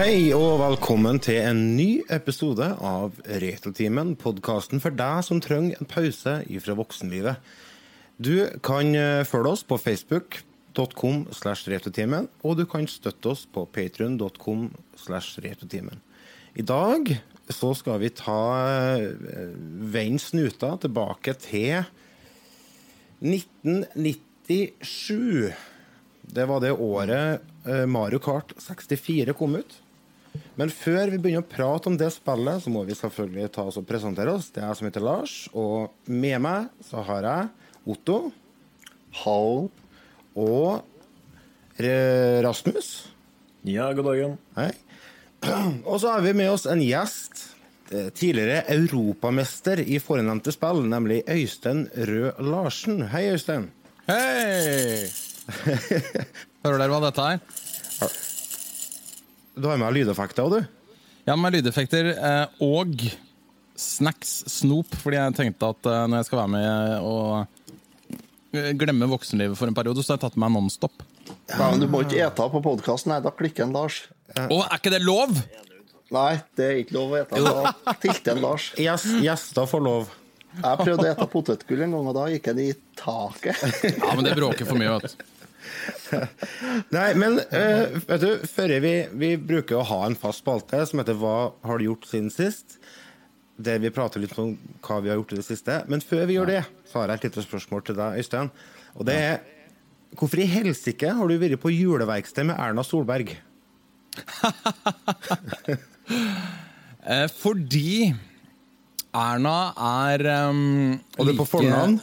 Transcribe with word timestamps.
Hei 0.00 0.30
og 0.32 0.62
velkommen 0.62 1.18
til 1.20 1.36
en 1.44 1.58
ny 1.76 2.00
episode 2.08 2.64
av 2.64 3.18
Retrotimen, 3.20 4.16
podkasten 4.16 4.80
for 4.80 4.88
deg 4.96 5.20
som 5.26 5.42
trenger 5.44 5.76
en 5.76 5.88
pause 5.90 6.40
fra 6.64 6.76
voksenlivet. 6.78 7.36
Du 8.16 8.48
kan 8.64 8.96
eh, 8.96 9.28
følge 9.28 9.52
oss 9.52 9.60
på 9.68 9.76
facebook.com 9.76 11.28
slash 11.36 11.68
retrotimen, 11.68 12.32
og 12.40 12.56
du 12.56 12.64
kan 12.64 12.88
støtte 12.88 13.28
oss 13.34 13.44
på 13.44 13.68
patrion.com 13.68 14.72
slash 14.96 15.36
retrotimen. 15.44 16.00
I 16.56 16.64
dag 16.64 17.20
så 17.52 17.76
skal 17.76 18.00
vi 18.00 18.08
ta 18.22 18.40
eh, 18.96 19.52
veien 19.92 20.16
snuta 20.16 20.80
tilbake 20.80 21.36
til 21.44 21.84
1997. 23.20 25.52
Det 26.32 26.48
var 26.48 26.64
det 26.64 26.72
året 26.72 27.44
eh, 27.68 27.84
Mario 27.84 28.16
Kart 28.24 28.56
64 28.64 29.36
kom 29.36 29.60
ut. 29.60 29.76
Men 30.60 30.70
før 30.70 31.10
vi 31.10 31.18
begynner 31.18 31.42
å 31.42 31.48
prate 31.50 31.88
om 31.90 31.96
det 31.98 32.10
spillet, 32.12 32.62
så 32.62 32.70
må 32.72 32.82
vi 32.86 32.94
selvfølgelig 32.98 33.48
ta 33.54 33.64
oss 33.70 33.78
og 33.80 33.86
presentere 33.88 34.34
oss. 34.36 34.50
Det 34.52 34.60
er 34.62 34.68
jeg 34.68 34.78
som 34.80 34.86
heter 34.90 35.04
Lars, 35.06 35.34
og 35.56 35.90
med 36.06 36.38
meg 36.44 36.68
så 36.86 37.02
har 37.06 37.26
jeg 37.26 37.48
Otto. 37.94 38.18
Hall. 39.24 39.70
Og 40.38 40.82
Rasmus. 42.44 42.90
Ja, 43.64 43.88
god 43.96 44.04
dagen. 44.12 44.36
Hei. 44.56 44.70
Og 45.88 45.96
så 46.02 46.10
har 46.12 46.20
vi 46.24 46.34
med 46.36 46.50
oss 46.52 46.66
en 46.68 46.82
gjest. 46.84 47.46
eh, 47.90 48.10
Tidligere 48.12 48.62
europamester 48.74 49.80
i 49.80 49.96
fornevnte 50.00 50.52
spill, 50.52 50.82
nemlig 50.88 51.22
Øystein 51.28 51.86
Rød 51.96 52.42
Larsen. 52.44 53.00
Hei, 53.08 53.30
Øystein. 53.32 53.70
Hei! 54.10 55.08
Hører 56.64 56.76
dere 56.82 56.92
hva 56.92 57.00
dette 57.08 57.26
er? 57.32 57.40
Du 59.60 59.68
har 59.68 59.80
med 59.80 59.92
lydeffekter 59.92 60.46
òg, 60.46 60.54
du. 60.56 60.94
Ja, 61.28 61.36
med 61.36 61.52
lydeffekter 61.52 62.14
eh, 62.14 62.60
og 62.64 63.02
snacks, 63.80 64.40
snop, 64.48 64.94
fordi 65.02 65.18
jeg 65.18 65.36
tenkte 65.36 65.72
at 65.74 65.88
eh, 65.88 66.04
når 66.08 66.22
jeg 66.22 66.28
skal 66.30 66.40
være 66.40 66.52
med 66.54 66.94
og 67.04 68.56
eh, 68.56 68.70
glemme 68.80 69.08
voksenlivet 69.10 69.58
for 69.58 69.68
en 69.68 69.76
periode, 69.76 70.02
så 70.04 70.14
har 70.14 70.20
jeg 70.20 70.24
tatt 70.28 70.38
med 70.38 70.48
meg 70.48 70.56
Nonstop. 70.56 71.04
Ja, 71.52 71.66
men 71.68 71.82
du 71.82 71.88
må 71.92 72.02
ikke 72.06 72.22
ete 72.24 72.46
på 72.54 72.62
podkasten. 72.64 73.12
Da 73.22 73.32
klikker 73.36 73.66
en 73.66 73.76
Lars. 73.76 74.06
Å, 74.32 74.62
er 74.64 74.78
ikke 74.78 74.94
det 74.94 75.02
lov?! 75.04 75.36
Nei, 76.10 76.40
det 76.58 76.64
er 76.66 76.80
ikke 76.80 76.96
lov 76.96 77.12
å 77.12 77.20
ete. 77.20 77.42
Da 77.44 77.94
tilter 78.02 78.32
en 78.34 78.40
Lars. 78.42 78.70
Gjest, 78.80 79.12
gjester 79.22 79.68
får 79.70 79.84
lov. 79.84 80.08
Jeg 80.56 80.80
prøvde 80.80 81.04
å 81.04 81.10
ete 81.12 81.26
potetgull 81.30 81.84
en 81.86 81.92
gang, 81.94 82.08
og 82.10 82.16
da 82.16 82.24
gikk 82.32 82.48
den 82.50 82.64
i 82.64 82.70
taket. 82.98 83.60
Ja, 83.92 84.16
men 84.16 84.26
det 84.26 84.34
bråker 84.40 84.66
for 84.66 84.80
mye, 84.80 84.96
vet 84.96 85.14
du. 85.14 85.28
Nei, 86.96 87.08
men 87.18 87.38
uh, 87.40 88.00
vet 88.08 88.24
du, 88.24 88.30
før 88.48 88.74
vi, 88.82 88.94
vi 89.20 89.30
bruker 89.36 89.80
å 89.80 89.86
ha 89.90 90.00
en 90.06 90.18
fast 90.18 90.42
spalte 90.44 90.82
som 90.88 91.02
heter 91.02 91.18
Hva 91.20 91.52
har 91.66 91.78
du 91.78 91.86
gjort 91.90 92.08
siden 92.10 92.32
sist? 92.34 92.78
Der 93.60 93.80
vi 93.82 93.92
prater 93.92 94.22
litt 94.22 94.36
om 94.40 94.54
hva 94.86 95.00
vi 95.04 95.12
har 95.12 95.20
gjort 95.20 95.34
i 95.36 95.40
det 95.42 95.46
siste. 95.46 95.82
Men 95.92 96.00
før 96.04 96.24
vi 96.30 96.38
gjør 96.38 96.48
det, 96.48 96.62
så 96.88 97.02
har 97.02 97.12
jeg 97.12 97.20
et 97.20 97.26
lite 97.28 97.44
spørsmål 97.44 97.84
til 97.84 97.98
deg, 97.98 98.20
Øystein. 98.22 98.52
Og 98.96 99.08
det 99.08 99.16
er 99.20 99.40
Hvorfor 100.18 100.40
i 100.42 100.48
helsike 100.50 101.06
har 101.14 101.28
du 101.30 101.36
vært 101.38 101.60
på 101.62 101.70
juleverksted 101.70 102.48
med 102.48 102.58
Erna 102.58 102.82
Solberg? 102.86 103.36
Eh, 107.00 107.30
fordi 107.32 108.10
Erna 109.16 109.70
er 109.72 110.22
um, 110.50 110.98
Og 111.16 111.26
du 111.26 111.30
er 111.32 111.38
på 111.38 111.46
fornavn? 111.48 111.94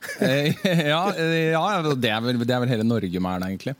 Eh, 0.20 0.56
ja, 0.64 1.14
eh, 1.16 1.50
ja 1.52 1.62
det, 1.94 2.08
er 2.08 2.22
vel, 2.24 2.38
det 2.44 2.54
er 2.54 2.62
vel 2.62 2.72
hele 2.72 2.86
Norge 2.86 3.20
med 3.20 3.34
Erna, 3.36 3.50
egentlig. 3.50 3.74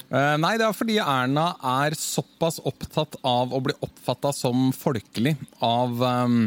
Eh, 0.00 0.36
nei, 0.40 0.54
det 0.56 0.66
er 0.66 0.76
fordi 0.76 0.96
Erna 1.02 1.50
er 1.82 1.96
såpass 1.98 2.58
opptatt 2.64 3.18
av 3.26 3.52
å 3.52 3.60
bli 3.64 3.76
oppfatta 3.84 4.32
som 4.36 4.70
folkelig 4.76 5.34
av 5.64 6.00
um, 6.00 6.38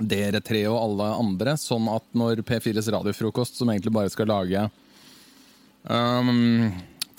dere 0.00 0.42
tre 0.44 0.62
og 0.68 0.78
alle 0.80 1.08
andre, 1.22 1.56
sånn 1.60 1.88
at 1.92 2.06
når 2.16 2.44
P4s 2.48 2.90
radiofrokost, 2.92 3.60
som 3.60 3.72
egentlig 3.72 3.94
bare 3.96 4.12
skal 4.12 4.30
lage 4.32 4.66
um, 5.84 6.68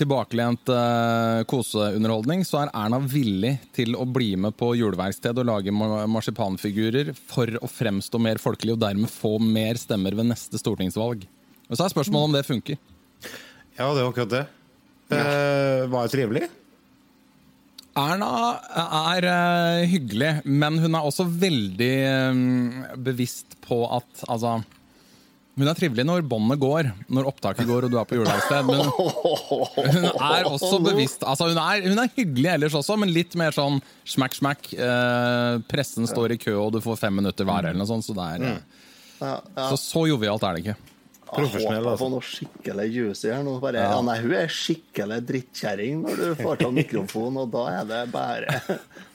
tilbakelent 0.02 0.72
uh, 0.74 1.42
koseunderholdning, 1.50 2.44
så 2.48 2.64
er 2.64 2.74
Erna 2.76 3.00
villig 3.06 3.54
til 3.76 3.96
å 3.96 4.08
bli 4.10 4.34
med 4.40 4.58
på 4.60 4.74
juleverksted 4.80 5.38
og 5.42 5.48
lage 5.48 5.74
marsipanfigurer 5.74 7.14
for 7.30 7.52
å 7.62 7.70
fremstå 7.70 8.22
mer 8.22 8.42
folkelig 8.42 8.76
og 8.76 8.82
dermed 8.84 9.12
få 9.12 9.38
mer 9.42 9.80
stemmer 9.82 10.18
ved 10.18 10.32
neste 10.34 10.60
stortingsvalg. 10.62 11.28
Og 11.70 11.78
så 11.78 11.86
er 11.86 11.94
spørsmålet 11.94 12.30
om 12.30 12.36
det 12.36 12.48
funker. 12.48 12.82
Ja, 13.78 13.92
det 13.94 14.02
er 14.02 14.10
akkurat 14.10 14.34
det. 14.34 14.48
Eh, 15.12 15.86
var 15.92 16.08
det 16.08 16.14
trivelig? 16.14 16.50
Erna 18.02 18.28
er 19.12 19.26
uh, 19.28 19.86
hyggelig, 19.92 20.38
men 20.48 20.80
hun 20.80 20.96
er 20.96 21.08
også 21.08 21.26
veldig 21.28 21.96
um, 22.32 22.86
bevisst 23.04 23.58
på 23.66 23.84
at 23.92 24.24
altså 24.32 24.62
Hun 25.62 25.70
er 25.70 25.78
trivelig 25.78 26.06
når 26.10 26.24
båndet 26.26 26.58
går, 26.62 26.88
når 27.14 27.28
opptaket 27.30 27.68
går 27.70 27.86
og 27.86 27.94
du 27.94 27.98
er 28.02 28.08
på 28.10 28.18
juleverksted. 28.18 28.66
Men 28.66 28.80
hun 28.90 30.08
er 30.10 30.48
også 30.50 30.80
bevisst 30.82 31.22
altså 31.22 31.52
hun, 31.52 31.60
er, 31.62 31.86
hun 31.86 32.02
er 32.02 32.10
hyggelig 32.16 32.50
ellers 32.56 32.78
også, 32.80 32.98
men 32.98 33.14
litt 33.14 33.38
mer 33.38 33.54
sånn 33.54 33.78
smack, 34.10 34.34
smack. 34.40 34.72
Eh, 34.74 35.60
pressen 35.70 36.10
står 36.10 36.34
i 36.34 36.40
kø, 36.42 36.56
og 36.64 36.72
du 36.74 36.82
får 36.82 36.98
fem 37.04 37.20
minutter 37.22 37.46
hver, 37.46 37.70
eller 37.70 37.78
noe 37.78 37.90
sånt. 37.90 38.08
Så, 38.08 38.18
det 38.18 38.26
er, 38.40 38.48
Ja, 39.22 39.36
ja. 39.38 39.68
så, 39.70 39.78
så 39.78 40.08
jovialt 40.10 40.42
er 40.50 40.58
det 40.58 40.64
ikke. 40.66 40.80
Profesjonell, 41.32 41.78
Jeg 41.78 41.80
håper 41.80 41.92
altså. 41.94 42.04
på 42.04 42.10
noe 42.12 42.26
skikkelig 42.28 42.86
juicy 42.92 43.30
her 43.32 43.44
nå. 43.46 43.54
Bare, 43.64 43.86
ja. 43.86 44.00
nei, 44.04 44.18
hun 44.26 44.34
er 44.36 44.50
skikkelig 44.52 45.20
drittkjerring 45.30 46.02
når 46.04 46.20
du 46.20 46.42
får 46.42 46.60
ta 46.60 46.72
mikrofonen, 46.76 47.38
og 47.46 47.54
da 47.54 47.68
er 47.78 47.88
det 47.88 48.02
bare 48.12 48.58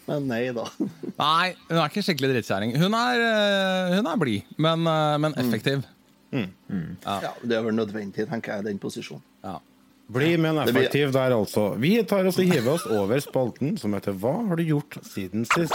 Men 0.07 0.29
nei 0.31 0.45
da. 0.55 0.65
Nei, 1.19 1.51
hun 1.67 1.81
er 1.83 1.91
ikke 1.91 2.05
skikkelig 2.07 2.31
drittkjerring. 2.37 2.73
Hun 2.79 2.95
er, 2.95 3.25
eh, 3.27 3.97
hun 3.99 4.07
er 4.07 4.21
blid, 4.23 4.55
men, 4.63 4.87
eh, 4.87 5.17
men 5.27 5.35
effektiv. 5.43 5.83
Ja, 6.33 7.33
det 7.43 7.57
er 7.57 7.65
vel 7.65 7.77
nødvendig, 7.77 8.27
tenker 8.29 8.57
jeg, 8.57 8.65
i 8.65 8.69
den 8.71 8.79
posisjonen. 8.83 9.25
Ja. 9.45 9.59
Bli 10.13 10.37
med 10.39 10.53
en 10.53 10.59
effektiv 10.69 11.13
der, 11.15 11.35
altså. 11.35 11.73
Vi 11.83 11.97
tar 12.07 12.27
oss 12.31 12.39
og 12.39 12.47
hiver 12.47 12.77
oss 12.77 12.87
over 12.87 13.19
spalten 13.23 13.75
som 13.81 13.95
heter 13.97 14.15
Hva 14.15 14.37
har 14.49 14.61
du 14.61 14.63
gjort 14.63 14.99
siden 15.07 15.47
sist? 15.51 15.75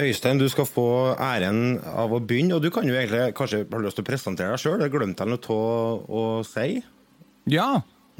Øystein, 0.00 0.40
du 0.40 0.48
skal 0.50 0.66
få 0.68 0.88
æren 1.14 1.78
av 1.84 2.12
å 2.12 2.20
begynne. 2.24 2.56
Og 2.56 2.64
du 2.64 2.70
kan 2.74 2.86
jo 2.88 2.96
egentlig 2.96 3.34
kanskje 3.38 3.64
ha 3.70 3.84
lyst 3.84 4.00
til 4.00 4.06
å 4.06 4.10
presentere 4.10 4.56
deg 4.56 4.62
sjøl. 4.62 4.80
Det 4.82 4.90
glemte 4.92 5.26
jeg 5.26 5.32
noe 5.32 5.56
av 5.56 6.12
å 6.20 6.26
si. 6.46 6.82
Ja. 7.50 7.70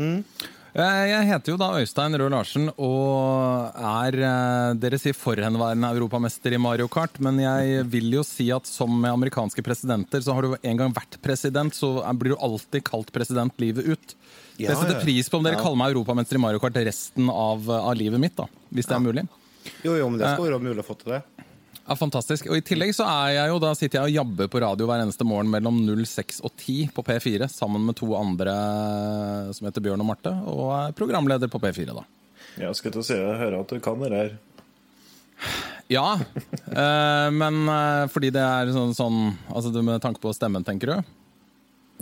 Mm. 0.00 0.24
Jeg 0.70 1.26
heter 1.26 1.50
jo 1.50 1.58
da 1.58 1.68
Øystein 1.80 2.14
Røe 2.14 2.30
Larsen 2.30 2.68
og 2.70 3.74
er 3.74 4.16
eh, 4.22 4.74
dere 4.78 5.00
sier 5.02 5.16
forhenværende 5.18 5.90
europamester 5.96 6.54
i 6.54 6.60
Mario 6.62 6.86
Kart, 6.86 7.18
men 7.18 7.40
jeg 7.42 7.82
vil 7.90 8.06
jo 8.14 8.22
si 8.26 8.46
at 8.54 8.70
som 8.70 8.92
med 8.92 9.10
amerikanske 9.10 9.64
presidenter, 9.66 10.22
så 10.22 10.36
har 10.36 10.46
du 10.46 10.54
en 10.54 10.78
gang 10.78 10.94
vært 10.94 11.18
president, 11.24 11.74
så 11.74 11.96
blir 12.14 12.36
du 12.36 12.38
alltid 12.38 12.86
kalt 12.86 13.10
president 13.14 13.58
livet 13.58 13.88
ut. 13.90 14.14
Ja, 14.60 14.70
jeg 14.70 14.78
setter 14.78 15.02
pris 15.02 15.32
på 15.32 15.40
om 15.40 15.48
dere 15.48 15.58
kaller 15.58 15.80
meg 15.82 15.96
europamester 15.96 16.38
i 16.38 16.44
Mario 16.46 16.62
Kart 16.62 16.78
resten 16.78 17.32
av, 17.34 17.66
av 17.66 17.94
livet 17.98 18.22
mitt, 18.22 18.38
da, 18.38 18.46
hvis 18.70 18.86
det 18.86 18.94
er 18.94 19.06
mulig. 19.08 19.26
Jo, 19.82 19.96
jo, 19.98 20.06
men 20.06 20.20
det 20.22 20.36
skal 20.36 20.46
være 20.52 20.62
mulig 20.62 20.84
å 20.84 20.86
få 20.86 21.00
til 21.02 21.16
det. 21.16 21.24
Ja, 21.90 21.96
fantastisk. 21.98 22.46
Og 22.46 22.54
I 22.54 22.62
tillegg 22.62 22.92
så 22.94 23.02
er 23.10 23.32
jeg 23.34 23.50
jo, 23.50 23.56
da 23.58 23.72
sitter 23.74 23.98
jeg 23.98 24.12
og 24.12 24.18
jabber 24.20 24.50
på 24.52 24.60
radio 24.62 24.86
hver 24.86 25.00
eneste 25.02 25.26
morgen 25.26 25.50
mellom 25.50 25.80
06 25.88 26.38
og 26.46 26.52
10 26.54 26.92
på 26.94 27.02
P4, 27.02 27.48
sammen 27.50 27.82
med 27.82 27.96
to 27.98 28.12
andre 28.14 28.54
som 29.56 29.66
heter 29.66 29.82
Bjørn 29.82 30.04
og 30.04 30.06
Marte, 30.12 30.30
og 30.52 30.68
er 30.76 30.94
programleder 30.94 31.50
på 31.50 31.58
P4, 31.58 31.90
da. 31.96 32.04
Jeg 32.62 32.78
skal 32.78 32.94
til 32.94 33.02
å 33.02 33.06
si 33.08 33.16
jeg 33.18 33.40
hører 33.40 33.58
at 33.58 33.74
du 33.74 33.82
kan 33.82 33.98
det 34.04 34.12
der. 34.14 34.36
Ja, 35.90 36.06
eh, 36.70 37.28
men 37.34 37.64
eh, 37.74 38.06
fordi 38.14 38.30
det 38.38 38.44
er 38.44 38.70
sånn, 38.70 38.92
sånn 38.94 39.18
Altså 39.48 39.72
du 39.74 39.80
med 39.82 39.98
tanke 40.04 40.22
på 40.22 40.30
stemmen, 40.36 40.62
tenker 40.62 40.92
du? 40.92 41.10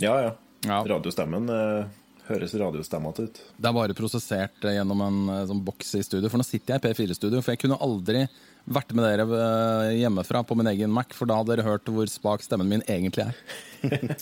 Ja, 0.05 0.19
ja. 0.21 0.35
Ja. 0.67 0.83
Radiostemmen 0.85 1.49
eh, 1.49 1.89
høres 2.29 2.53
radiostemmete 2.61 3.25
ut. 3.25 3.41
Det 3.57 3.69
er 3.69 3.75
bare 3.75 3.97
prosessert 3.97 4.65
eh, 4.67 4.77
gjennom 4.77 5.01
en 5.05 5.19
eh, 5.33 5.45
sånn 5.49 5.63
boks 5.65 5.95
i 5.97 6.03
studio. 6.05 6.29
For 6.29 6.41
nå 6.41 6.45
sitter 6.45 6.75
jeg 6.75 6.83
i 6.83 6.85
P4-studio, 6.91 7.41
for 7.41 7.55
jeg 7.55 7.63
kunne 7.63 7.79
aldri 7.81 8.27
vært 8.69 8.93
med 8.95 9.05
dere 9.05 9.25
eh, 9.25 9.95
hjemmefra 9.99 10.43
på 10.45 10.57
min 10.59 10.69
egen 10.71 10.91
Mac, 10.93 11.13
for 11.17 11.29
da 11.29 11.39
hadde 11.39 11.55
dere 11.55 11.67
hørt 11.67 11.89
hvor 11.89 12.09
spak 12.11 12.45
stemmen 12.45 12.69
min 12.69 12.85
egentlig 12.87 13.29
er. 13.29 13.41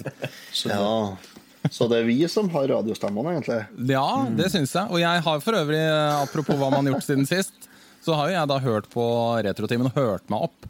Ja. 0.67 1.17
Så 1.73 1.87
det 1.91 1.99
er 1.99 2.07
vi 2.07 2.19
som 2.31 2.47
har 2.53 2.67
radiostemmene, 2.69 3.33
egentlig. 3.35 3.59
Ja, 3.89 4.07
det 4.37 4.51
syns 4.53 4.75
jeg. 4.77 4.87
Og 4.93 5.01
jeg 5.01 5.23
har 5.25 5.41
for 5.43 5.57
øvrig, 5.57 5.81
eh, 5.83 6.21
apropos 6.21 6.59
hva 6.59 6.69
man 6.71 6.85
har 6.85 6.95
gjort 6.95 7.07
siden 7.07 7.27
sist, 7.27 7.67
så 8.05 8.15
har 8.15 8.29
jo 8.29 8.37
jeg 8.37 8.51
da 8.53 8.59
hørt 8.63 8.87
på 8.93 9.05
Retrotimen 9.43 9.89
og 9.89 9.97
hørt 9.97 10.31
meg 10.31 10.47
opp. 10.47 10.69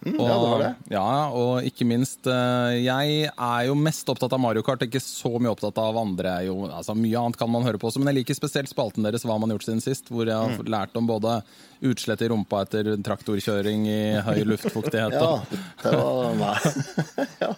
Og, 0.00 0.16
ja, 0.24 0.32
det 0.32 0.48
var 0.50 0.62
det. 0.62 0.68
Ja, 0.94 1.06
og 1.36 1.66
ikke 1.68 1.84
minst 1.84 2.24
eh, 2.30 2.76
Jeg 2.80 3.26
er 3.34 3.64
jo 3.68 3.74
mest 3.76 4.08
opptatt 4.08 4.32
av 4.32 4.40
Mario 4.40 4.62
Kart, 4.64 4.80
ikke 4.86 5.02
så 5.04 5.34
mye 5.36 5.50
opptatt 5.52 5.76
av 5.82 5.98
andre. 6.00 6.32
Jo, 6.46 6.54
altså, 6.72 6.94
mye 6.96 7.20
annet 7.20 7.36
kan 7.40 7.50
man 7.52 7.66
høre 7.66 7.76
på 7.82 7.90
også, 7.90 8.00
men 8.00 8.08
jeg 8.14 8.22
liker 8.22 8.38
spesielt 8.38 8.70
spalten 8.72 9.04
deres 9.04 9.26
Hva 9.26 9.34
har 9.36 9.42
man 9.42 9.52
gjort 9.52 9.66
siden 9.68 9.82
sist, 9.84 10.08
hvor 10.08 10.24
jeg 10.24 10.36
har 10.36 10.56
Mm. 10.56 10.70
lært 10.72 10.96
om 10.96 11.06
både 11.10 11.34
utslett 11.84 12.22
i 12.24 12.30
rumpa 12.32 12.62
etter 12.64 12.88
traktorkjøring 13.04 13.84
i 13.92 14.00
høy 14.24 14.40
luftfuktighet 14.54 15.18
Ja, 15.20 15.34
det 15.84 15.92
var 16.00 16.34
meg. 16.40 16.66
ja. 17.44 17.52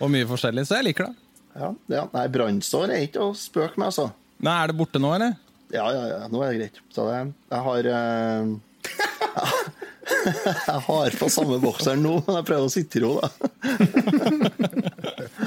og 0.00 0.12
mye 0.12 0.28
forskjellig, 0.28 0.66
så 0.68 0.78
jeg 0.82 0.90
liker 0.90 1.08
det. 1.08 1.14
Ja, 1.56 1.72
ja. 1.96 2.04
Nei, 2.12 2.26
brannsår 2.28 2.92
er 2.92 3.06
ikke 3.08 3.24
å 3.24 3.32
spøke 3.36 3.80
med, 3.80 3.88
altså. 3.88 4.10
Nei, 4.44 4.52
Er 4.62 4.68
det 4.74 4.76
borte 4.76 5.00
nå, 5.00 5.14
eller? 5.16 5.32
Ja, 5.72 5.88
ja, 5.90 6.02
ja, 6.12 6.18
nå 6.30 6.44
er 6.44 6.52
det 6.52 6.58
greit. 6.60 6.76
Så 6.94 7.08
det, 7.08 7.22
jeg 7.50 7.64
har 7.66 7.88
eh, 7.96 8.52
Jeg 10.06 10.80
har 10.86 11.16
på 11.18 11.28
samme 11.32 11.58
bokseren 11.62 12.02
nå, 12.04 12.12
men 12.26 12.38
jeg 12.38 12.46
prøver 12.46 12.68
å 12.68 12.72
sitte 12.72 13.00
i 13.00 13.02
ro, 13.02 13.12
da. 13.18 13.28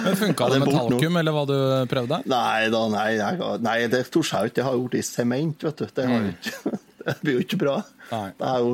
Men 0.03 0.15
Funka 0.19 0.49
det 0.51 0.59
med 0.63 0.71
talkum, 0.73 1.17
eller 1.21 1.35
hva 1.35 1.43
du 1.47 1.57
prøvde? 1.91 2.21
Nei 2.29 2.69
da, 2.73 2.81
nei, 2.91 3.07
jeg, 3.17 3.39
nei 3.65 3.77
det 3.91 4.03
torde 4.11 4.29
jeg 4.29 4.51
ikke. 4.51 4.57
Det 4.59 4.67
har 4.67 4.77
jo 4.77 4.85
blitt 4.91 5.07
sement, 5.07 5.65
vet 5.67 5.81
du. 5.81 5.85
Det, 5.95 6.07
har 6.11 6.29
ikke, 6.33 6.77
det 7.05 7.17
blir 7.23 7.37
jo 7.37 7.45
ikke 7.45 7.61
bra. 7.63 7.75
Nei. 8.11 8.27
Det 8.39 8.51
er 8.51 8.65
jo 8.65 8.73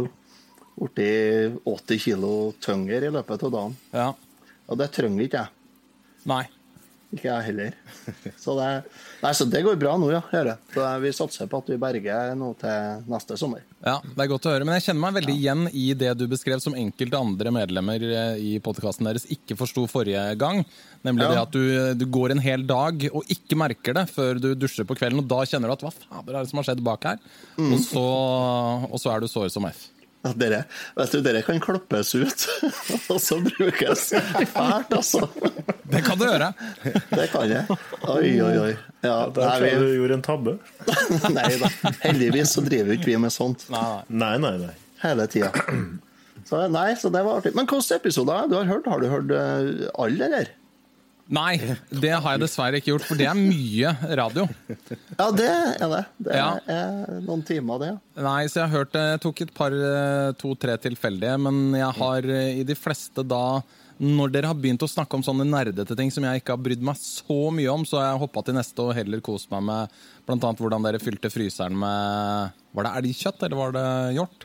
blitt 0.85 1.59
80 1.75 2.03
kilo 2.07 2.33
tyngre 2.63 3.01
i 3.07 3.13
løpet 3.13 3.45
av 3.47 3.55
dagen. 3.55 3.77
Ja. 3.95 4.09
Og 4.65 4.81
det 4.81 4.89
trenger 4.95 5.27
ikke 5.27 5.43
jeg. 5.45 5.53
Nei. 6.29 6.43
Ikke 7.15 7.29
jeg 7.31 7.45
heller. 7.47 7.75
Så 8.35 8.53
det, 8.59 8.69
nei, 9.23 9.29
så 9.37 9.45
det 9.47 9.61
går 9.63 9.77
bra 9.79 9.93
nå, 9.99 10.09
ja. 10.11 10.19
Så 10.75 10.87
vi 10.99 11.11
satser 11.15 11.47
på 11.47 11.61
at 11.61 11.69
vi 11.71 11.77
berger 11.79 12.33
nå 12.35 12.49
til 12.59 13.05
neste 13.11 13.37
sommer. 13.39 13.63
Ja, 13.85 14.01
Det 14.03 14.25
er 14.25 14.29
godt 14.33 14.47
å 14.49 14.51
høre. 14.51 14.65
Men 14.67 14.75
jeg 14.75 14.89
kjenner 14.89 15.03
meg 15.05 15.15
veldig 15.21 15.35
igjen 15.39 15.63
i 15.71 15.85
det 15.95 16.11
du 16.19 16.25
beskrev 16.31 16.59
som 16.63 16.75
enkelte 16.75 17.21
andre 17.21 17.53
medlemmer 17.55 18.03
eh, 18.03 18.41
i 18.41 18.51
podkasten 18.65 19.07
deres 19.07 19.27
ikke 19.31 19.55
forsto 19.59 19.85
forrige 19.87 20.25
gang. 20.41 20.63
Nemlig 21.07 21.27
Ja. 21.27 21.31
det 21.31 21.41
at 21.45 21.55
du, 21.55 21.63
du 22.01 22.05
går 22.11 22.35
en 22.35 22.43
hel 22.43 22.67
dag 22.67 23.07
og 23.13 23.31
ikke 23.31 23.57
merker 23.63 23.95
det 23.95 24.07
før 24.11 24.41
du 24.41 24.51
dusjer 24.59 24.87
på 24.89 24.97
kvelden. 24.99 25.23
Og 25.23 25.29
da 25.31 25.43
kjenner 25.47 25.71
du 25.71 25.77
at 25.77 25.87
hva 25.87 25.93
fader 25.95 26.35
er 26.35 26.41
det 26.43 26.51
som 26.51 26.59
har 26.59 26.67
skjedd 26.67 26.83
bak 26.83 27.07
her? 27.13 27.21
Og, 27.61 27.77
så, 27.85 28.05
og 28.91 28.99
så 28.99 29.13
er 29.15 29.23
du 29.23 29.31
sår 29.31 29.51
som 29.55 29.67
F. 29.71 29.85
Ja, 30.25 30.31
Dere, 30.41 30.59
vet 30.97 31.11
du, 31.13 31.19
dere 31.21 31.41
kan 31.45 31.59
klappes 31.61 32.15
ut, 32.17 32.45
og 33.13 33.19
så 33.21 33.37
brukes 33.45 34.07
fælt, 34.55 34.95
altså. 34.97 35.27
Det 35.85 36.01
kan 36.07 36.17
du 36.17 36.25
gjøre. 36.25 36.47
Det 37.11 37.27
kan 37.29 37.51
jeg. 37.51 37.77
Oi, 38.09 38.31
oi, 38.41 38.55
oi. 38.63 38.71
Ja, 39.05 39.19
Der 39.29 39.51
tror 39.53 39.67
jeg 39.67 39.77
vi... 39.77 39.85
du 39.85 39.99
gjorde 39.99 40.17
en 40.17 40.25
tabbe. 40.25 40.55
nei 41.37 41.45
da. 41.61 41.69
Heldigvis 42.01 42.55
så 42.57 42.63
driver 42.65 42.97
ikke 42.97 43.11
vi 43.11 43.19
med 43.21 43.33
sånt 43.35 43.67
Nei, 43.69 43.83
nei. 44.09 44.33
Nei, 44.33 44.33
nei, 44.47 44.55
nei. 44.65 44.73
hele 45.03 45.27
tida. 45.29 45.51
Så 46.49 46.65
nei, 46.73 46.89
så 46.97 47.13
det 47.13 47.21
var 47.25 47.39
artig. 47.43 47.53
Men 47.57 47.69
hvilke 47.69 47.99
episoder 48.01 48.49
du 48.49 48.57
har 48.57 48.67
hørt? 48.69 48.89
Har 48.89 49.01
du 49.01 49.07
hørt 49.13 49.31
eh, 49.33 49.85
alle, 50.01 50.25
eller? 50.31 50.49
Nei, 51.29 51.55
det 51.89 52.11
har 52.13 52.35
jeg 52.35 52.41
dessverre 52.43 52.77
ikke 52.81 52.91
gjort, 52.93 53.05
for 53.07 53.17
det 53.17 53.25
er 53.31 53.37
mye 53.39 53.93
radio. 54.19 54.43
Ja, 55.17 55.29
det 55.31 55.47
er 55.49 55.89
det. 55.89 56.03
Det 56.27 56.35
Ja. 56.35 56.49
er 56.67 57.21
noen 57.25 57.41
timer, 57.47 57.79
det. 57.81 57.93
Nei, 58.21 58.45
så 58.45 58.61
jeg 58.61 58.69
har 58.69 58.77
hørt 58.77 58.91
det. 58.93 59.01
Jeg 59.15 59.21
tok 59.21 59.41
et 59.41 59.53
par, 59.53 59.71
eh, 59.73 60.31
to-tre 60.37 60.77
tilfeldige, 60.77 61.39
men 61.41 61.73
jeg 61.73 61.91
har 61.97 62.19
eh, 62.29 62.59
i 62.61 62.63
de 62.63 62.75
fleste 62.75 63.25
da 63.27 63.61
når 63.97 64.31
dere 64.33 64.47
har 64.51 64.55
begynt 64.59 64.83
å 64.83 64.89
snakke 64.91 65.15
om 65.15 65.23
sånne 65.23 65.45
nerdete 65.47 65.95
ting 65.95 66.09
som 66.11 66.21
jeg 66.27 66.41
ikke 66.41 66.51
har 66.51 66.59
brydd 66.61 66.81
meg 66.83 66.97
så 66.99 67.49
mye 67.49 67.71
om, 67.71 67.85
så 67.87 67.95
har 68.01 68.09
jeg 68.11 68.19
hoppa 68.25 68.43
til 68.43 68.53
neste 68.57 68.83
og 68.83 68.93
heller 68.93 69.21
kost 69.23 69.49
meg 69.53 69.63
med 69.63 69.89
bl.a. 70.27 70.51
hvordan 70.51 70.83
dere 70.83 70.99
fylte 70.99 71.31
fryseren 71.31 71.77
med 71.79 72.51
Var 72.75 72.83
det 72.83 72.91
elgkjøtt, 72.99 73.41
eller 73.47 73.55
var 73.55 73.71
det 73.71 73.85
hjort? 74.17 74.43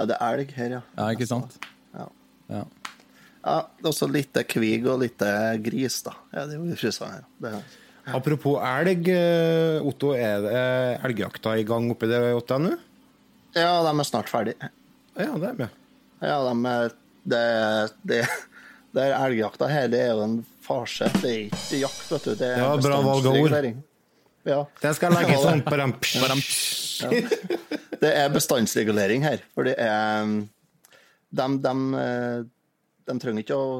Ja, 0.00 0.06
det 0.10 0.16
er 0.18 0.38
elg 0.40 0.50
her, 0.58 0.70
ja. 0.74 0.80
Ja, 0.98 1.06
ikke 1.14 1.28
sant? 1.30 1.54
Ja. 1.94 2.08
Ja. 2.50 2.64
Ja 3.42 3.58
også 3.90 4.08
litt 4.10 4.38
kvig 4.48 4.86
og 4.86 5.00
litt 5.02 5.22
gris, 5.64 6.00
da. 6.06 6.14
Ja, 6.32 6.46
det 6.46 6.56
er 6.56 6.60
jo 6.60 6.70
i 6.70 6.78
fryseren 6.78 7.16
her. 7.18 7.24
Det 7.42 7.54
er, 7.58 7.78
Apropos 8.16 8.58
elg, 8.66 9.06
eh, 9.14 9.78
Otto, 9.86 10.10
er 10.18 10.40
det 10.42 10.62
elgjakta 11.06 11.54
i 11.58 11.66
gang 11.66 11.86
oppi 11.92 12.08
det 12.10 12.18
deg 12.22 12.64
nå? 12.64 12.72
ja, 13.54 13.68
de 13.84 13.92
er 13.92 14.08
snart 14.08 14.30
ferdig. 14.32 14.56
Ja, 15.14 15.28
det 15.38 15.50
er 15.52 15.58
med. 15.58 15.76
Ja, 16.22 16.38
de 16.48 16.70
er 16.72 16.94
det, 17.22 17.42
det, 18.08 18.20
det 18.96 19.04
er 19.06 19.14
elgjakta 19.20 19.68
her, 19.70 19.90
det 19.92 20.00
er 20.02 20.16
jo 20.16 20.24
en 20.24 20.38
farse. 20.64 21.10
Det 21.20 21.30
er 21.30 21.44
ikke 21.46 21.82
jakt, 21.84 22.06
vet 22.10 22.26
du. 22.26 22.32
Det 22.40 22.48
er 22.48 22.62
Ja, 22.62 22.72
bra 22.82 22.98
valg 23.04 23.28
av 23.30 23.38
ord. 23.38 23.68
Ja. 24.42 24.64
Det 24.82 24.94
skal 24.98 25.12
jeg 25.12 25.22
legge 25.22 25.38
sånn 25.42 25.62
på 25.66 25.78
dem. 25.78 25.94
Det 28.02 28.10
er 28.18 28.32
bestandsregulering 28.34 29.22
her. 29.22 29.44
For 29.54 29.68
det 29.68 29.76
er 29.78 30.26
de, 31.32 31.46
de, 31.62 31.74
eh, 32.02 32.42
de 33.08 33.16
trenger 33.22 33.44
ikke 33.44 33.58
å 33.58 33.72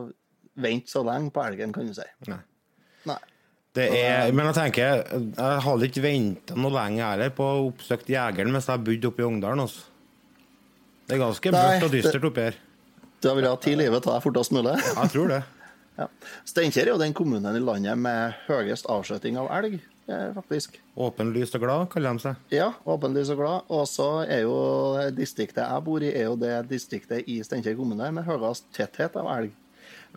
vente 0.62 0.92
så 0.92 1.02
lenge 1.06 1.32
på 1.34 1.44
elgen, 1.44 1.72
kan 1.74 1.88
du 1.88 1.94
si. 1.96 2.06
Nei. 2.28 2.40
Nei. 3.08 3.20
Det 3.72 3.86
er, 3.96 4.34
men 4.36 4.50
jeg 4.50 4.58
tenker, 4.58 4.98
jeg 5.32 5.62
hadde 5.64 5.88
ikke 5.88 6.04
venta 6.04 6.56
noe 6.60 6.74
lenge 6.74 7.06
heller 7.06 7.32
på 7.32 7.46
å 7.46 7.62
oppsøke 7.70 8.12
jegeren 8.12 8.52
mens 8.52 8.68
jeg 8.68 8.84
bodde 8.84 9.08
oppe 9.08 9.24
i 9.24 9.28
Ungdalen. 9.30 9.64
Altså. 9.64 9.86
Det 11.08 11.16
er 11.16 11.22
ganske 11.22 11.54
mørkt 11.54 11.86
og 11.88 11.94
dystert 11.94 12.28
oppi 12.28 12.46
her. 12.50 12.60
Du 13.22 13.30
vil 13.38 13.46
ha 13.46 13.56
tid 13.62 13.76
i 13.78 13.80
livet 13.84 14.04
ta 14.04 14.16
deg 14.16 14.24
fortest 14.24 14.52
mulig? 14.54 14.76
Jeg 14.82 15.12
tror 15.14 15.36
det. 15.36 15.42
Ja. 15.92 16.06
Steinkjer 16.48 16.88
er 16.88 16.94
jo 16.94 17.00
den 17.02 17.12
kommunen 17.12 17.52
i 17.52 17.60
landet 17.60 17.98
med 18.00 18.32
høyest 18.46 18.86
avskjøting 18.88 19.36
av 19.36 19.50
elg, 19.58 19.74
faktisk. 20.08 20.78
Åpenlyst 20.98 21.54
og 21.56 21.62
glad, 21.62 21.86
kaller 21.92 22.16
de 22.16 22.24
seg. 22.24 22.40
Ja, 22.52 22.72
åpenlyst 22.84 23.34
og 23.34 23.38
glad. 23.42 23.68
Og 23.72 23.86
så 23.88 24.08
er 24.26 24.44
jo 24.44 24.56
distriktet 25.16 25.62
jeg 25.64 25.84
bor 25.86 26.02
i, 26.04 26.10
er 26.10 26.28
jo 26.30 26.36
det 26.40 26.56
distriktet 26.70 27.28
i 27.30 27.38
Steinkjer 27.46 27.78
kommune 27.78 28.10
med 28.14 28.26
høyest 28.26 28.68
tetthet 28.74 29.16
av 29.20 29.30
elg. 29.36 29.54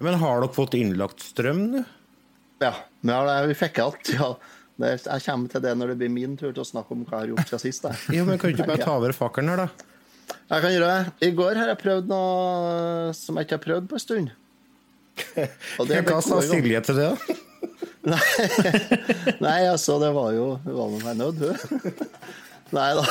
Men 0.01 0.17
har 0.19 0.41
dere 0.41 0.51
fått 0.55 0.75
innlagt 0.77 1.23
strøm 1.23 1.63
nå? 1.71 1.85
Ja, 2.63 2.73
vi 3.45 3.57
fikk 3.57 3.81
alt. 3.83 4.11
Ja. 4.15 4.33
Jeg 4.75 5.21
kommer 5.23 5.51
til 5.51 5.61
det 5.63 5.71
når 5.79 5.93
det 5.93 5.99
blir 6.01 6.11
min 6.11 6.33
tur 6.35 6.49
til 6.51 6.63
å 6.63 6.67
snakke 6.67 6.91
om 6.91 7.05
hva 7.07 7.21
jeg 7.21 7.29
har 7.29 7.33
gjort 7.35 7.51
siden 7.51 7.63
sist. 7.63 7.85
Jo, 8.15 8.25
men 8.27 8.39
Kan 8.41 8.51
du 8.51 8.57
ikke 8.57 8.67
bare 8.73 8.83
ta 8.83 8.97
over 8.97 9.15
fakkelen 9.15 9.53
her, 9.53 9.63
da? 9.63 9.91
Jeg 10.49 10.63
kan 10.65 10.73
gjøre 10.73 10.89
det. 10.89 11.13
I 11.27 11.31
går 11.37 11.59
har 11.61 11.71
jeg 11.71 11.79
prøvd 11.83 12.09
noe 12.11 13.13
som 13.15 13.37
jeg 13.39 13.47
ikke 13.47 13.59
har 13.59 13.65
prøvd 13.69 13.89
på 13.91 13.97
en 13.99 14.03
stund. 14.03 14.33
Hva 15.79 16.21
sa. 16.25 16.41
Silje 16.43 16.81
til 16.89 16.99
det? 16.99 17.11
da? 17.13 17.37
Nei, 19.45 19.61
altså, 19.65 19.97
det 20.01 20.11
var 20.13 20.29
jo 20.35 20.59
Hun 20.61 20.75
var 20.77 20.91
med 20.93 21.05
meg 21.07 21.15
nødt, 21.17 21.39
hun. 21.41 21.55
Nei 22.75 22.89
da. 22.97 23.03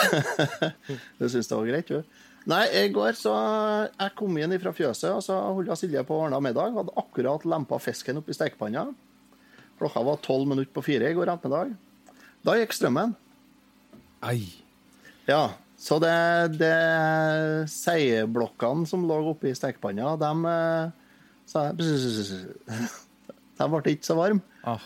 Hun 1.19 1.31
syntes 1.31 1.49
det 1.51 1.57
var 1.57 1.71
greit, 1.71 1.89
hun. 1.91 2.05
Nei, 2.51 2.65
i 2.77 2.93
går 2.93 3.13
så 3.17 3.33
Jeg 3.89 4.13
kom 4.19 4.37
inn 4.39 4.61
fra 4.61 4.73
fjøset, 4.77 5.11
og 5.15 5.23
så 5.25 5.35
holdt 5.57 5.79
Silje 5.81 6.03
på 6.07 6.17
å 6.17 6.23
ordne 6.27 6.41
middag. 6.45 6.75
Hadde 6.77 6.97
akkurat 7.01 7.47
lempa 7.49 7.77
fisken 7.83 8.21
oppi 8.21 8.33
stekepanna. 8.37 8.83
Klokka 9.81 10.01
var 10.07 10.23
tolv 10.23 10.47
minutter 10.51 10.73
på 10.75 10.85
fire 10.87 11.11
i 11.11 11.17
går 11.17 11.29
ettermiddag. 11.33 11.69
Da 12.45 12.51
gikk 12.61 12.73
strømmen. 12.77 13.11
Ei. 14.29 14.43
Ja, 15.27 15.45
så 15.81 15.99
det, 16.03 16.15
det 16.61 16.77
seieblokkene 17.73 18.87
som 18.89 19.07
lå 19.09 19.17
oppi 19.33 19.51
stekepanna, 19.57 20.07
de 20.21 20.31
eh, 20.53 20.85
De 23.55 23.67
ble 23.71 23.95
ikke 23.95 24.07
så 24.07 24.17
varme. 24.19 24.43
Ah. 24.65 24.85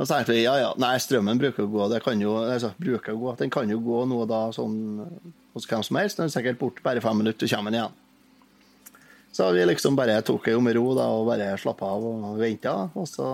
Og 0.00 0.06
så 0.06 0.14
tenkte 0.14 0.32
vi 0.32 0.44
ja, 0.46 0.54
ja, 0.56 0.70
nei, 0.80 0.94
strømmen 1.02 1.40
bruker 1.40 1.66
å 1.66 1.70
gå. 1.70 1.86
Det 1.92 1.98
kan 2.04 2.20
jo, 2.22 2.38
altså, 2.40 2.70
bruker 2.80 3.12
å 3.12 3.20
gå. 3.20 3.34
Den 3.40 3.50
kan 3.52 3.68
jo 3.68 3.80
gå 3.84 4.04
nå 4.08 4.22
da 4.30 4.46
sånn 4.56 4.78
hos 5.52 5.66
hvem 5.68 5.82
som 5.84 5.98
helst. 6.00 6.20
Den 6.20 6.30
er 6.30 6.32
sikkert 6.32 6.60
borte 6.62 6.84
bare 6.84 7.02
fem 7.04 7.20
minutter, 7.20 7.50
så 7.50 7.58
kommer 7.58 7.74
den 7.74 7.82
igjen. 7.82 7.98
Så 9.32 9.50
vi 9.54 9.66
liksom 9.66 9.98
bare 9.98 10.16
tok 10.26 10.48
det 10.48 10.56
med 10.62 10.74
ro 10.78 10.88
da, 10.96 11.06
og 11.14 11.28
bare 11.28 11.52
slappa 11.60 11.90
av 11.94 12.06
og 12.06 12.40
venta. 12.40 12.74
Og 12.98 13.06
så 13.10 13.26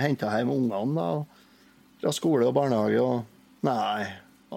henta 0.00 0.30
hjem 0.36 0.54
ungene 0.54 0.94
da, 0.96 1.08
fra 2.00 2.14
skole 2.14 2.46
og 2.48 2.54
barnehage, 2.56 3.02
og 3.02 3.66
nei, 3.66 4.06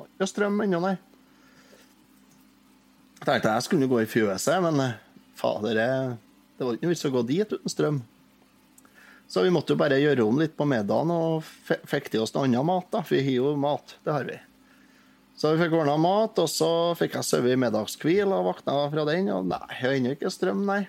ikke 0.05 0.29
strøm 0.29 0.61
ennå, 0.63 0.79
nei. 0.85 0.95
Jeg 3.19 3.27
tenkte 3.27 3.57
jeg 3.57 3.65
skulle 3.65 3.89
gå 3.91 3.99
i 3.99 4.07
fjøset, 4.07 4.61
men 4.63 4.79
eh, 4.85 4.95
fader, 5.35 5.81
det 6.55 6.63
var 6.63 6.77
ikke 6.77 6.87
noe 6.87 6.93
vits 6.93 7.07
å 7.09 7.11
gå 7.11 7.25
dit 7.27 7.57
uten 7.57 7.73
strøm. 7.73 7.99
Så 9.29 9.43
vi 9.45 9.51
måtte 9.53 9.75
jo 9.75 9.79
bare 9.79 9.99
gjøre 10.01 10.25
om 10.25 10.39
litt 10.41 10.55
på 10.57 10.65
middagen 10.65 11.11
og 11.13 11.45
fikk 11.87 12.07
til 12.09 12.23
oss 12.23 12.33
noe 12.33 12.47
annen 12.47 12.65
mat. 12.65 12.87
da, 12.89 13.03
For 13.05 13.13
vi 13.13 13.27
har 13.27 13.35
jo 13.37 13.51
mat, 13.61 13.93
det 14.05 14.15
har 14.15 14.25
vi. 14.25 14.37
Så 15.37 15.53
vi 15.53 15.61
fikk 15.61 15.75
ordna 15.77 15.93
mat, 16.01 16.39
og 16.41 16.49
så 16.51 16.69
fikk 16.97 17.19
jeg 17.19 17.27
sove 17.27 17.53
i 17.53 17.59
middagskvil 17.59 18.33
og 18.33 18.47
våkna 18.49 18.79
fra 18.89 19.05
den. 19.07 19.29
Og 19.35 19.45
nei, 19.47 19.61
jeg 19.69 19.79
har 19.83 19.95
ennå 19.99 20.15
ikke 20.17 20.33
strøm, 20.33 20.65
nei. 20.67 20.81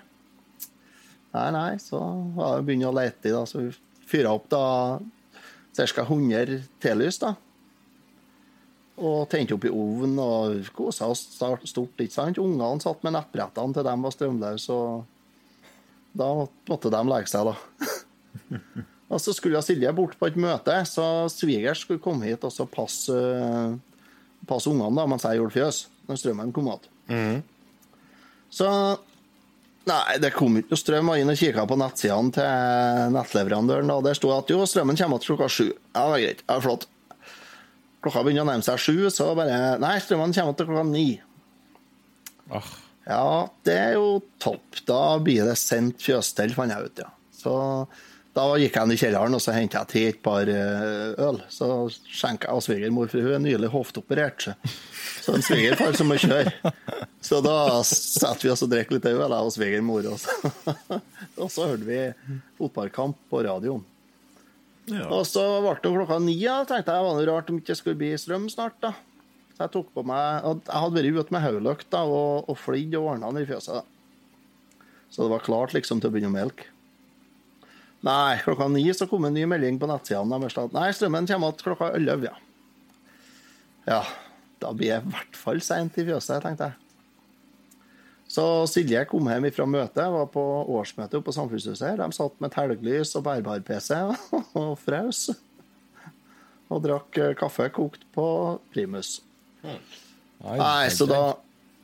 Nei, 1.31 1.45
nei, 1.55 1.69
så 1.79 2.01
var 2.35 2.57
det 2.57 2.65
å 2.65 2.65
begynne 2.67 2.89
å 2.89 2.97
lete 2.97 3.29
i, 3.29 3.35
da. 3.37 3.45
Så 3.47 3.61
vi 3.61 3.69
fyra 4.09 4.33
opp 4.35 4.49
da 4.51 4.65
ca. 5.77 6.03
100 6.03 6.57
telys, 6.83 7.21
da. 7.21 7.35
Og 9.01 9.23
tente 9.31 9.55
opp 9.55 9.69
i 9.69 9.71
ovnen 9.71 10.19
og 10.19 10.67
kosa 10.75 11.13
oss 11.13 11.27
stort, 11.31 11.95
ikke 12.01 12.17
sant. 12.17 12.41
Ungene 12.41 12.81
satt 12.83 13.05
med 13.05 13.15
nettbrettene 13.15 13.77
til 13.77 13.85
de 13.85 13.97
var 14.03 14.17
strømløse, 14.17 14.75
og 14.75 16.17
da 16.17 16.33
måtte 16.41 16.91
de 16.91 17.05
legge 17.07 17.31
seg, 17.31 17.53
da. 17.53 18.01
Og 19.11 19.19
så 19.19 19.33
skulle 19.35 19.59
jeg 19.59 19.67
Silje 19.67 19.91
bort 19.91 20.13
på 20.15 20.29
et 20.29 20.37
møte, 20.39 20.71
så 20.87 21.05
svigers 21.27 21.81
skulle 21.83 21.99
komme 21.99 22.29
hit 22.29 22.45
og 22.47 22.53
så 22.55 22.63
passe, 22.63 23.15
passe 24.47 24.69
ungene 24.71 24.95
da, 24.95 25.03
mens 25.11 25.25
jeg 25.27 25.35
gjorde 25.41 25.55
fjøs, 25.57 25.79
når 26.07 26.19
strømmen 26.21 26.53
kom 26.55 26.69
igjen. 26.71 27.41
Så 28.51 28.69
Nei, 29.89 30.15
det 30.21 30.29
kom 30.35 30.53
ikke 30.59 30.75
noe 30.75 30.77
strøm. 30.77 31.07
Jeg 31.09 31.09
var 31.09 31.19
inne 31.23 31.33
og 31.33 31.39
kikka 31.41 31.63
på 31.65 31.75
nettsidene 31.81 32.33
til 32.35 33.13
nettleverandøren, 33.15 33.89
og 33.89 34.03
der 34.05 34.13
sto 34.15 34.29
at 34.35 34.51
jo, 34.53 34.59
strømmen 34.69 34.99
kommer 34.99 35.19
til 35.19 35.31
klokka 35.33 35.47
sju. 35.49 35.65
Ja, 35.73 36.03
det 36.05 36.11
var 36.13 36.21
greit. 36.21 36.43
Ja, 36.45 36.57
flott. 36.61 36.85
Klokka 38.05 38.21
begynner 38.23 38.45
å 38.45 38.49
nærme 38.51 38.65
seg 38.65 38.77
sju, 38.81 38.95
så 39.13 39.31
bare 39.37 39.57
Nei, 39.81 39.95
strømmen 40.05 40.35
kommer 40.37 40.55
til 40.55 40.69
klokka 40.69 40.85
ni. 40.91 41.07
Åh, 42.53 42.71
Ja, 43.09 43.25
det 43.65 43.73
er 43.89 43.95
jo 43.97 44.21
topp. 44.39 44.83
Da 44.87 45.17
blir 45.25 45.49
det 45.49 45.57
sendt 45.59 46.05
fjøsstell, 46.05 46.53
fant 46.55 46.71
jeg 46.71 46.91
ut, 46.91 47.01
ja. 47.01 47.09
Så 47.33 47.55
da 48.31 48.45
gikk 48.55 48.77
jeg 48.77 48.87
inn 48.87 48.93
i 48.93 48.99
kjelleren 48.99 49.35
og 49.35 49.41
så 49.43 49.51
hentet 49.51 49.75
jeg 49.75 49.91
til 49.91 50.05
et 50.07 50.19
par 50.23 50.47
eh, 50.47 51.19
øl. 51.19 51.41
Så 51.51 51.67
skjenka 52.07 52.47
jeg 52.47 52.55
av 52.55 52.63
svigermor, 52.63 53.09
for 53.11 53.25
hun 53.25 53.35
er 53.35 53.43
nylig 53.43 53.71
hofteoperert. 53.73 54.45
Så, 55.21 55.35
en 55.35 55.43
svigerfar 55.43 55.97
som 55.99 56.07
må 56.07 56.15
kjøre. 56.21 56.71
Så 57.21 57.41
da 57.43 57.81
satt 57.85 58.41
vi 58.45 58.53
oss 58.53 58.63
og 58.63 58.71
drakk 58.71 58.93
litt 58.95 59.09
øl, 59.11 59.19
jeg 59.19 59.35
og 59.35 59.51
svigermor. 59.53 60.07
Og 60.13 60.21
så, 60.23 60.53
og 61.43 61.51
så 61.51 61.67
hørte 61.73 61.89
vi 61.89 61.99
fotballkamp 62.61 63.19
på 63.29 63.43
radioen. 63.49 63.83
Ja. 64.87 65.05
Og 65.11 65.27
så 65.27 65.43
ble 65.61 65.75
det 65.83 65.93
klokka 65.99 66.23
ni. 66.23 66.39
Ja, 66.39 66.61
tenkte 66.67 66.95
jeg 66.95 67.05
var 67.05 67.19
det 67.19 67.29
rart 67.29 67.51
om 67.51 67.59
det 67.59 67.67
ikke 67.67 67.79
skulle 67.83 67.99
bli 67.99 68.15
strøm 68.19 68.47
snart. 68.51 68.79
da. 68.81 68.95
Så 69.57 69.65
jeg 69.65 69.75
tok 69.75 69.91
på 69.93 70.07
meg 70.07 70.47
og 70.47 70.63
Jeg 70.65 70.81
hadde 70.85 70.95
vært 70.97 71.19
ute 71.19 71.35
med 71.35 71.43
hodelykt 71.43 71.99
og, 71.99 72.47
og 72.47 72.57
flidd 72.57 72.95
og 72.95 73.11
ordna 73.13 73.35
den 73.35 73.43
i 73.43 73.49
fjøset. 73.51 73.81
da. 73.81 74.87
Så 75.11 75.25
det 75.25 75.33
var 75.35 75.43
klart 75.43 75.75
liksom 75.75 75.99
til 75.99 76.07
å 76.07 76.15
begynne 76.15 76.31
å 76.31 76.39
melke. 76.39 76.70
Nei, 78.01 78.39
klokka 78.41 78.65
ni 78.73 78.87
så 78.97 79.05
kom 79.09 79.27
en 79.27 79.35
ny 79.37 79.45
melding 79.49 79.77
på 79.81 79.89
nettsidene 79.89 80.39
deres 80.41 80.57
at 80.57 80.73
nei, 80.73 80.87
strømmen 80.95 81.27
kommer 81.29 81.51
igjen 81.53 81.65
klokka 81.67 81.91
elleve. 81.97 82.31
Ja. 82.31 82.37
ja, 83.85 83.99
da 84.63 84.71
blir 84.73 84.95
jeg 84.95 85.03
i 85.05 85.11
hvert 85.13 85.37
fall 85.37 85.61
seint 85.65 85.99
i 86.01 86.07
fjøset, 86.07 86.41
tenkte 86.41 86.71
jeg. 86.71 86.77
Så 88.31 88.43
Silje 88.71 89.03
kom 89.09 89.27
hjem 89.27 89.49
fra 89.51 89.65
møtet, 89.67 90.05
var 90.13 90.27
på 90.31 90.41
årsmøte 90.71 91.19
oppe 91.19 91.27
på 91.29 91.35
Samfunnshuset. 91.35 91.83
her. 91.83 91.97
De 91.99 92.15
satt 92.15 92.37
med 92.39 92.53
telglys 92.53 93.11
og 93.19 93.25
bærbar-PC 93.27 93.91
og 94.61 94.77
fraus. 94.79 95.25
Og 96.71 96.79
drakk 96.85 97.19
eh, 97.19 97.33
kaffe 97.35 97.67
kokt 97.75 98.05
på 98.15 98.25
primus. 98.71 99.17
Nei, 99.65 100.55
Nei, 100.55 100.87
så 100.95 101.05
da 101.09 101.19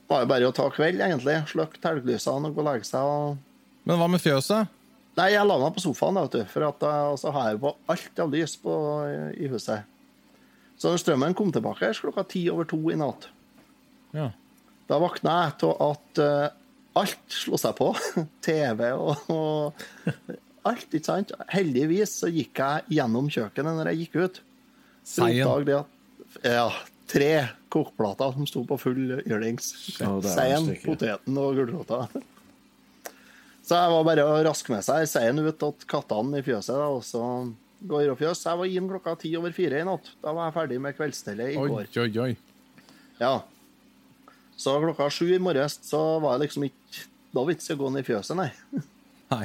var 0.07 0.23
det 0.23 0.31
bare 0.31 0.47
å 0.47 0.55
ta 0.55 0.69
kveld, 0.71 1.03
egentlig. 1.03 1.35
Slukke 1.51 1.83
telglysene 1.83 2.47
og 2.47 2.55
gå 2.55 2.63
og 2.63 2.69
legge 2.71 2.87
seg. 2.87 3.03
og 3.03 3.83
Men 3.83 3.99
hva 3.99 4.07
med 4.15 4.23
fjøset? 4.23 4.71
Nei, 5.17 5.31
jeg 5.33 5.47
la 5.49 5.55
meg 5.57 5.73
på 5.73 5.81
sofaen, 5.81 6.17
da, 6.19 6.25
vet 6.27 6.35
du, 6.37 6.49
for 6.51 6.65
at 6.67 6.83
jeg, 6.85 7.19
så 7.23 7.31
har 7.33 7.47
jeg 7.51 7.61
på 7.63 7.71
alt 7.93 8.19
av 8.21 8.33
lys 8.35 8.53
på, 8.61 8.73
i 9.33 9.47
huset. 9.49 9.87
Så 10.77 10.91
når 10.93 11.01
strømmen 11.01 11.33
kom 11.37 11.49
tilbake 11.55 11.89
klokka 11.97 12.23
ti 12.29 12.43
over 12.53 12.67
to 12.69 12.77
i 12.93 12.97
natt, 12.99 13.29
Ja. 14.13 14.27
da 14.87 14.99
våkna 15.01 15.37
jeg 15.47 15.55
til 15.63 15.73
at 15.87 16.21
eh, 16.21 16.49
alt 17.01 17.33
slo 17.33 17.57
seg 17.57 17.73
på. 17.79 17.89
TV 18.45 18.91
og, 18.93 19.25
og 19.33 19.89
alt, 20.69 20.85
ikke 20.93 21.03
sant? 21.09 21.33
Heldigvis 21.49 22.13
så 22.21 22.29
gikk 22.29 22.61
jeg 22.61 22.99
gjennom 22.99 23.27
kjøkkenet 23.33 23.79
når 23.79 23.91
jeg 23.91 24.05
gikk 24.05 24.19
ut. 24.27 24.39
Seien. 25.07 25.47
at 25.47 26.45
Ja, 26.45 26.69
tre 27.09 27.31
kokeplater 27.73 28.33
som 28.37 28.45
sto 28.49 28.63
på 28.67 28.77
full 28.81 29.17
yrlings. 29.23 29.71
Ja, 29.97 30.13
Seien, 30.21 30.69
poteten 30.85 31.37
og 31.41 31.55
gulrota. 31.57 32.03
Så 33.67 33.75
jeg 33.75 33.91
var 33.91 34.05
bare 34.07 34.23
å 34.23 34.35
raske 34.47 34.71
med 34.71 34.85
seg 34.85 35.03
seien 35.11 35.41
ut 35.43 35.57
til 35.59 35.87
kattene 35.91 36.39
i 36.39 36.45
fjøset, 36.45 36.71
da, 36.77 36.87
og 36.87 37.01
så 37.03 37.21
går 37.87 38.13
og 38.13 38.19
fjøs. 38.21 38.45
Jeg 38.47 38.59
var 38.61 38.71
inn 38.71 38.87
klokka 38.89 39.15
ti 39.19 39.33
over 39.37 39.51
fire 39.55 39.81
i 39.81 39.87
natt. 39.87 40.07
Da 40.23 40.31
var 40.35 40.47
jeg 40.47 40.55
ferdig 40.55 40.79
med 40.85 40.95
kveldsstellet 40.95 41.51
i 41.51 41.59
Oi, 41.59 41.67
går. 41.73 41.89
oi, 42.05 42.07
oi. 42.23 42.31
Ja. 43.19 43.33
Så 44.57 44.77
klokka 44.81 45.09
sju 45.13 45.27
i 45.35 45.41
morges 45.43 45.77
så 45.85 45.99
var 46.23 46.37
det 46.37 46.47
liksom 46.47 46.67
ikke 46.69 47.05
Da 47.35 47.43
vits 47.45 47.67
i 47.67 47.75
å 47.75 47.77
gå 47.77 47.89
ned 47.91 48.01
i 48.01 48.07
fjøset, 48.07 48.37
nei. 48.39 48.47
Nei. 49.35 49.43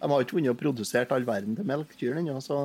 De 0.00 0.08
har 0.08 0.22
ikke 0.24 0.38
vunnet 0.38 0.54
og 0.54 0.58
produsert 0.58 1.10
all 1.12 1.26
verden 1.28 1.52
til 1.58 1.66
melkekyrne 1.68 2.22
ennå, 2.24 2.40
så, 2.40 2.62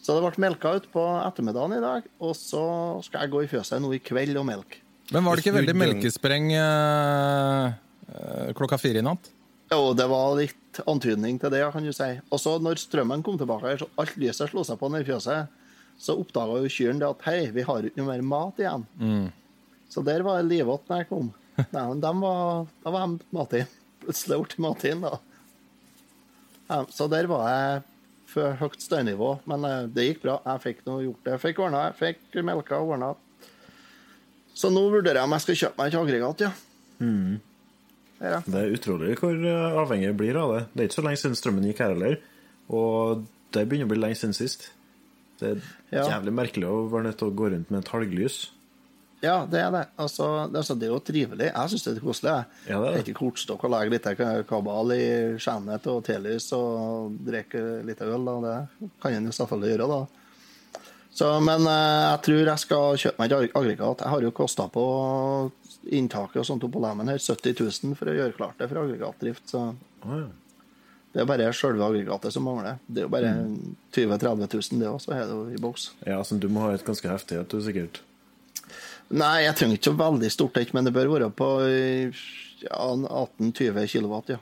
så 0.00 0.16
det 0.16 0.22
ble 0.24 0.46
melka 0.46 0.72
ut 0.78 0.86
på 0.90 1.02
ettermiddagen 1.20 1.76
i 1.76 1.82
dag. 1.84 2.06
Og 2.24 2.32
så 2.34 2.62
skal 3.04 3.26
jeg 3.26 3.34
gå 3.34 3.42
i 3.44 3.50
fjøset 3.52 3.84
nå 3.84 3.92
i 3.92 4.00
kveld 4.00 4.40
og 4.40 4.48
melke. 4.48 4.80
Men 5.12 5.28
var 5.28 5.36
det 5.36 5.44
ikke 5.44 5.58
veldig 5.60 5.76
melkespreng 5.76 6.48
øh, 6.56 7.66
øh, 8.08 8.48
klokka 8.56 8.80
fire 8.80 9.04
i 9.04 9.06
natt? 9.06 9.28
Jo, 9.68 9.92
det 9.92 10.06
var 10.08 10.36
litt 10.38 10.78
antydning 10.88 11.36
til 11.42 11.52
det, 11.52 11.62
kan 11.74 11.84
du 11.84 11.92
si. 11.92 12.08
Og 12.32 12.40
så 12.40 12.54
når 12.62 12.80
strømmen 12.80 13.22
kom 13.26 13.36
tilbake, 13.40 13.74
så 13.80 13.88
alt 14.00 14.14
lyset 14.20 14.48
slo 14.52 14.62
seg 14.64 14.78
på 14.80 14.88
nedi 14.92 15.08
fjøset, 15.10 15.50
så 15.98 16.14
oppdaga 16.16 16.60
jo 16.62 16.70
kyrne 16.70 17.02
det 17.02 17.08
at 17.10 17.24
hei, 17.26 17.40
vi 17.52 17.64
har 17.66 17.84
ikke 17.84 17.98
noe 18.00 18.08
mer 18.12 18.22
mat 18.24 18.60
igjen. 18.62 18.86
Så 19.90 20.04
der 20.06 20.22
var 20.24 20.38
jeg 20.40 20.48
livått 20.52 20.88
når 20.88 21.02
jeg 21.02 21.08
kom. 21.10 21.30
Nei, 21.58 21.84
men 21.90 22.00
dem 22.00 22.20
var, 22.22 22.66
da 22.84 22.92
var 22.94 23.06
de 23.10 23.28
matin. 23.34 23.70
Plutselig 24.04 24.38
ble 24.44 24.62
matin, 24.62 25.00
da. 25.04 25.18
Ja, 26.68 26.82
så 26.92 27.08
der 27.10 27.26
var 27.28 27.48
jeg 27.50 27.82
for 28.28 28.56
høyt 28.60 28.80
støynivå, 28.84 29.30
men 29.48 29.64
eh, 29.64 29.86
det 29.88 30.04
gikk 30.04 30.22
bra. 30.26 30.34
Jeg 30.44 30.62
fikk 30.66 30.82
noe 30.86 31.02
gjort 31.06 31.22
det. 31.24 31.34
Jeg 31.34 31.42
fikk 31.46 31.60
ordna, 31.64 31.86
jeg 31.88 31.96
fikk 31.98 32.38
melka 32.44 32.78
og 32.78 32.92
ordna. 32.94 33.08
Så 34.58 34.70
nå 34.74 34.82
vurderer 34.92 35.20
jeg 35.22 35.28
om 35.28 35.34
jeg 35.36 35.44
skal 35.46 35.58
kjøpe 35.62 35.80
meg 35.82 35.92
et 35.94 35.98
aggregat, 36.02 36.44
ja. 36.46 36.50
Der, 37.00 37.38
ja. 38.20 38.40
Det 38.46 38.54
er 38.64 38.74
utrolig 38.74 39.16
hvor 39.20 39.34
eh, 39.34 39.78
avhengig 39.82 40.08
jeg 40.10 40.16
blir 40.18 40.36
av 40.40 40.54
det. 40.56 40.62
Det 40.74 40.80
er 40.84 40.88
ikke 40.90 40.98
så 41.00 41.06
lenge 41.06 41.20
siden 41.22 41.38
strømmen 41.38 41.68
gikk 41.70 41.78
her 41.84 41.94
heller, 41.94 42.18
og 42.68 43.24
det 43.54 43.64
begynner 43.68 43.88
å 43.88 43.92
bli 43.94 44.00
lenge 44.02 44.18
siden 44.20 44.34
sist. 44.36 44.70
Det 45.38 45.52
er 45.56 45.60
Ja. 45.94 46.02
jævlig 46.18 46.34
merkelig 46.34 46.66
å 46.68 46.88
være 46.90 47.04
nødt 47.10 47.18
til 47.18 47.28
å 47.30 47.34
gå 47.38 47.50
rundt 47.52 47.70
med 47.70 47.84
et 47.84 47.92
halglys. 47.94 48.50
Ja, 49.22 49.46
det 49.50 49.58
er 49.58 49.70
det. 49.74 49.84
Altså, 49.98 50.46
det, 50.52 50.58
altså, 50.60 50.74
det 50.78 50.86
er 50.86 50.92
jo 50.92 50.98
trivelig. 51.02 51.46
Jeg 51.50 51.70
syns 51.72 51.84
det 51.84 51.96
er 51.96 52.00
koselig. 52.04 52.34
Jeg 52.66 52.70
Ja, 52.70 52.80
det 52.82 52.90
er 52.92 53.02
ikke 53.02 53.18
kortstokk 53.18 53.64
og 53.66 53.70
legge 53.72 53.90
litt 53.90 54.46
kabal 54.46 54.92
i 54.94 55.06
skjernet 55.42 55.86
og 55.90 56.04
telys 56.06 56.52
og 56.54 57.16
drikke 57.26 57.84
litt 57.84 58.00
øl. 58.06 58.24
Da. 58.24 58.66
Det 58.78 58.90
kan 59.02 59.12
en 59.18 59.26
jo 59.26 59.34
selvfølgelig 59.34 59.72
gjøre, 59.74 59.88
da. 59.90 60.00
Så, 61.18 61.28
men 61.42 61.66
eh, 61.66 62.02
jeg 62.04 62.18
tror 62.26 62.50
jeg 62.52 62.62
skal 62.62 62.98
kjøpe 63.02 63.18
meg 63.18 63.32
et 63.32 63.56
aggregat. 63.58 64.02
Jeg 64.04 64.14
har 64.14 64.26
jo 64.26 64.34
kosta 64.36 64.68
på 64.70 64.84
inntaket 65.88 66.42
og 66.42 66.46
sånt 66.46 66.66
på 66.70 66.82
lemmen 66.82 67.10
her 67.10 67.18
70 67.18 67.56
000 67.58 67.96
for 67.98 68.10
å 68.10 68.14
gjøre 68.18 68.36
klart 68.36 68.60
det 68.60 68.68
for 68.70 68.82
aggregatdrift. 68.84 69.48
Så 69.50 69.62
oh, 69.72 70.12
ja. 70.12 70.28
det 71.14 71.22
er 71.22 71.30
bare 71.30 71.48
selve 71.56 71.88
aggregatet 71.88 72.34
som 72.34 72.46
mangler. 72.46 72.78
Det 72.86 73.02
er 73.02 73.08
jo 73.08 73.14
bare 73.16 73.32
Mm. 73.38 73.74
20 73.96 74.12
000-30 74.14 74.54
000, 74.54 74.82
det 74.82 74.90
òg, 74.92 75.00
så 75.02 75.14
er 75.16 75.24
det 75.24 75.34
jo 75.34 75.42
i 75.50 75.62
boks. 75.62 75.90
ja, 76.06 76.20
så 76.22 76.38
du 76.38 76.46
må 76.52 76.66
ha 76.66 76.74
et 76.76 76.84
ganske 76.86 77.10
heftig 77.10 77.40
et, 77.40 77.50
du 77.50 77.64
sikkert. 77.64 78.02
Nei, 79.08 79.46
jeg 79.46 79.56
trenger 79.56 79.78
ikke 79.78 79.90
så 79.90 79.98
veldig 79.98 80.30
stort 80.30 80.58
et, 80.60 80.74
men 80.76 80.86
det 80.86 80.92
bør 80.94 81.10
være 81.16 81.30
på 81.32 81.48
ja, 82.62 82.78
18-20 82.78 83.88
kW, 83.88 84.14
ja. 84.36 84.38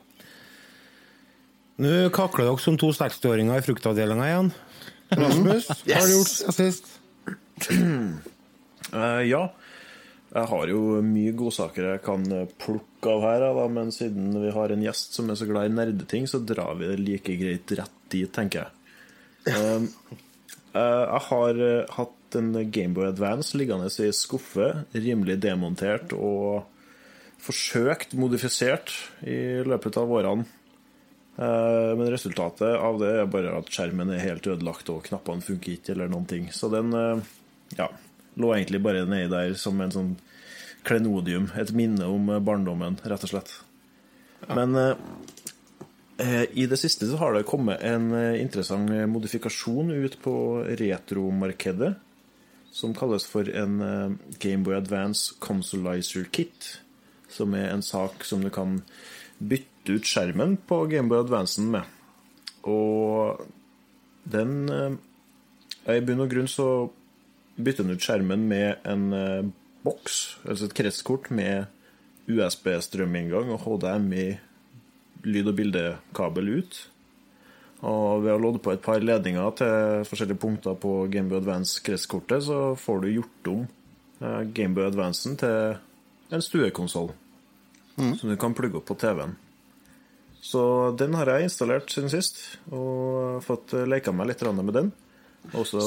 Nå 1.77 1.93
kakler 2.17 2.49
dere 2.49 2.61
som 2.61 2.79
to 2.81 2.89
60-åringer 2.97 3.61
i 3.61 3.65
fruktavdelinga 3.65 4.29
igjen. 4.31 4.53
Rasmus, 5.13 5.69
hva 5.87 6.01
har 6.01 6.09
du 6.09 6.15
gjort 6.17 6.33
siden 6.33 6.57
sist? 6.57 6.91
Uh, 8.93 9.23
ja. 9.35 9.45
Jeg 10.37 10.51
har 10.51 10.69
jo 10.69 10.81
mye 11.07 11.33
godsaker 11.39 11.87
jeg 11.93 12.03
kan 12.05 12.25
plukke 12.61 13.13
av 13.13 13.23
her, 13.25 13.45
da, 13.57 13.67
men 13.73 13.93
siden 13.95 14.35
vi 14.43 14.51
har 14.53 14.75
en 14.75 14.83
gjest 14.85 15.17
som 15.17 15.31
er 15.33 15.39
så 15.39 15.47
glad 15.49 15.71
i 15.71 15.73
nerdeting, 15.73 16.27
så 16.29 16.43
drar 16.45 16.75
vi 16.77 16.91
det 16.91 16.99
like 17.01 17.37
greit 17.41 17.73
rett 17.79 17.95
dit, 18.13 18.29
tenker 18.35 18.67
jeg. 18.67 18.73
Um, 19.47 19.87
uh, 20.75 21.05
jeg 21.07 21.23
har 21.29 21.61
eh, 21.63 21.95
hatt 21.97 22.37
en 22.37 22.51
Gameboy 22.75 23.07
Advance 23.09 23.57
liggende 23.57 23.89
i 24.03 24.11
skuffe, 24.13 24.73
rimelig 24.93 25.39
demontert 25.45 26.13
og 26.17 26.67
forsøkt 27.47 28.17
modifisert 28.19 28.93
i 29.25 29.63
løpet 29.67 29.99
av 30.01 30.13
årene. 30.19 30.47
Eh, 31.37 31.97
Men 31.97 32.11
resultatet 32.11 32.77
av 32.81 32.99
det 33.01 33.13
er 33.21 33.29
bare 33.29 33.57
at 33.59 33.69
skjermen 33.73 34.11
er 34.15 34.25
helt 34.25 34.47
ødelagt 34.49 34.89
og 34.93 35.05
knappene 35.05 35.45
funker 35.45 35.75
ikke, 35.77 35.93
eller 35.93 36.09
noen 36.13 36.29
ting. 36.29 36.49
Så 36.53 36.71
den 36.73 36.95
eh, 36.97 37.21
ja, 37.77 37.91
lå 38.41 38.55
egentlig 38.55 38.81
bare 38.85 39.05
nedi 39.09 39.29
der 39.33 39.55
som 39.61 39.81
en 39.85 39.93
sånn 39.93 40.15
klenodium. 40.87 41.51
Et 41.61 41.73
minne 41.77 42.09
om 42.09 42.31
eh, 42.33 42.43
barndommen, 42.43 43.01
rett 43.05 43.29
og 43.29 43.35
slett. 43.35 43.53
Men 44.49 44.77
eh, 44.77 46.45
i 46.57 46.65
det 46.69 46.79
siste 46.81 47.09
så 47.11 47.21
har 47.21 47.37
det 47.37 47.49
kommet 47.49 47.83
en 47.85 48.09
interessant 48.39 48.89
modifikasjon 49.11 49.93
ut 49.93 50.17
på 50.25 50.37
retromarkedet. 50.81 51.93
Som 52.77 52.93
kalles 52.97 53.25
for 53.25 53.49
en 53.49 53.79
Gameboy 54.37 54.75
Advance 54.77 55.33
Consolizer 55.41 56.27
Kit. 56.29 56.75
Som 57.33 57.55
er 57.57 57.71
en 57.73 57.85
sak 57.85 58.25
som 58.29 58.45
du 58.45 58.51
kan 58.53 58.83
bytte 59.39 59.99
ut 59.99 60.09
skjermen 60.09 60.57
på 60.69 60.85
Gameboy 60.91 61.21
Advancen 61.25 61.71
med. 61.75 61.85
Og 62.67 63.43
den 64.27 64.67
eh, 64.73 64.97
I 65.97 66.03
bunn 66.03 66.25
og 66.25 66.33
grunn 66.33 66.51
så 66.51 66.89
bytter 67.57 67.87
den 67.87 67.97
ut 67.97 68.05
skjermen 68.05 68.49
med 68.51 68.83
en 68.89 69.07
eh, 69.17 69.47
boks, 69.87 70.41
altså 70.49 70.67
et 70.67 70.77
kretskort 70.77 71.31
med 71.31 71.71
USB-strøminngang 72.27 73.53
og 73.55 73.63
HDMI 73.63 74.27
lyd- 75.27 75.51
og 75.51 75.57
bildekabel 75.59 76.53
ut. 76.59 76.79
Og 77.87 78.25
ved 78.25 78.33
å 78.33 78.41
lodde 78.41 78.63
på 78.65 78.73
et 78.73 78.83
par 78.83 79.03
ledninger 79.05 79.53
til 79.61 80.07
forskjellige 80.09 80.41
punkter 80.43 80.79
på 80.81 81.05
Gameboy 81.13 81.43
Advance-kretskortet, 81.43 82.47
så 82.49 82.61
får 82.81 83.03
du 83.05 83.09
gjort 83.13 83.53
om 83.53 83.63
eh, 84.25 84.43
Gameboy 84.57 84.89
Advancen 84.89 85.39
til 85.39 85.77
en 86.35 86.43
stuekonsoll. 86.43 87.13
Som 87.97 88.31
du 88.31 88.37
kan 88.41 88.55
plugge 88.57 88.81
opp 88.81 88.89
på 88.91 88.99
TV-en. 89.01 89.35
Så 90.47 90.63
den 90.99 91.17
har 91.19 91.27
jeg 91.33 91.49
installert 91.49 91.91
siden 91.91 92.13
sist, 92.13 92.39
og 92.71 93.43
fått 93.45 93.75
eh, 93.75 93.89
leka 93.89 94.15
meg 94.15 94.31
litt 94.31 94.45
med 94.47 94.75
den. 94.77 94.93
Og 95.55 95.67
så 95.67 95.83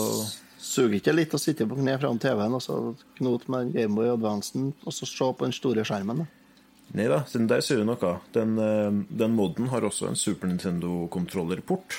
Suger 0.60 0.98
ikke 0.98 1.13
litt 1.16 1.34
å 1.34 1.39
sitte 1.39 1.63
på 1.70 1.78
kne 1.78 1.94
foran 1.96 2.20
TV-en 2.20 2.58
og 2.58 2.62
så 2.62 2.74
knote 3.16 3.48
med 3.51 3.72
Gameboy 3.72 4.10
Advancen 4.12 4.74
og 4.84 4.92
så 4.92 5.08
se 5.08 5.28
på 5.32 5.48
den 5.48 5.56
store 5.56 5.86
skjermen? 5.88 6.25
Nei 7.00 7.06
da, 7.08 7.22
siden 7.30 7.48
der 7.48 7.63
sier 7.63 7.80
du 7.80 7.88
noe. 7.88 8.12
Den, 8.36 8.58
eh, 8.60 8.89
den 9.22 9.38
moden 9.38 9.70
har 9.72 9.88
også 9.88 10.10
en 10.10 10.20
Super 10.20 10.51
Nintendo-kontrollerport. 10.51 11.96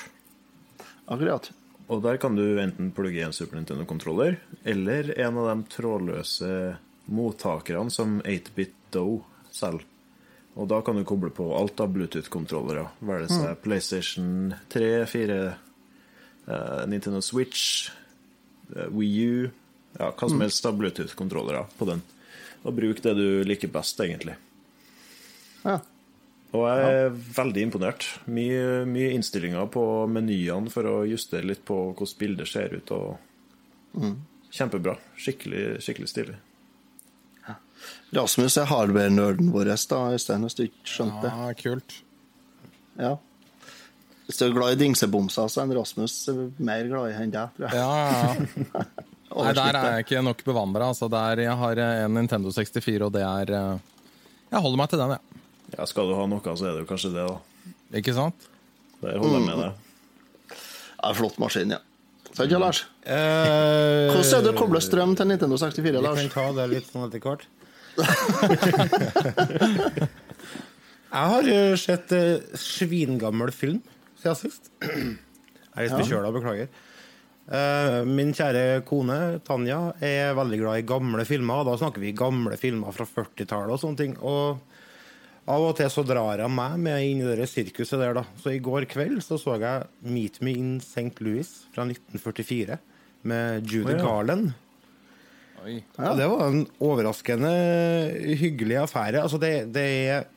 Akkurat. 1.08 1.48
Og 1.88 2.02
der 2.04 2.20
kan 2.22 2.36
du 2.36 2.60
enten 2.60 2.92
plugge 2.94 3.22
i 3.22 3.24
en 3.24 3.32
Super 3.34 3.56
Nintendo-kontroller 3.56 4.36
eller 4.62 5.14
en 5.18 5.40
av 5.40 5.48
de 5.50 5.72
trådløse 5.72 6.52
mottakerne 7.10 7.90
som 7.90 8.20
8-bit 8.20 8.76
Doe 8.92 9.24
selger. 9.50 9.86
Og 10.58 10.66
da 10.70 10.80
kan 10.82 10.98
du 10.98 11.04
koble 11.06 11.30
på 11.34 11.46
alt 11.56 11.80
av 11.80 11.92
Bluetooth-kontrollere. 11.94 12.88
Være 13.06 13.26
det 13.26 13.36
seg 13.36 13.60
PlayStation 13.62 14.54
3, 14.72 14.88
4, 15.10 15.38
uh, 16.48 16.82
Nintendo 16.90 17.22
Switch, 17.22 17.90
uh, 18.74 18.88
Wii 18.90 19.26
U 19.26 19.50
Ja, 19.98 20.12
hva 20.14 20.28
som 20.30 20.42
helst 20.42 20.66
av 20.66 20.76
Bluetooth-kontrollere 20.78 21.64
på 21.78 21.86
den. 21.88 22.02
Og 22.62 22.74
bruk 22.76 23.00
det 23.02 23.14
du 23.18 23.42
liker 23.46 23.70
best, 23.72 23.98
egentlig. 24.02 24.36
Ja. 25.64 25.80
Og 26.50 26.66
jeg 26.66 26.92
er 26.98 27.16
veldig 27.36 27.64
imponert. 27.68 28.06
Mye, 28.30 28.84
mye 28.90 29.14
innstillinger 29.14 29.66
på 29.70 29.84
menyene 30.10 30.70
for 30.72 30.86
å 30.86 30.94
justere 31.06 31.46
litt 31.46 31.62
på 31.66 31.78
hvordan 31.92 32.18
bildet 32.20 32.50
ser 32.50 32.74
ut. 32.74 32.94
Og 32.94 33.18
Kjempebra. 34.50 34.96
Skikkelig, 35.18 35.80
skikkelig 35.84 36.10
stilig. 36.10 36.38
Rasmus 38.16 38.56
er 38.58 38.66
hardware-nerden 38.70 39.52
vår, 39.54 39.70
da, 39.90 39.98
Øystein, 40.14 40.46
hvis 40.46 40.58
du 40.58 40.64
ikke 40.66 40.88
skjønte 40.96 41.20
det. 41.22 41.30
Ja, 41.30 41.52
kult. 41.60 41.96
Ja. 43.00 43.12
Hvis 44.26 44.38
du 44.38 44.44
er 44.46 44.54
glad 44.54 44.74
i 44.74 44.80
dingsebomser, 44.84 45.48
så 45.50 45.62
er 45.62 45.68
en 45.68 45.76
Rasmus 45.78 46.16
mer 46.62 46.86
glad 46.90 47.12
i 47.12 47.16
enn 47.18 47.32
deg, 47.34 47.54
tror 47.56 47.68
jeg. 47.68 47.78
Ja, 47.78 47.88
ja, 48.10 48.62
ja. 48.74 48.84
Nei, 49.30 49.52
der 49.54 49.76
er 49.78 49.92
jeg 49.94 50.06
ikke 50.08 50.22
nok 50.26 50.40
bevandra. 50.42 50.88
Altså, 50.90 51.06
jeg 51.38 51.54
har 51.60 51.80
en 51.84 52.16
Nintendo 52.18 52.50
64, 52.50 52.96
og 53.06 53.12
det 53.14 53.22
er 53.22 53.52
eh, 53.54 54.00
Jeg 54.50 54.62
holder 54.64 54.80
meg 54.80 54.90
til 54.90 54.98
den, 54.98 55.14
jeg. 55.14 55.44
Ja, 55.76 55.86
skal 55.86 56.10
du 56.10 56.16
ha 56.18 56.24
noe, 56.26 56.42
så 56.42 56.66
er 56.66 56.74
det 56.74 56.82
jo 56.82 56.88
kanskje 56.88 57.12
det, 57.14 57.28
da. 57.30 57.70
Ikke 58.00 58.14
sant? 58.16 58.48
Der 59.04 59.20
holder 59.22 59.38
jeg 59.38 59.46
med 59.46 59.62
deg. 59.62 60.58
Ja, 61.00 61.12
flott 61.14 61.38
maskin, 61.42 61.76
ja. 61.76 61.78
Sant, 62.30 62.50
ja, 62.50 62.58
Lars? 62.62 62.84
Eh, 63.02 64.10
Hvordan 64.10 64.34
er 64.36 64.44
det 64.46 64.52
å 64.52 64.58
koble 64.58 64.82
strøm 64.82 65.14
til 65.18 65.30
Nintendo 65.30 65.58
64, 65.62 66.02
Vi 66.02 66.26
kan 66.26 66.34
ta 66.34 66.48
det 66.58 66.66
litt 66.74 66.90
sånn 66.90 67.06
etter 67.06 67.22
hvert. 67.22 67.46
Jeg 71.10 71.24
har 71.32 71.50
eh, 71.54 71.74
sett 71.80 72.12
uh, 72.14 72.38
svingammel 72.58 73.50
film 73.54 73.80
siden 74.20 74.38
sist. 74.38 74.70
Jeg 74.80 75.18
er 75.74 75.86
litt 75.86 75.96
forkjøla, 75.96 76.32
beklager. 76.34 76.68
Uh, 77.50 78.06
min 78.06 78.30
kjære 78.36 78.82
kone 78.86 79.40
Tanja 79.42 79.80
er 80.06 80.36
veldig 80.38 80.58
glad 80.60 80.82
i 80.82 80.86
gamle 80.86 81.24
filmer. 81.26 81.62
og 81.62 81.66
Da 81.70 81.78
snakker 81.80 82.02
vi 82.02 82.12
gamle 82.16 82.56
filmer 82.60 82.94
fra 82.94 83.06
40-tallet 83.08 83.74
og 83.74 83.80
sånne 83.82 84.00
ting. 84.00 84.14
Og 84.20 84.60
av 85.50 85.64
og 85.66 85.74
til 85.78 85.90
så 85.90 86.04
drar 86.06 86.38
jeg 86.44 86.52
meg 86.52 86.76
med 86.84 87.02
inn 87.08 87.24
i 87.24 87.36
det 87.40 87.48
sirkuset 87.50 87.98
der, 87.98 88.14
da. 88.20 88.24
Så 88.38 88.52
i 88.54 88.62
går 88.62 88.86
kveld 88.90 89.18
så 89.24 89.38
så 89.40 89.56
jeg 89.58 89.88
Meet 90.06 90.38
Me 90.46 90.54
in 90.54 90.76
St. 90.84 91.16
Louis 91.24 91.48
fra 91.74 91.88
1944 91.88 92.78
med 93.30 93.66
Judy 93.66 93.94
oh, 93.94 93.96
ja. 93.96 94.04
Garland. 94.04 94.52
Ja, 95.66 96.14
det 96.16 96.26
var 96.30 96.46
en 96.46 96.66
overraskende 96.80 97.50
hyggelig 98.40 98.78
affære. 98.84 99.22
Altså, 99.22 99.40
det, 99.42 99.52
det 99.74 99.86
er 100.10 100.28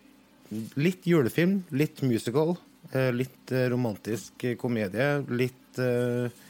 litt 0.79 1.07
julefilm, 1.07 1.62
litt 1.73 2.01
musical, 2.05 2.55
eh, 2.91 3.12
litt 3.15 3.53
eh, 3.53 3.67
romantisk 3.73 4.45
komedie, 4.62 5.12
litt 5.33 5.79
eh, 5.81 6.41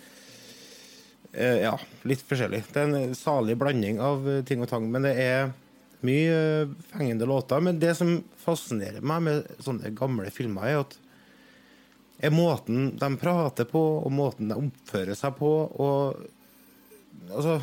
Ja, 1.33 1.73
litt 2.05 2.21
forskjellig. 2.29 2.59
Det 2.69 2.77
er 2.77 2.91
en 2.93 3.15
salig 3.17 3.55
blanding 3.57 3.97
av 3.97 4.27
ting 4.45 4.62
og 4.62 4.67
tang. 4.69 4.86
Men 4.93 5.07
det 5.07 5.15
er 5.17 5.47
mye 6.05 6.67
fengende 6.91 7.25
låter. 7.25 7.63
Men 7.63 7.79
det 7.81 7.95
som 7.97 8.19
fascinerer 8.38 9.01
meg 9.01 9.23
med 9.25 9.63
sånne 9.65 9.89
gamle 9.97 10.29
filmer, 10.29 10.67
er 10.69 10.83
at 10.83 10.93
er 12.23 12.36
måten 12.36 12.91
de 13.01 13.09
prater 13.17 13.65
på, 13.65 13.81
og 14.05 14.13
måten 14.13 14.51
de 14.51 14.59
oppfører 14.62 15.17
seg 15.17 15.36
på, 15.41 15.51
og 15.73 16.29
Altså 17.33 17.59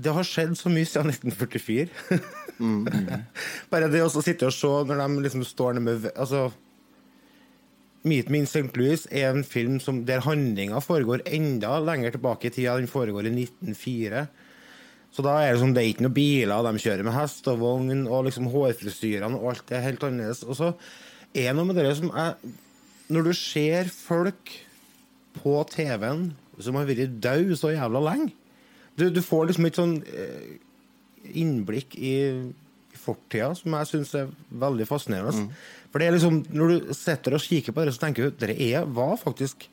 det 0.00 0.14
har 0.16 0.26
skjedd 0.26 0.56
så 0.58 0.72
mye 0.72 0.88
siden 0.88 1.12
1944. 1.12 1.88
Bare 3.72 3.88
det 3.92 4.02
å 4.04 4.10
sitte 4.12 4.48
og 4.48 4.54
se 4.56 4.72
når 4.88 5.00
de 5.00 5.24
liksom 5.24 5.46
står 5.46 5.78
nede 5.78 5.84
med 5.86 6.10
Altså 6.12 6.50
Meet 8.08 8.30
Me 8.32 8.40
in 8.40 8.48
St. 8.48 8.70
Louis 8.78 9.02
er 9.12 9.28
en 9.28 9.44
film 9.44 9.76
som, 9.82 10.04
der 10.08 10.22
handlinga 10.24 10.80
foregår 10.80 11.20
enda 11.28 11.74
lenger 11.84 12.14
tilbake 12.14 12.48
i 12.48 12.54
tida. 12.54 12.78
Den 12.80 12.88
foregår 12.88 13.28
i 13.28 13.34
1904. 13.34 14.24
Så 15.12 15.24
da 15.26 15.34
er 15.42 15.52
det, 15.52 15.60
som, 15.60 15.74
det 15.74 15.82
er 15.82 15.90
ikke 15.92 16.06
noen 16.06 16.16
biler, 16.16 16.64
de 16.64 16.80
kjører 16.80 17.04
med 17.04 17.16
hest 17.16 17.48
og 17.50 17.60
vogn, 17.60 18.06
og 18.08 18.24
liksom 18.28 18.48
hårfrisyrene 18.52 19.36
og 19.36 19.52
alt 19.52 19.72
er 19.74 19.84
helt 19.84 20.06
annerledes. 20.06 20.44
Og 20.46 20.56
så 20.56 20.72
er 21.34 21.50
det 21.50 21.56
noe 21.58 21.68
med 21.68 21.80
det 21.80 21.92
som 21.98 22.12
er 22.16 22.38
Når 23.10 23.26
du 23.26 23.32
ser 23.34 23.90
folk 23.90 24.52
på 25.36 25.54
TV-en 25.70 26.30
som 26.62 26.76
har 26.78 26.86
vært 26.88 27.18
døde 27.22 27.56
så 27.58 27.72
jævla 27.74 28.00
lenge 28.06 28.32
du, 29.00 29.06
du 29.14 29.22
får 29.24 29.50
liksom 29.50 29.68
et 29.68 29.78
sånn 29.80 29.94
eh, 30.06 30.50
innblikk 31.40 31.96
i, 31.98 32.14
fortida 33.00 33.50
som 33.56 33.76
jeg 33.78 33.88
syns 33.90 34.14
er 34.18 34.32
veldig 34.62 34.86
fascinerende. 34.88 35.50
For 35.90 36.02
det 36.02 36.08
er 36.08 36.16
liksom, 36.16 36.42
Når 36.52 36.72
du 36.72 36.94
sitter 36.96 37.36
og 37.36 37.44
kikker 37.44 37.74
på 37.74 37.84
det, 37.84 37.94
så 37.94 38.06
tenker 38.06 38.26
du 38.26 38.32
at 38.32 38.42
dere 38.42 38.56
er, 38.60 38.84
var 38.84 39.16
faktisk 39.20 39.68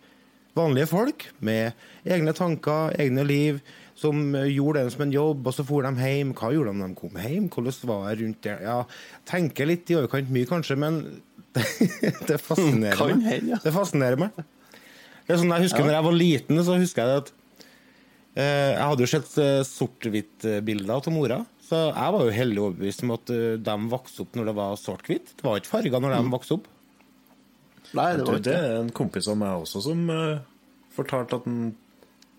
vanlige 0.57 0.89
folk 0.89 1.27
med 1.45 1.75
egne 2.05 2.33
tanker, 2.33 2.95
egne 2.97 3.25
liv, 3.27 3.59
som 3.97 4.35
eh, 4.35 4.49
gjorde 4.55 4.85
det 4.85 4.93
som 4.93 5.05
en 5.05 5.13
jobb, 5.13 5.45
og 5.45 5.53
så 5.53 5.65
for 5.65 5.85
de 5.85 5.93
hjem. 6.01 6.33
Hva 6.37 6.51
gjorde 6.53 6.73
de 6.73 6.81
når 6.81 6.93
de 6.93 6.99
kom 7.01 7.21
hjem? 7.21 7.47
Hvordan 7.53 7.79
var 7.91 8.03
det 8.09 8.19
rundt 8.21 8.43
der? 8.45 8.61
Ja, 8.65 8.77
tenker 9.29 9.69
litt 9.69 9.89
i 9.91 9.97
overkant 9.99 10.33
mye, 10.33 10.49
kanskje, 10.49 10.77
men 10.81 11.01
det 12.29 12.39
fascinerer 12.41 13.17
meg. 13.17 13.51
Det 13.63 13.73
fascinerer 13.73 14.21
meg. 14.21 14.45
Det 15.27 15.35
er 15.35 15.41
sånn, 15.41 15.51
jeg 15.51 15.67
husker 15.67 15.83
når 15.83 15.97
jeg 15.97 16.07
var 16.07 16.15
liten, 16.15 16.63
så 16.63 16.77
husker 16.79 17.03
jeg 17.03 17.23
at 17.23 17.33
Jeg 18.37 18.83
hadde 18.83 19.01
jo 19.05 19.09
sett 19.09 19.37
eh, 19.41 19.61
sort-hvitt-bilder 19.65 20.99
av 20.99 21.13
mora. 21.13 21.39
Så 21.67 21.79
jeg 21.89 22.13
var 22.15 22.23
jo 22.23 22.35
heldig 22.35 22.61
overbevist 22.63 23.03
om 23.03 23.15
at 23.17 23.31
eh, 23.33 23.55
de 23.59 23.77
vokste 23.91 24.23
opp 24.23 24.37
når 24.37 24.51
det 24.51 24.57
var 24.59 24.77
sort-hvitt. 24.79 25.33
Det 25.35 25.47
var 25.47 25.59
ikke 25.59 25.73
farger 25.73 26.03
når 26.03 26.15
de 26.15 26.35
vokste 26.35 26.59
opp. 26.59 26.69
Nei, 27.97 28.11
det 28.15 28.27
var 28.27 28.39
ikke 28.39 28.45
det 28.47 28.55
er 28.59 28.77
en 28.81 28.93
kompis 28.95 29.27
av 29.31 29.37
meg 29.39 29.63
også 29.63 29.81
som 29.85 30.07
uh, 30.11 30.39
fortalte 30.91 31.37
at 31.39 31.45
den, 31.47 31.69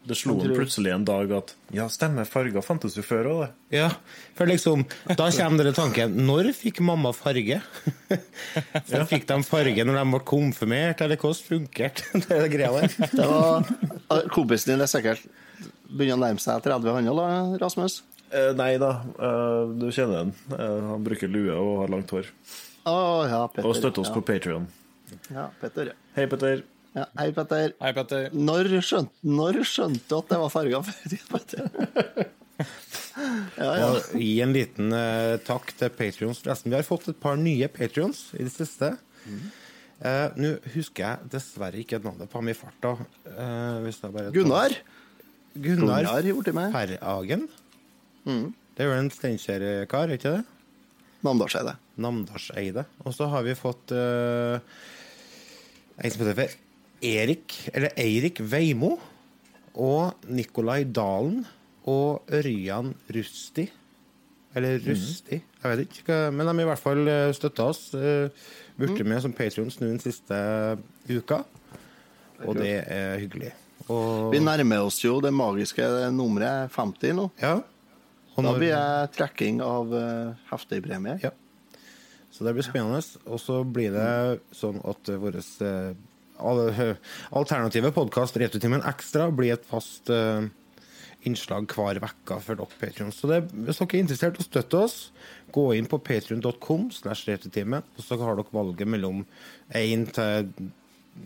det 0.09 0.17
slo 0.21 0.35
han 0.43 0.53
plutselig 0.53 0.93
en 0.93 1.07
dag 1.09 1.33
at 1.39 1.55
Ja, 1.73 1.87
stemmer, 1.93 2.29
farger 2.29 2.65
fantes 2.65 2.99
jo 2.99 3.05
før 3.05 3.31
òg, 3.31 3.41
det. 3.47 3.79
Ja, 3.79 3.89
for 4.37 4.49
liksom, 4.51 4.85
Da 5.09 5.31
kommer 5.33 5.65
denne 5.65 5.73
tanken 5.77 6.15
Når 6.29 6.51
fikk 6.57 6.83
mamma 6.85 7.15
farge? 7.17 7.63
Så 8.91 9.03
Fikk 9.09 9.25
de 9.29 9.41
farge 9.49 9.89
når 9.89 10.01
de 10.03 10.05
ble 10.13 10.23
konfirmert, 10.29 11.01
eller 11.05 11.21
hvordan 11.21 11.43
funkerte 11.49 12.21
det 12.29 12.45
greia 12.53 12.73
der? 12.77 13.13
Det 13.17 13.29
var, 13.33 13.73
kompisen 14.37 14.75
din 14.75 14.85
er 14.85 14.93
sikkert 14.93 15.25
begynner 15.89 16.19
å 16.19 16.23
nærme 16.27 16.43
seg 16.43 16.63
30 16.65 16.97
han 16.97 17.11
òg, 17.13 17.59
Rasmus? 17.63 18.03
Eh, 18.29 18.51
nei 18.57 18.75
da, 18.81 18.91
eh, 19.17 19.75
du 19.81 19.89
kjenner 19.89 20.27
den. 20.27 20.33
Eh, 20.53 20.81
han 20.91 21.05
bruker 21.05 21.31
lue 21.33 21.55
og 21.55 21.85
har 21.85 21.93
langt 21.95 22.11
hår. 22.13 22.29
Oh, 22.89 23.25
ja, 23.29 23.45
Petter. 23.49 23.69
Og 23.69 23.77
støtter 23.77 24.05
oss 24.05 24.11
ja. 24.11 24.17
på 24.17 24.25
Patrion. 24.29 24.67
Ja, 25.33 25.49
Petter. 25.61 25.93
ja. 25.93 25.97
Hei, 26.17 26.27
Petter. 26.29 26.65
Ja, 26.97 27.07
hei, 27.21 27.31
Petter. 27.37 27.73
Hei, 27.81 27.93
Petter. 27.97 28.29
Når 28.33 28.73
skjønte, 28.85 29.15
når 29.25 29.63
skjønte 29.69 30.05
du 30.09 30.19
at 30.19 30.33
det 30.33 30.43
var 30.43 30.53
før 30.53 30.75
Petter? 31.33 31.71
Ja, 33.59 33.71
ja. 33.75 33.87
Og 33.91 34.13
gi 34.15 34.37
en 34.45 34.53
liten 34.55 34.93
uh, 34.95 35.35
takk 35.43 35.73
til 35.79 35.91
Patrions. 35.95 36.39
Forresten, 36.43 36.71
vi 36.71 36.79
har 36.79 36.87
fått 36.87 37.09
et 37.11 37.19
par 37.19 37.39
nye 37.39 37.67
Patrions 37.71 38.29
i 38.39 38.45
det 38.45 38.53
siste. 38.55 38.93
Eh, 39.99 40.37
Nå 40.39 40.53
husker 40.77 41.03
jeg 41.03 41.31
dessverre 41.33 41.81
ikke 41.83 41.99
navnet 42.05 42.31
på 42.31 42.39
ham 42.39 42.51
i 42.51 42.55
farta. 42.55 42.95
Uh, 43.27 43.89
bare 44.15 44.31
tar- 44.31 44.79
Gunnar. 45.63 45.79
Gunnar 45.79 46.05
Gunnar 46.07 46.31
gjorde 46.31 46.53
det 48.79 48.85
er 48.85 48.93
vel 48.93 49.01
en 49.03 49.11
Steinkjer-kar, 49.11 50.07
er 50.07 50.21
ikke 50.21 50.37
det? 50.37 50.45
Namdalseide. 51.27 51.75
Namdalseide. 51.99 52.85
Og 53.03 53.15
så 53.17 53.27
har 53.33 53.43
vi 53.43 53.57
fått 53.59 53.91
uh, 53.91 54.61
en 55.99 56.15
som 56.15 56.23
heter 56.23 56.55
Erik, 57.03 57.57
eller 57.73 57.91
Eirik 57.99 58.39
Veimo. 58.39 58.95
Og 59.75 60.31
Nikolai 60.31 60.85
Dalen. 60.85 61.43
Og 61.89 62.31
Ørjan 62.39 62.93
Rusti. 63.17 63.67
Eller 64.55 64.79
Rusti, 64.83 65.39
jeg 65.39 65.71
vet 65.73 65.85
ikke. 65.87 66.23
Men 66.31 66.47
de 66.47 66.53
har 66.53 66.65
i 66.67 66.71
hvert 66.71 66.87
fall 66.87 67.03
uh, 67.09 67.35
støtta 67.35 67.71
oss. 67.73 67.89
Uh, 67.95 68.31
Blitt 68.79 69.03
med 69.03 69.25
som 69.25 69.35
patrions 69.35 69.81
nå 69.81 69.91
den 69.91 70.03
siste 70.03 70.37
uka. 71.11 71.43
Og 72.47 72.55
det 72.61 72.77
er 72.87 73.19
hyggelig. 73.19 73.57
Og, 73.89 74.31
Vi 74.35 74.41
nærmer 74.43 74.85
oss 74.85 75.01
jo 75.05 75.19
det 75.25 75.33
magiske 75.35 75.85
nummeret 76.15 76.73
50 76.75 77.19
nå. 77.19 77.29
ja. 77.43 77.59
Og 78.39 78.45
Da 78.47 78.53
blir 78.55 78.71
det 78.71 79.15
trekking 79.17 79.57
av 79.65 79.91
uh, 79.91 80.35
heftig 80.53 80.79
premie. 80.85 81.17
Ja. 81.25 81.33
Så 82.31 82.45
det 82.47 82.53
blir 82.55 82.63
spennende. 82.63 83.01
Og 83.27 83.41
så 83.43 83.65
blir 83.67 83.91
det 83.97 84.39
sånn 84.55 84.79
at 84.87 85.11
vår 85.11 85.41
alternative 87.41 87.91
podkast 87.97 88.39
Returtimen 88.39 88.85
Ekstra 88.87 89.27
blir 89.35 89.57
et 89.57 89.67
fast 89.67 90.13
uh, 90.15 90.47
innslag 91.27 91.67
hver 91.75 91.99
uke 91.99 92.39
for 92.45 92.61
dere 92.61 92.79
Patreon. 92.79 93.11
Så 93.11 93.27
det, 93.31 93.41
hvis 93.51 93.83
dere 93.83 93.99
er 93.99 94.05
interessert 94.05 94.39
i 94.39 94.45
å 94.45 94.47
støtte 94.47 94.85
oss, 94.87 94.97
gå 95.55 95.67
inn 95.75 95.91
på 95.91 95.99
patrion.com 95.99 96.93
slash 96.95 97.27
og 97.27 98.03
så 98.05 98.21
har 98.23 98.39
dere 98.39 98.55
valget 98.55 98.95
mellom 98.95 99.25
1 99.75 100.09
til 100.15 100.53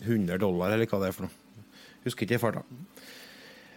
100 0.01 0.40
dollar, 0.40 0.72
eller 0.72 0.88
hva 0.88 1.03
det 1.03 1.12
er 1.12 1.16
for 1.20 1.29
noe. 1.29 1.41
Husker 2.02 2.26
ikke 2.26 2.38
i 2.38 2.42
farta. 2.42 2.62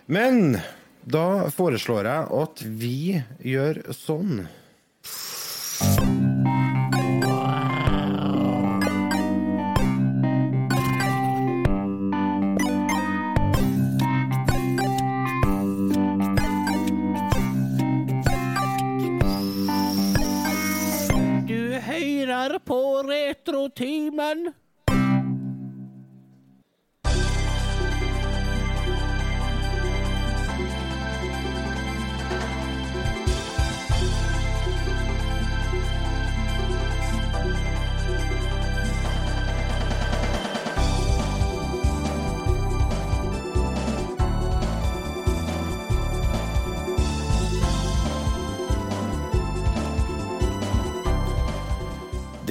Men 0.05 0.57
da 1.05 1.49
foreslår 1.53 2.07
jeg 2.09 2.29
at 2.41 2.61
vi 2.65 2.99
gjør 3.45 3.81
sånn. 3.93 4.45
Du 21.45 21.77
hører 21.85 22.59
på 22.65 22.81
Retrotimen. 23.05 24.49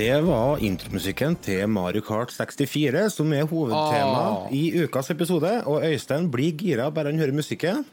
Det 0.05 0.17
var 0.21 0.59
intromusikken 0.61 1.33
til 1.41 1.63
Mario 1.73 2.03
Kart 2.05 2.29
64, 2.35 3.07
som 3.15 3.31
er 3.33 3.47
hovedtema 3.49 4.19
Ah. 4.21 4.51
i 4.53 4.83
ukas 4.85 5.09
episode. 5.15 5.63
Og 5.65 5.81
Øystein 5.87 6.27
blir 6.31 6.53
gira 6.61 6.91
bare 6.93 7.09
han 7.09 7.19
hører 7.19 7.33
musikken. 7.33 7.85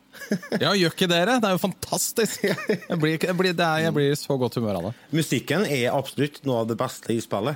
Ja, 0.60 0.74
gjør 0.76 0.92
ikke 0.92 1.08
dere? 1.08 1.38
Det 1.40 1.48
er 1.48 1.56
jo 1.56 1.62
fantastisk! 1.64 2.44
Jeg 2.44 3.00
blir, 3.00 3.16
jeg 3.16 3.38
blir, 3.40 3.54
det 3.56 3.64
er, 3.66 3.78
jeg 3.86 3.94
blir 3.96 4.12
i 4.12 4.18
så 4.20 4.36
godt 4.38 4.56
humør 4.60 4.82
av 4.82 4.90
det. 4.90 4.94
Musikken 5.22 5.64
er 5.70 5.88
absolutt 5.96 6.42
noe 6.44 6.66
av 6.66 6.68
det 6.74 6.78
beste 6.82 7.16
i 7.16 7.22
spillet. 7.24 7.56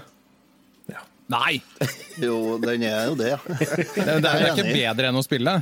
Nei! 1.27 1.57
Jo, 2.21 2.55
den 2.61 2.83
er 2.85 3.07
jo 3.09 3.15
det. 3.17 3.33
Det, 3.49 4.21
det 4.21 4.29
er 4.29 4.51
ikke 4.53 4.67
bedre 4.71 5.09
enn 5.09 5.17
å 5.19 5.23
spille. 5.25 5.55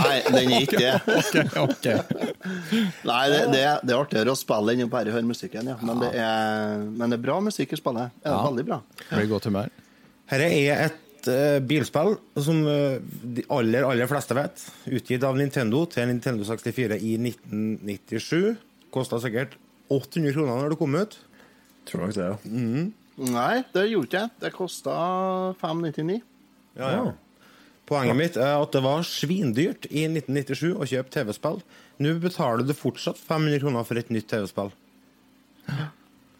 Nei, 0.00 0.16
den 0.32 0.52
er 0.52 0.64
ikke 0.64 0.80
det. 0.80 0.94
Okay, 1.30 1.44
okay. 1.60 1.98
Nei, 3.06 3.20
det, 3.32 3.40
det, 3.52 3.60
det 3.86 3.94
er 3.94 3.98
artigere 4.00 4.32
å 4.32 4.38
spille 4.38 4.74
enn 4.74 4.84
å 4.86 4.90
bare 4.92 5.12
høre 5.14 5.26
musikken, 5.26 5.68
ja. 5.70 5.76
Men 5.84 6.00
det 6.02 6.10
er, 6.18 6.82
men 6.88 7.12
det 7.12 7.18
er 7.18 7.24
bra 7.24 7.38
musikk 7.44 7.74
i 7.76 7.78
spillet. 7.80 8.14
Det 8.22 8.30
er 8.30 8.34
Ja. 8.36 8.42
veldig 8.48 8.64
bra. 8.70 8.80
Blir 9.12 9.30
godt 9.30 9.48
humør. 9.50 9.70
Dette 10.30 10.48
er 10.50 10.84
et 10.88 11.30
uh, 11.30 11.58
bilspill 11.66 12.14
som 12.40 12.60
uh, 12.66 12.98
de 13.36 13.44
aller, 13.52 13.86
aller 13.86 14.10
fleste 14.10 14.36
vet. 14.38 14.62
Utgitt 14.90 15.26
av 15.26 15.38
Nintendo 15.38 15.82
til 15.90 16.06
Nintendo 16.10 16.46
64 16.48 16.98
i 17.02 17.16
1997. 17.18 18.54
Kosta 18.94 19.18
sikkert 19.22 19.56
800 19.90 20.34
kroner 20.36 20.62
når 20.64 20.74
det 20.74 20.80
kom 20.80 20.94
ut. 20.98 21.18
Tror 21.90 22.06
nok 22.06 22.14
det, 22.16 22.28
ja. 22.30 22.36
Nei, 23.30 23.56
det 23.74 23.88
gjorde 23.90 24.06
ikke 24.08 24.22
jeg. 24.22 24.30
Det 24.46 24.52
kosta 24.56 24.94
599. 25.60 26.20
Ja, 26.78 26.92
ja. 26.94 27.02
Poenget 27.90 28.14
mitt 28.14 28.36
er 28.38 28.54
at 28.54 28.70
det 28.70 28.82
var 28.84 29.02
svindyrt 29.06 29.88
i 29.90 30.04
1997 30.06 30.76
å 30.78 30.86
kjøpe 30.86 31.10
TV-spill. 31.10 31.58
Nå 32.00 32.14
betaler 32.22 32.62
du 32.62 32.70
fortsatt 32.76 33.18
500 33.18 33.64
kroner 33.64 33.86
for 33.88 33.98
et 33.98 34.12
nytt 34.14 34.28
TV-spill. 34.30 34.70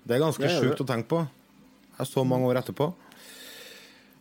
Det 0.07 0.17
er 0.17 0.23
ganske 0.23 0.53
sjukt 0.55 0.83
å 0.85 0.87
tenke 0.87 1.11
på. 1.11 1.25
Det 1.97 2.05
er 2.07 2.09
så 2.09 2.23
mange 2.25 2.47
år 2.49 2.63
etterpå. 2.63 2.93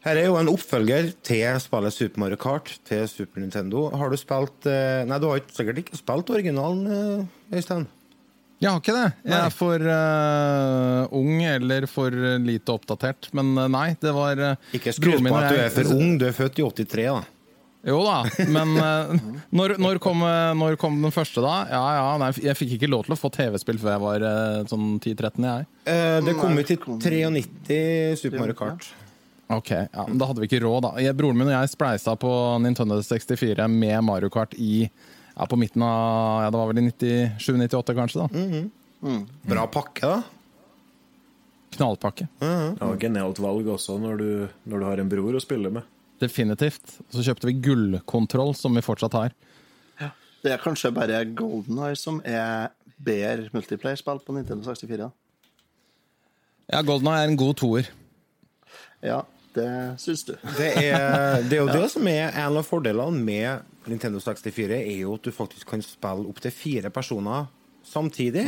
Her 0.03 0.15
er 0.15 0.29
jo 0.29 0.39
en 0.39 0.49
oppfølger 0.49 1.11
til 1.27 1.59
spillet 1.59 1.93
Super 1.93 2.23
Mario 2.23 2.39
Kart 2.39 2.71
til 2.87 3.05
Super 3.11 3.43
Nintendo. 3.43 3.89
Har 3.91 4.09
du 4.09 4.15
spilt 4.19 4.67
eh, 4.71 5.03
Nei, 5.07 5.17
du 5.19 5.27
har 5.27 5.41
sikkert 5.51 5.81
ikke 5.81 5.99
spilt 5.99 6.31
originalen, 6.31 6.85
eh, 6.87 7.57
Øystein? 7.59 7.83
Jeg 8.59 8.73
har 8.73 8.81
ikke 8.81 8.93
det. 8.95 9.09
Jeg 9.23 9.39
er 9.39 9.53
for 9.55 9.83
uh, 9.87 11.13
ung 11.15 11.43
eller 11.47 11.85
for 11.87 12.15
lite 12.43 12.73
oppdatert. 12.75 13.29
Men 13.35 13.53
uh, 13.55 13.69
nei, 13.71 13.93
det 14.01 14.11
var 14.15 14.41
uh, 14.43 14.71
Ikke 14.75 14.91
skryt 14.95 15.23
på 15.23 15.35
at 15.39 15.53
du 15.53 15.59
er 15.63 15.69
for 15.73 15.91
ung, 15.95 16.17
du 16.19 16.25
er 16.27 16.35
født 16.35 16.59
i 16.59 16.65
83, 16.67 17.05
da. 17.07 17.21
Jo 17.87 18.01
da, 18.03 18.17
men 18.51 18.73
når, 19.55 19.77
når, 19.79 20.01
kom, 20.03 20.25
når 20.59 20.75
kom 20.81 20.97
den 20.99 21.13
første, 21.15 21.39
da? 21.39 21.61
Ja, 21.71 21.83
ja, 21.95 22.09
nei, 22.19 22.33
Jeg 22.43 22.57
fikk 22.59 22.73
ikke 22.75 22.89
lov 22.91 23.05
til 23.07 23.15
å 23.15 23.17
få 23.21 23.31
TV-spill 23.31 23.79
før 23.79 23.93
jeg 23.93 24.01
var 24.03 24.25
sånn 24.67 24.97
10-13, 24.97 25.45
jeg. 25.47 25.69
Eh, 25.87 26.17
det 26.25 26.33
kom 26.35 26.59
ut 26.59 26.73
i 26.75 26.75
93, 26.75 27.77
Super 28.19 28.43
Mario 28.43 28.57
Kart. 28.59 28.89
Ok, 29.49 29.71
ja, 29.71 30.03
men 30.09 30.19
Da 30.19 30.27
hadde 30.27 30.43
vi 30.43 30.49
ikke 30.51 30.59
råd, 30.65 30.89
da. 30.89 30.91
Jeg, 31.01 31.15
broren 31.17 31.39
min 31.39 31.47
og 31.47 31.55
jeg 31.55 31.71
spleisa 31.71 32.13
på 32.19 32.33
Nintendo 32.67 32.99
64 32.99 33.71
med 33.71 34.03
Mario 34.05 34.29
Kart 34.35 34.51
i 34.59 34.89
ja, 35.39 35.45
på 35.47 35.57
midten 35.59 35.83
av 35.85 36.43
ja, 36.43 36.49
Det 36.51 36.59
var 36.59 36.73
vel 36.73 36.81
i 36.83 36.89
97-98, 36.91 37.95
kanskje. 37.95 38.27
da 38.27 39.15
Bra 39.47 39.63
pakke, 39.71 40.03
da. 40.03 40.19
Knallpakke. 41.77 42.25
Ja, 42.41 42.89
Genialt 42.99 43.39
valg 43.39 43.67
også 43.71 43.95
når 44.01 44.17
du, 44.19 44.29
når 44.67 44.81
du 44.81 44.85
har 44.89 44.99
en 44.99 45.11
bror 45.11 45.37
å 45.37 45.41
spille 45.43 45.71
med. 45.71 45.85
Definitivt. 46.19 46.97
Så 47.13 47.23
kjøpte 47.23 47.47
vi 47.47 47.55
gullkontroll, 47.63 48.51
som 48.57 48.75
vi 48.75 48.83
fortsatt 48.83 49.15
har. 49.15 49.35
Det 50.43 50.53
er 50.53 50.61
kanskje 50.63 50.91
bare 50.95 51.23
Golden 51.35 51.79
Eye 51.83 51.97
som 51.99 52.21
er 52.23 52.69
bedre 52.99 53.49
multiplayer-spill 53.55 54.21
på 54.23 54.35
Nintendo 54.35 54.63
64. 54.67 54.97
da. 55.01 55.09
Ja, 56.71 56.81
Golden 56.87 57.09
Eye 57.11 57.25
er 57.25 57.31
en 57.31 57.39
god 57.39 57.57
toer. 57.59 57.89
Ja, 59.03 59.21
det 59.55 59.67
syns 59.99 60.23
du. 60.27 60.33
Det 60.57 60.69
er, 60.79 61.41
det 61.43 61.57
er 61.57 61.63
jo 61.63 61.71
det 61.73 61.89
som 61.91 62.07
er 62.07 62.31
en 62.31 62.59
av 62.59 62.67
fordelene 62.67 63.19
med 63.19 63.78
Nintendo 63.87 64.19
64, 64.19 64.75
er 64.75 64.99
jo 65.03 65.15
at 65.15 65.25
du 65.27 65.31
faktisk 65.33 65.69
kan 65.71 65.83
spille 65.85 66.27
opptil 66.29 66.53
fire 66.53 66.91
personer 66.93 67.47
samtidig. 67.85 68.45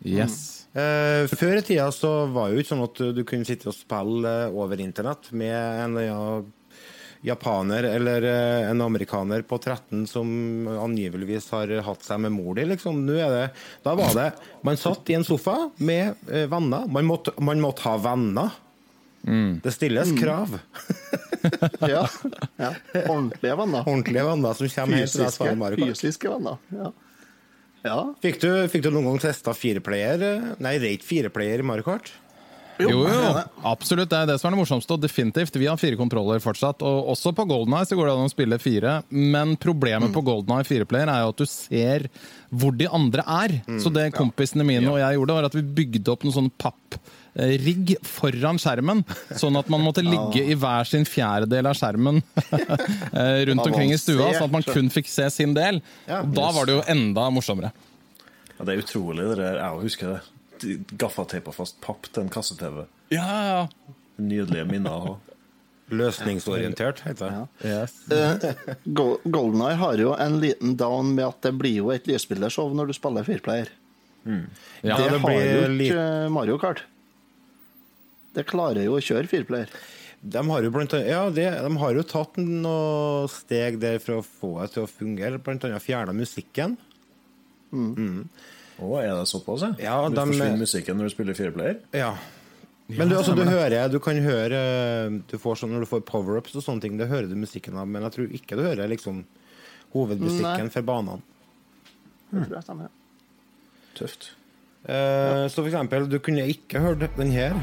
Yes. 0.00 0.66
Eh, 0.72 1.26
før 1.28 1.58
i 1.58 1.64
tida 1.66 1.90
så 1.92 2.26
var 2.32 2.48
det 2.48 2.56
jo 2.56 2.62
ikke 2.62 2.72
sånn 2.72 2.86
at 2.86 3.02
du 3.16 3.20
kunne 3.28 3.48
sitte 3.48 3.68
og 3.70 3.76
spille 3.76 4.32
eh, 4.46 4.56
over 4.56 4.80
internett 4.80 5.28
med 5.36 5.54
en 5.84 5.98
ja, 6.00 6.22
japaner 7.26 7.84
eller 7.84 8.24
uh, 8.24 8.70
en 8.70 8.80
amerikaner 8.80 9.42
på 9.44 9.58
13 9.58 10.06
som 10.08 10.28
angiveligvis 10.72 11.50
har 11.52 11.72
hatt 11.84 12.06
seg 12.06 12.22
med 12.24 12.32
mor 12.32 12.56
di, 12.56 12.64
liksom. 12.70 13.02
Nå 13.04 13.18
er 13.20 13.34
det 13.34 13.44
Da 13.84 13.92
var 13.98 14.14
det 14.16 14.30
Man 14.64 14.80
satt 14.80 15.10
i 15.12 15.18
en 15.18 15.26
sofa 15.26 15.56
med 15.76 16.16
uh, 16.30 16.46
venner. 16.48 16.88
Man 16.88 17.08
måtte, 17.08 17.34
man 17.44 17.60
måtte 17.60 17.84
ha 17.88 17.98
venner. 18.00 18.56
Det 19.22 19.72
stilles 19.74 20.12
krav. 20.20 20.58
Ja, 21.80 22.02
ja. 22.60 22.74
Ordentlige 23.08 23.54
venner. 23.56 23.86
Ordentlige 23.88 24.24
venner 24.26 24.56
som 24.58 24.68
kommer 24.68 24.98
helt 25.00 25.12
til 25.14 25.22
Fysiske, 25.24 25.46
spiller 25.46 25.76
fysiske 25.80 26.28
venner. 26.28 26.58
Ja. 26.76 26.90
ja. 27.86 27.94
Fikk 28.20 28.42
du, 28.42 28.48
fikk 28.68 28.84
du 28.84 28.90
noen 28.92 29.06
gang 29.08 29.22
testa 29.22 29.54
fireplayer? 29.56 30.20
Nei, 30.60 30.74
det 30.82 30.90
er 30.90 30.98
ikke 30.98 31.08
fireplayer 31.08 31.64
i 31.64 31.66
Mario 31.70 31.86
Kart. 31.86 32.12
Jo, 32.86 33.02
jo, 33.04 33.20
det 33.36 33.42
er 33.42 33.68
absolutt. 33.70 34.10
Det 34.10 34.18
er 34.18 34.28
det 34.30 34.36
som 34.40 34.48
er 34.48 34.56
det 34.56 34.60
morsomste. 34.62 34.96
Og 34.96 35.02
definitivt, 35.02 35.56
vi 35.60 35.68
har 35.68 35.78
fire 35.80 35.98
kontroller 36.00 36.42
fortsatt. 36.42 36.82
Og 36.86 37.10
også 37.14 37.32
på 37.36 37.46
Golden 37.50 37.76
Eye 37.76 37.88
så 37.88 37.98
går 37.98 38.08
det 38.10 38.14
an 38.16 38.28
å 38.30 38.32
spille 38.32 38.58
fire. 38.62 38.98
Men 39.10 39.56
problemet 39.60 40.14
på 40.14 40.22
Golden 40.26 40.56
Eye 40.58 40.68
fireplayer 40.68 41.10
er 41.12 41.24
jo 41.24 41.32
at 41.34 41.42
du 41.42 41.48
ser 41.50 42.06
hvor 42.50 42.74
de 42.74 42.88
andre 42.90 43.22
er. 43.30 43.56
Så 43.82 43.92
det 43.94 44.08
kompisene 44.16 44.66
mine 44.66 44.90
og 44.90 44.98
jeg 45.02 45.18
gjorde, 45.18 45.36
var 45.38 45.50
at 45.50 45.58
vi 45.58 45.62
bygde 45.80 46.10
opp 46.14 46.24
noen 46.26 46.34
sånn 46.38 46.50
papprigg 46.60 47.92
foran 48.06 48.58
skjermen. 48.62 49.04
Sånn 49.38 49.58
at 49.60 49.70
man 49.70 49.84
måtte 49.84 50.02
ligge 50.06 50.42
i 50.50 50.56
hver 50.58 50.88
sin 50.88 51.06
fjerdedel 51.06 51.70
av 51.70 51.78
skjermen 51.78 52.18
eh, 52.50 53.44
rundt 53.50 53.66
omkring 53.68 53.94
i 53.94 54.00
stua, 54.00 54.32
sånn 54.34 54.48
at 54.48 54.56
man 54.58 54.66
kun 54.66 54.90
fikk 54.90 55.10
se 55.10 55.28
sin 55.34 55.54
del. 55.56 55.78
Og 56.10 56.34
da 56.34 56.50
var 56.56 56.66
det 56.66 56.80
jo 56.80 56.84
enda 56.90 57.28
morsommere. 57.34 57.70
Ja, 58.58 58.66
det 58.66 58.74
er 58.74 58.82
utrolig, 58.82 59.24
det 59.30 59.38
der. 59.40 59.60
Jeg 59.62 59.84
husker 59.86 60.14
det. 60.16 60.20
Gaffateipa 61.00 61.52
fast 61.56 61.80
papp 61.84 62.08
til 62.12 62.24
en 62.26 62.32
kasse-TV. 62.32 62.84
Ja, 63.14 63.26
ja, 63.50 63.60
Nydelige 64.20 64.66
minner 64.68 64.94
å 64.96 65.02
ha. 65.06 65.16
Løsningsorientert, 66.00 67.00
heter 67.02 67.32
det. 67.32 67.66
Yes. 67.66 67.94
uh, 68.12 68.74
Go- 68.94 69.18
Golden 69.24 69.64
Eye 69.66 69.78
har 69.80 69.98
jo 69.98 70.12
en 70.14 70.36
liten 70.42 70.76
down 70.78 71.14
med 71.16 71.24
at 71.26 71.40
det 71.42 71.50
blir 71.58 71.80
jo 71.80 71.88
et 71.90 72.06
lysbildeshow 72.06 72.70
når 72.78 72.92
du 72.92 72.94
spiller 72.94 73.26
fireplayer. 73.26 73.72
Ja, 74.22 74.36
det, 74.84 75.08
det 75.08 75.16
har 75.16 75.24
blir 75.24 75.48
jo 75.48 75.64
litt- 75.72 75.90
ikke 75.90 76.04
Mario 76.30 76.58
Kart. 76.62 76.84
Det 78.36 78.44
klarer 78.46 78.84
jo 78.86 78.94
å 78.98 79.02
kjøre 79.02 79.26
fireplayer. 79.32 79.72
De 80.20 80.42
har 80.46 80.62
jo 80.62 80.70
blant 80.70 80.92
annet, 80.94 81.08
ja, 81.10 81.24
de, 81.32 81.46
de 81.64 81.70
har 81.80 81.96
jo 81.96 82.02
tatt 82.06 82.36
noen 82.38 83.26
steg 83.32 83.80
der 83.82 83.98
for 84.04 84.20
å 84.20 84.24
få 84.26 84.50
det 84.60 84.68
til 84.76 84.84
å 84.84 84.90
fungere. 84.92 85.40
Annet 85.42 85.82
fjerna 85.82 86.14
musikken. 86.14 86.76
Mm. 87.72 88.28
Å, 88.80 88.90
er 89.00 89.10
det 89.12 89.26
såpass, 89.28 89.64
ja? 89.66 89.72
Ja, 89.82 89.96
du 90.08 90.16
de... 90.16 90.26
forsvinner 90.32 90.60
musikken 90.60 90.96
når 90.98 91.10
du 91.10 91.14
spiller 91.14 91.36
fireplayer? 91.36 91.80
Ja. 91.96 92.14
Men 92.90 93.10
du, 93.10 93.14
altså, 93.14 93.36
du 93.38 93.44
hører 93.46 93.86
Du 93.92 94.00
kan 94.02 94.18
høre 94.18 94.60
du 95.30 95.36
får 95.38 95.60
sånn, 95.60 95.70
Når 95.76 95.84
du 95.84 95.90
får 95.92 96.00
power-ups 96.08 96.56
og 96.58 96.64
sånne 96.64 96.82
ting, 96.82 96.96
det 96.98 97.06
hører 97.10 97.28
du 97.30 97.36
musikken 97.38 97.78
av, 97.78 97.86
men 97.86 98.02
jeg 98.08 98.16
tror 98.16 98.34
ikke 98.40 98.58
du 98.58 98.64
hører 98.66 98.90
liksom 98.90 99.22
hovedmusikken 99.94 100.68
Nei. 100.68 100.72
for 100.74 100.86
banene. 100.86 101.22
Det 102.30 102.44
tror 102.44 102.56
jeg 102.56 102.66
stemmer. 102.66 102.90
Tøft. 103.98 104.28
Eh, 104.86 105.46
så 105.50 105.56
for 105.60 105.66
eksempel, 105.66 106.06
du 106.10 106.20
kunne 106.22 106.46
ikke 106.50 106.82
hørt 106.82 107.02
den 107.18 107.32
her. 107.34 107.58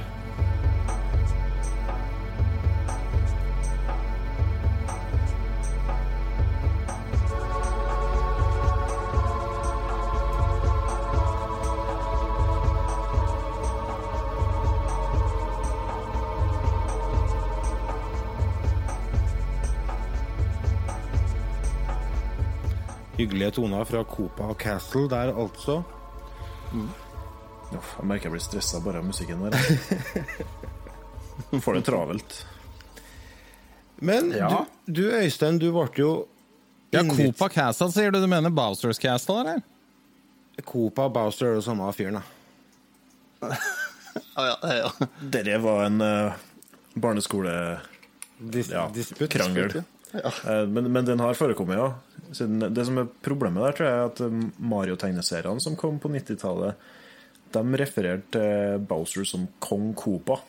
Hyggelige 23.37 23.51
toner 23.53 23.83
fra 23.85 24.03
Copa 24.03 24.53
Castle 24.57 25.07
der, 25.11 25.29
altså. 25.37 25.83
Uff, 26.73 27.91
jeg 27.99 28.07
merker 28.09 28.25
jeg 28.25 28.33
blir 28.33 28.41
stressa 28.41 28.79
bare 28.81 28.97
av 28.97 29.05
musikken 29.05 29.43
der. 29.45 29.53
Får 31.61 31.77
det 31.77 31.83
travelt. 31.85 32.37
Men 34.01 34.31
Ja. 34.33 34.65
du, 34.87 34.93
du, 34.93 35.01
Øystein, 35.19 35.59
du 35.61 35.67
ble 35.75 35.85
jo 36.01 36.09
Ja, 36.95 37.03
Copa 37.05 37.49
Castle, 37.53 37.91
sier 37.93 38.09
du? 38.11 38.17
Du 38.23 38.25
mener 38.31 38.49
Bowsters 38.49 38.97
Castle, 38.97 39.37
eller? 39.43 39.61
Copa 40.65 41.05
og 41.05 41.51
er 41.51 41.59
jo 41.59 41.61
samme 41.61 41.91
fyren, 41.93 42.17
da. 42.17 43.53
Ja, 44.33 44.47
ja, 44.49 44.55
det 44.63 44.73
er 44.73 44.81
Dette 45.37 45.59
var 45.61 45.83
en 45.85 46.01
uh, 46.01 46.33
barneskole... 46.97 47.53
Dis 48.41 48.69
Ja, 48.73 48.87
disputt. 48.93 49.29
krangel. 49.29 49.83
Eh, 50.13 50.65
Men, 50.65 50.89
men 50.91 51.05
den 51.05 51.19
har 51.21 51.37
forekommet, 51.37 51.77
ja. 51.77 51.91
Siden 52.35 52.73
det 52.73 52.85
som 52.87 52.99
er 53.01 53.09
problemet 53.23 53.63
der, 53.63 53.75
tror 53.77 53.87
jeg, 53.87 53.97
er 53.97 54.11
at 54.11 54.21
eh, 54.25 54.37
Mario-tegneseriene 54.73 55.63
som 55.63 55.77
kom 55.79 55.99
på 56.03 56.11
90-tallet, 56.13 56.87
de 57.55 57.79
refererte 57.79 58.31
til 58.35 58.85
Bowser 58.89 59.27
som 59.27 59.47
kong 59.63 59.93
Koopa. 59.97 60.41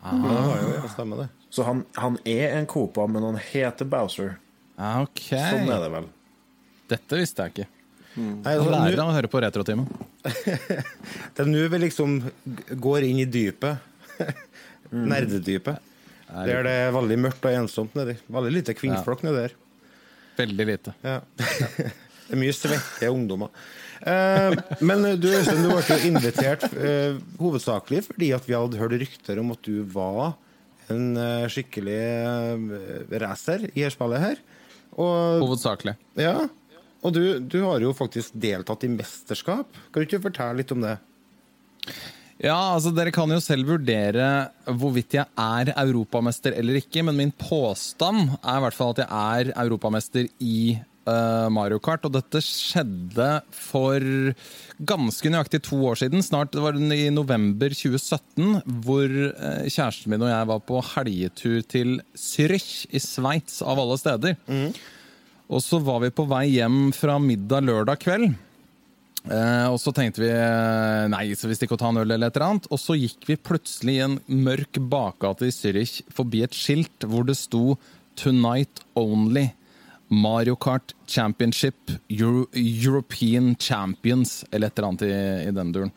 Ja, 0.00 0.14
det 0.22 0.34
var 0.46 0.60
jo, 0.62 0.74
ja. 0.76 1.28
Så 1.52 1.64
han, 1.66 1.82
han 1.98 2.18
er 2.24 2.56
en 2.56 2.68
Koopa, 2.70 3.06
men 3.10 3.24
han 3.26 3.40
heter 3.52 3.88
Bowser. 3.88 4.36
Ah, 4.76 5.02
okay. 5.04 5.40
Sånn 5.40 5.72
er 5.72 5.82
det 5.84 5.90
vel. 5.92 6.08
Dette 6.92 7.18
visste 7.18 7.44
jeg 7.44 7.54
ikke. 7.54 7.68
Nei, 8.16 8.52
Jeg 8.54 8.60
altså, 8.62 8.72
lærer 8.72 9.02
å 9.02 9.12
høre 9.12 9.28
på 9.28 9.40
Retrotimen. 9.44 9.88
det 11.34 11.42
er 11.42 11.50
nå 11.50 11.66
vi 11.72 11.80
liksom 11.82 12.16
går 12.80 13.08
inn 13.10 13.20
i 13.20 13.28
dypet. 13.28 13.84
Nerdedypet. 14.90 15.92
Der 16.26 16.64
det 16.66 16.72
er 16.86 16.94
veldig 16.94 17.18
mørkt 17.26 17.44
og 17.46 17.56
ensomt 17.60 17.96
nedi. 17.98 18.16
Veldig 18.32 18.52
lite 18.54 18.74
kvinnfolk 18.76 19.22
nedi 19.26 19.44
der. 19.44 19.56
Veldig 20.36 20.66
lite. 20.68 20.94
Ja. 21.04 21.20
Det 21.36 22.34
er 22.34 22.40
mye 22.40 22.54
svette 22.56 23.08
ungdommer. 23.12 23.52
Eh, 24.06 24.56
men 24.84 25.04
du 25.20 25.28
Øystein, 25.30 25.62
du 25.62 25.70
ble 25.70 25.80
jo 25.86 26.10
invitert 26.10 26.66
eh, 26.74 27.16
hovedsakelig 27.40 28.02
fordi 28.10 28.32
at 28.36 28.44
vi 28.48 28.56
hadde 28.56 28.80
hørt 28.80 28.96
rykter 29.00 29.40
om 29.40 29.54
at 29.54 29.62
du 29.64 29.80
var 29.94 30.34
en 30.92 31.16
eh, 31.16 31.46
skikkelig 31.50 31.96
eh, 31.96 33.16
racer 33.22 33.68
i 33.72 33.80
dette 33.80 33.94
spillet 33.94 34.22
her. 34.22 34.42
Og, 34.96 35.42
Hovedsakelig. 35.44 35.96
ja, 36.20 36.46
og 37.04 37.14
du, 37.14 37.22
du 37.40 37.60
har 37.64 37.82
jo 37.84 37.94
faktisk 37.96 38.34
deltatt 38.40 38.84
i 38.86 38.90
mesterskap. 38.92 39.68
Kan 39.92 40.02
du 40.02 40.06
ikke 40.08 40.24
fortelle 40.28 40.60
litt 40.62 40.72
om 40.74 40.84
det? 40.84 40.96
Ja, 42.42 42.56
altså 42.74 42.92
Dere 42.92 43.14
kan 43.14 43.30
jo 43.32 43.38
selv 43.40 43.70
vurdere 43.70 44.26
hvorvidt 44.68 45.16
jeg 45.16 45.24
er 45.40 45.70
europamester 45.72 46.52
eller 46.58 46.82
ikke, 46.82 47.04
men 47.06 47.16
min 47.16 47.32
påstand 47.32 48.34
er 48.42 48.58
i 48.58 48.64
hvert 48.66 48.76
fall 48.76 48.92
at 48.92 49.00
jeg 49.06 49.08
er 49.08 49.54
europamester 49.62 50.28
i 50.44 50.76
uh, 51.08 51.48
Mario 51.52 51.80
Kart. 51.80 52.04
Og 52.04 52.12
dette 52.12 52.42
skjedde 52.44 53.30
for 53.56 54.04
ganske 54.92 55.32
nøyaktig 55.32 55.62
to 55.64 55.80
år 55.88 56.02
siden. 56.02 56.24
Snart 56.24 56.52
det 56.52 56.60
var 56.64 56.76
i 56.76 57.08
november 57.14 57.72
2017, 57.72 58.60
hvor 58.84 59.08
eh, 59.08 59.70
kjæresten 59.72 60.12
min 60.12 60.26
og 60.26 60.32
jeg 60.34 60.50
var 60.52 60.64
på 60.68 60.82
helgetur 60.92 61.62
til 61.64 61.96
Zürich 62.20 62.84
i 62.92 63.00
Sveits, 63.00 63.62
av 63.64 63.80
alle 63.80 63.96
steder. 64.02 64.36
Og 65.46 65.62
så 65.62 65.80
var 65.80 66.02
vi 66.02 66.12
på 66.12 66.26
vei 66.28 66.48
hjem 66.58 66.90
fra 66.92 67.16
middag 67.22 67.64
lørdag 67.64 68.02
kveld. 68.02 68.34
Eh, 69.26 69.66
og 69.72 69.78
så 69.82 69.90
tenkte 69.94 70.22
vi 70.22 70.30
eh, 70.30 71.04
nei, 71.10 71.24
så 71.34 71.50
visste 71.50 71.66
ikke 71.66 71.74
å 71.78 71.82
ta 71.82 71.90
en 71.90 72.00
øl 72.02 72.14
eller 72.14 72.30
et 72.30 72.38
eller 72.38 72.46
annet. 72.48 72.70
Og 72.70 72.80
så 72.80 72.96
gikk 72.98 73.26
vi 73.28 73.38
plutselig 73.40 73.98
i 73.98 74.04
en 74.06 74.18
mørk 74.30 74.80
bakgate 74.92 75.48
i 75.48 75.54
Zürich 75.54 76.00
forbi 76.14 76.44
et 76.46 76.56
skilt 76.56 77.06
hvor 77.06 77.26
det 77.26 77.38
sto 77.40 77.76
'Tonight 78.16 78.84
Only'. 78.96 79.52
Mario 80.08 80.54
Kart 80.54 80.94
Championship 81.10 81.90
Euro 82.08 82.46
European 82.54 83.56
Champions, 83.58 84.44
eller 84.52 84.68
et 84.68 84.78
eller 84.78 84.88
annet 84.88 85.02
i, 85.02 85.48
i 85.48 85.54
den 85.54 85.72
duren. 85.74 85.92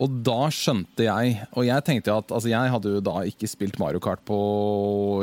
Og 0.00 0.20
da 0.24 0.48
skjønte 0.48 1.04
jeg 1.04 1.34
Og 1.58 1.66
jeg 1.66 1.84
tenkte 1.84 2.14
at 2.14 2.30
altså 2.32 2.48
jeg 2.48 2.72
hadde 2.72 2.92
jo 2.94 3.02
da 3.04 3.18
ikke 3.28 3.48
spilt 3.50 3.76
Mario 3.80 4.00
Kart 4.00 4.22
på 4.28 4.38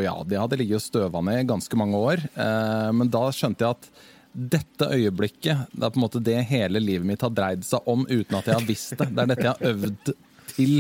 Ja, 0.04 0.20
det 0.26 0.38
hadde 0.38 0.60
ligget 0.62 0.82
og 0.82 0.86
støva 0.86 1.24
ned 1.26 1.50
ganske 1.50 1.80
mange 1.80 1.98
år. 1.98 2.22
Eh, 2.34 2.92
men 2.94 3.10
da 3.14 3.28
skjønte 3.34 3.66
jeg 3.66 3.78
at 3.78 3.90
dette 4.38 4.88
øyeblikket, 4.94 5.68
det 5.74 5.82
er 5.82 5.94
på 5.94 5.98
en 5.98 6.04
måte 6.04 6.22
det 6.22 6.38
hele 6.52 6.82
livet 6.84 7.08
mitt 7.10 7.24
har 7.26 7.34
dreid 7.34 7.66
seg 7.66 7.88
om 7.90 8.06
uten 8.06 8.38
at 8.38 8.50
jeg 8.50 8.54
har 8.60 8.68
visst 8.68 8.94
det. 9.00 9.10
Det 9.10 9.24
er 9.24 9.32
dette 9.32 9.48
jeg 9.48 9.56
har 9.56 9.72
øvd 9.72 10.12
til 10.52 10.76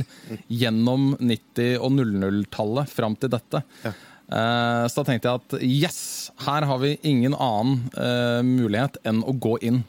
gjennom 0.54 1.10
90- 1.17 1.82
og 1.82 1.98
00-tallet 1.98 2.93
fram 2.93 3.17
til 3.17 3.34
dette. 3.34 3.63
Eh, 4.28 4.84
så 4.91 5.02
da 5.02 5.06
tenkte 5.08 5.32
jeg 5.32 5.41
at 5.41 5.58
yes, 5.65 6.00
her 6.46 6.67
har 6.70 6.82
vi 6.84 6.98
ingen 7.08 7.34
annen 7.34 7.88
eh, 7.98 8.41
mulighet 8.46 9.00
enn 9.08 9.24
å 9.26 9.34
gå 9.34 9.58
inn. 9.65 9.82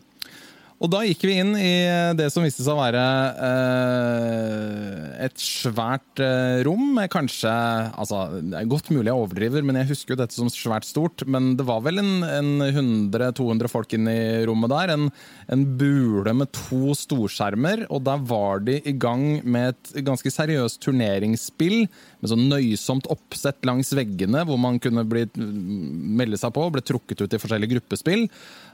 Og 0.78 0.90
da 0.92 1.00
gikk 1.02 1.24
vi 1.26 1.34
inn 1.42 1.56
i 1.58 1.72
det 2.14 2.28
som 2.30 2.44
viste 2.46 2.62
seg 2.62 2.76
å 2.76 2.78
være 2.78 3.02
eh, 3.42 5.06
et 5.26 5.40
svært 5.42 6.22
eh, 6.22 6.60
rom 6.66 7.00
kanskje 7.10 7.50
altså, 7.50 8.20
Det 8.38 8.60
er 8.60 8.70
godt 8.70 8.92
mulig 8.94 9.10
jeg 9.10 9.18
overdriver, 9.18 9.66
men 9.66 9.80
jeg 9.80 9.88
husker 9.90 10.14
jo 10.14 10.20
dette 10.20 10.38
som 10.38 10.50
svært 10.52 10.86
stort. 10.86 11.24
Men 11.26 11.56
det 11.58 11.66
var 11.66 11.82
vel 11.82 11.98
en, 11.98 12.22
en 12.22 12.62
100-200 13.10 13.72
folk 13.72 13.96
inne 13.98 14.14
i 14.14 14.46
rommet 14.46 14.70
der. 14.70 14.94
En, 14.94 15.08
en 15.50 15.64
bule 15.80 16.36
med 16.38 16.52
to 16.54 16.94
storskjermer, 16.94 17.88
og 17.90 18.06
der 18.06 18.22
var 18.30 18.62
de 18.62 18.78
i 18.78 18.94
gang 18.94 19.42
med 19.42 19.74
et 19.74 20.06
ganske 20.06 20.30
seriøst 20.30 20.78
turneringsspill 20.86 21.88
med 21.88 22.30
sånn 22.30 22.46
nøysomt 22.52 23.10
oppsett 23.10 23.66
langs 23.66 23.90
veggene, 23.98 24.46
hvor 24.46 24.62
man 24.62 24.78
kunne 24.82 25.02
bli, 25.10 25.26
melde 25.34 26.38
seg 26.38 26.54
på 26.54 26.68
og 26.68 26.76
ble 26.76 26.86
trukket 26.86 27.26
ut 27.26 27.34
i 27.34 27.42
forskjellige 27.42 27.74
gruppespill. 27.74 28.28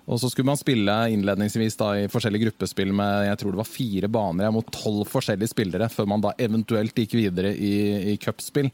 Og 0.04 0.20
så 0.20 0.28
skulle 0.28 0.50
man 0.50 0.60
spille 0.60 0.94
innledningsvis 1.14 1.78
da 1.80 1.94
i 1.96 2.08
forskjellige 2.12 2.50
gruppespill 2.50 2.90
med 2.92 3.28
jeg 3.30 3.38
tror 3.40 3.54
det 3.54 3.60
var 3.62 3.68
fire 3.70 4.10
baner 4.12 4.52
mot 4.52 4.68
tolv 4.74 5.08
forskjellige 5.08 5.54
spillere, 5.54 5.88
før 5.88 6.10
man 6.12 6.24
da 6.24 6.34
eventuelt 6.44 6.98
gikk 7.00 7.16
videre 7.16 7.54
i, 7.56 7.74
i 8.12 8.16
cupspill. 8.20 8.68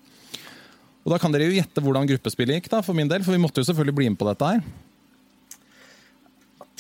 Og 1.04 1.14
Da 1.14 1.20
kan 1.22 1.32
dere 1.32 1.46
jo 1.46 1.54
gjette 1.54 1.82
hvordan 1.84 2.08
gruppespillet 2.10 2.58
gikk, 2.58 2.70
da, 2.72 2.82
for 2.84 2.98
min 2.98 3.08
del, 3.08 3.22
for 3.24 3.36
vi 3.36 3.40
måtte 3.42 3.62
jo 3.62 3.68
selvfølgelig 3.70 3.96
bli 4.00 4.08
med 4.10 4.20
på 4.20 4.26
dette 4.28 4.50
her. 4.50 4.64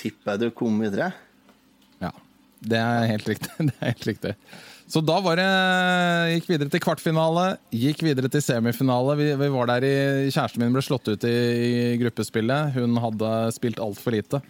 Tipper 0.00 0.40
du 0.40 0.48
kom 0.56 0.82
videre. 0.82 1.12
Ja, 2.02 2.10
det 2.60 2.82
er 2.82 3.08
helt 3.12 3.30
riktig. 3.30 3.52
Det 3.70 3.76
er 3.78 3.92
helt 3.94 4.06
riktig. 4.08 4.34
Så 4.90 4.98
da 5.06 5.20
var 5.22 5.38
det, 5.38 5.46
gikk 6.34 6.48
videre 6.50 6.72
til 6.72 6.82
kvartfinale, 6.82 7.44
gikk 7.70 8.02
videre 8.02 8.30
til 8.32 8.42
semifinale. 8.42 9.14
Vi, 9.20 9.28
vi 9.38 9.50
var 9.54 9.70
der 9.70 9.86
i, 9.86 9.94
Kjæresten 10.32 10.64
min 10.64 10.74
ble 10.74 10.82
slått 10.82 11.06
ut 11.12 11.26
i, 11.28 11.36
i 11.94 11.98
gruppespillet. 12.00 12.74
Hun 12.74 12.98
hadde 12.98 13.30
spilt 13.54 13.78
altfor 13.82 14.16
lite. 14.16 14.42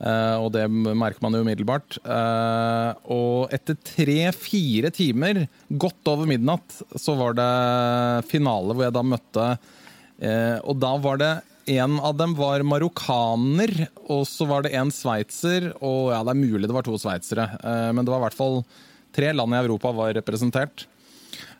Uh, 0.00 0.40
og 0.40 0.48
det 0.56 0.64
merker 0.72 1.20
man 1.22 1.36
jo 1.36 1.42
umiddelbart. 1.44 1.98
Uh, 2.00 2.96
og 3.12 3.52
etter 3.54 3.76
tre-fire 3.84 4.88
timer, 4.94 5.44
godt 5.68 6.10
over 6.10 6.32
midnatt, 6.32 6.80
så 6.96 7.14
var 7.20 7.36
det 7.36 7.50
finale 8.32 8.72
hvor 8.72 8.86
jeg 8.86 8.96
da 8.96 9.04
møtte 9.04 9.50
uh, 9.54 10.58
Og 10.64 10.80
da 10.80 10.94
var 11.04 11.20
det 11.20 11.34
en 11.76 12.00
av 12.00 12.16
dem 12.16 12.34
var 12.36 12.64
marokkaner, 12.66 13.86
og 14.08 14.24
så 14.28 14.48
var 14.48 14.64
det 14.64 14.74
en 14.76 14.90
sveitser. 14.92 15.70
Og 15.80 16.10
ja, 16.12 16.24
det 16.24 16.34
er 16.34 16.40
mulig 16.40 16.68
det 16.68 16.76
var 16.76 16.84
to 16.84 16.96
sveitsere, 17.00 17.46
eh, 17.56 17.88
men 17.96 18.04
det 18.04 18.12
var 18.12 18.20
i 18.20 18.26
hvert 18.26 18.36
fall 18.36 18.58
tre 19.14 19.32
land 19.32 19.54
i 19.54 19.62
Europa 19.62 19.92
var 19.94 20.14
representert. 20.18 20.86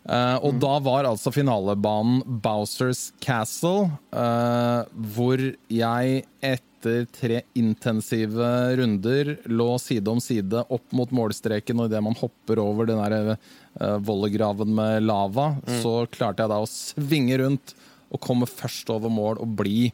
Uh, 0.05 0.37
og 0.45 0.59
da 0.61 0.75
var 0.85 1.07
altså 1.09 1.31
finalebanen 1.33 2.19
Bowsers 2.43 3.07
Castle, 3.23 3.87
uh, 4.13 4.85
hvor 5.15 5.41
jeg 5.71 6.19
etter 6.45 7.07
tre 7.09 7.39
intensive 7.57 8.49
runder 8.77 9.31
lå 9.49 9.67
side 9.81 10.11
om 10.11 10.21
side 10.21 10.61
opp 10.61 10.93
mot 10.93 11.09
målstreken, 11.09 11.81
og 11.81 11.89
idet 11.89 12.03
man 12.05 12.17
hopper 12.19 12.61
over 12.61 12.91
den 12.91 13.01
der 13.01 13.33
uh, 13.33 13.97
vollegraven 14.05 14.77
med 14.77 15.07
lava, 15.09 15.55
så 15.81 16.03
klarte 16.13 16.45
jeg 16.45 16.53
da 16.53 16.61
å 16.61 16.69
svinge 16.69 17.41
rundt 17.41 17.73
og 18.13 18.21
komme 18.21 18.45
først 18.45 18.93
over 18.93 19.09
mål 19.09 19.41
og 19.41 19.57
bli 19.57 19.89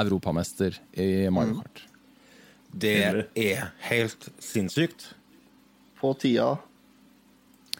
europamester 0.00 0.80
i 0.96 1.28
Mario 1.28 1.60
Kart. 1.60 1.84
Det 2.72 2.96
er 3.36 3.66
helt 3.90 4.30
sinnssykt. 4.40 5.10
på 6.00 6.14
tida? 6.16 6.56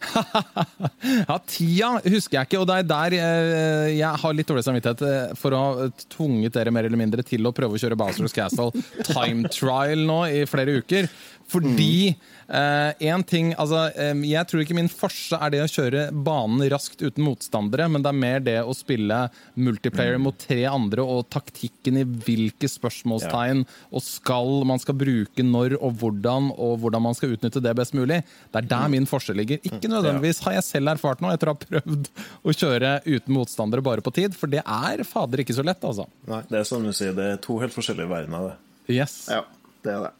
Ja, 1.28 1.36
tida 1.48 1.90
husker 2.06 2.38
jeg 2.38 2.48
ikke, 2.48 2.60
og 2.62 2.68
det 2.70 2.78
er 2.80 2.88
der 2.88 3.16
eh, 3.18 3.88
jeg 3.98 4.20
har 4.22 4.36
litt 4.36 4.48
dårlig 4.48 4.64
samvittighet 4.66 5.04
eh, 5.06 5.34
for 5.38 5.54
å 5.54 5.62
ha 5.62 5.88
tvunget 6.14 6.54
dere 6.56 6.72
mer 6.74 6.88
eller 6.88 7.00
mindre 7.00 7.24
til 7.26 7.46
å 7.48 7.54
prøve 7.56 7.78
å 7.78 7.82
kjøre 7.82 7.98
Bowsers 7.98 8.34
Castle 8.36 8.70
time 9.08 9.50
trial 9.52 10.04
nå 10.08 10.22
i 10.30 10.44
flere 10.48 10.78
uker. 10.82 11.10
Fordi 11.52 12.14
én 12.52 13.22
ting 13.24 13.52
Altså, 13.56 13.86
eh, 13.96 14.12
jeg 14.28 14.48
tror 14.48 14.62
ikke 14.62 14.76
min 14.76 14.90
forse 14.92 15.36
er 15.36 15.52
det 15.54 15.62
å 15.64 15.70
kjøre 15.70 16.02
banen 16.12 16.60
raskt 16.72 17.00
uten 17.00 17.24
motstandere, 17.24 17.88
men 17.88 18.04
det 18.04 18.10
er 18.10 18.18
mer 18.18 18.42
det 18.44 18.56
å 18.60 18.74
spille 18.76 19.18
multiplayer 19.56 20.20
mot 20.20 20.36
tre 20.36 20.64
andre 20.68 21.04
og 21.04 21.30
taktikken 21.32 22.00
i 22.02 22.04
hvilke 22.04 22.68
spørsmålstegn 22.68 23.64
og 23.92 24.04
skal 24.04 24.66
man 24.68 24.82
skal 24.82 24.98
bruke 25.00 25.46
når 25.46 25.78
og 25.80 25.96
hvordan, 26.02 26.50
og 26.52 26.78
hvordan 26.82 27.06
man 27.08 27.16
skal 27.16 27.36
utnytte 27.36 27.62
det 27.64 27.74
best 27.78 27.96
mulig. 27.96 28.20
Det 28.52 28.62
er 28.62 28.70
der 28.74 28.92
min 28.92 29.08
forskjell 29.08 29.40
ligger. 29.40 29.62
Ikke 29.64 29.90
nødvendigvis 29.90 30.42
har 30.44 30.58
jeg 30.58 30.68
selv 30.68 30.94
erfart 30.94 31.24
noe 31.24 31.32
etter 31.36 31.50
å 31.50 31.56
ha 31.56 31.62
prøvd 31.64 32.10
å 32.48 32.56
kjøre 32.56 32.96
uten 33.08 33.36
motstandere 33.36 33.84
bare 33.84 34.04
på 34.04 34.14
tid, 34.14 34.36
for 34.36 34.52
det 34.52 34.64
er 34.64 35.04
fader 35.08 35.42
ikke 35.44 35.56
så 35.56 35.64
lett, 35.66 35.84
altså. 35.84 36.08
Det 36.26 36.60
er 36.60 36.68
som 36.68 36.84
du 36.84 36.92
sier, 36.92 37.16
det 37.16 37.30
er 37.34 37.42
to 37.42 37.58
helt 37.62 37.74
forskjellige 37.74 38.12
verdener. 38.12 38.52
det. 38.52 38.96
Yes. 39.00 39.22
Ja, 39.32 39.46
det 39.86 39.96
er 39.96 40.08
det. 40.08 40.16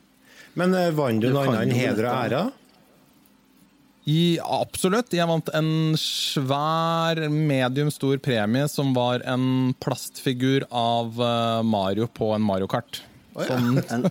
Men 0.59 0.75
eh, 0.77 0.91
vant 0.97 1.23
du 1.23 1.31
noe 1.33 1.47
annet 1.49 1.65
enn 1.67 1.79
heder 1.79 2.09
og 2.09 2.19
ære? 2.27 2.43
I, 4.11 4.39
absolutt. 4.43 5.15
Jeg 5.15 5.29
vant 5.31 5.49
en 5.55 5.95
svær, 6.01 7.21
medium 7.31 7.91
stor 7.95 8.19
premie 8.23 8.67
som 8.71 8.91
var 8.97 9.23
en 9.31 9.71
plastfigur 9.83 10.67
av 10.75 11.21
eh, 11.23 11.61
Mario 11.63 12.09
på 12.11 12.33
en 12.35 12.43
Mario 12.43 12.67
Kart. 12.71 13.05
Som, 13.33 13.79
En 13.93 14.09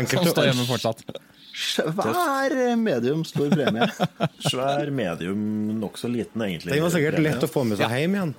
Enkelt 0.00 0.24
som 0.24 0.30
står 0.32 0.48
hjemme 0.48 0.64
fortsatt. 0.66 1.04
svær 1.58 2.54
medium 2.80 3.24
stor 3.28 3.52
premie. 3.52 3.86
Svær, 4.48 4.90
medium, 4.94 5.44
nokså 5.82 6.08
liten, 6.10 6.42
egentlig. 6.48 6.72
Den 6.72 6.86
var 6.86 6.94
sikkert 6.94 7.20
lett 7.22 7.44
å 7.44 7.50
få 7.50 7.66
med 7.68 7.78
seg 7.80 7.92
hjem 7.92 8.16
igjen. 8.16 8.34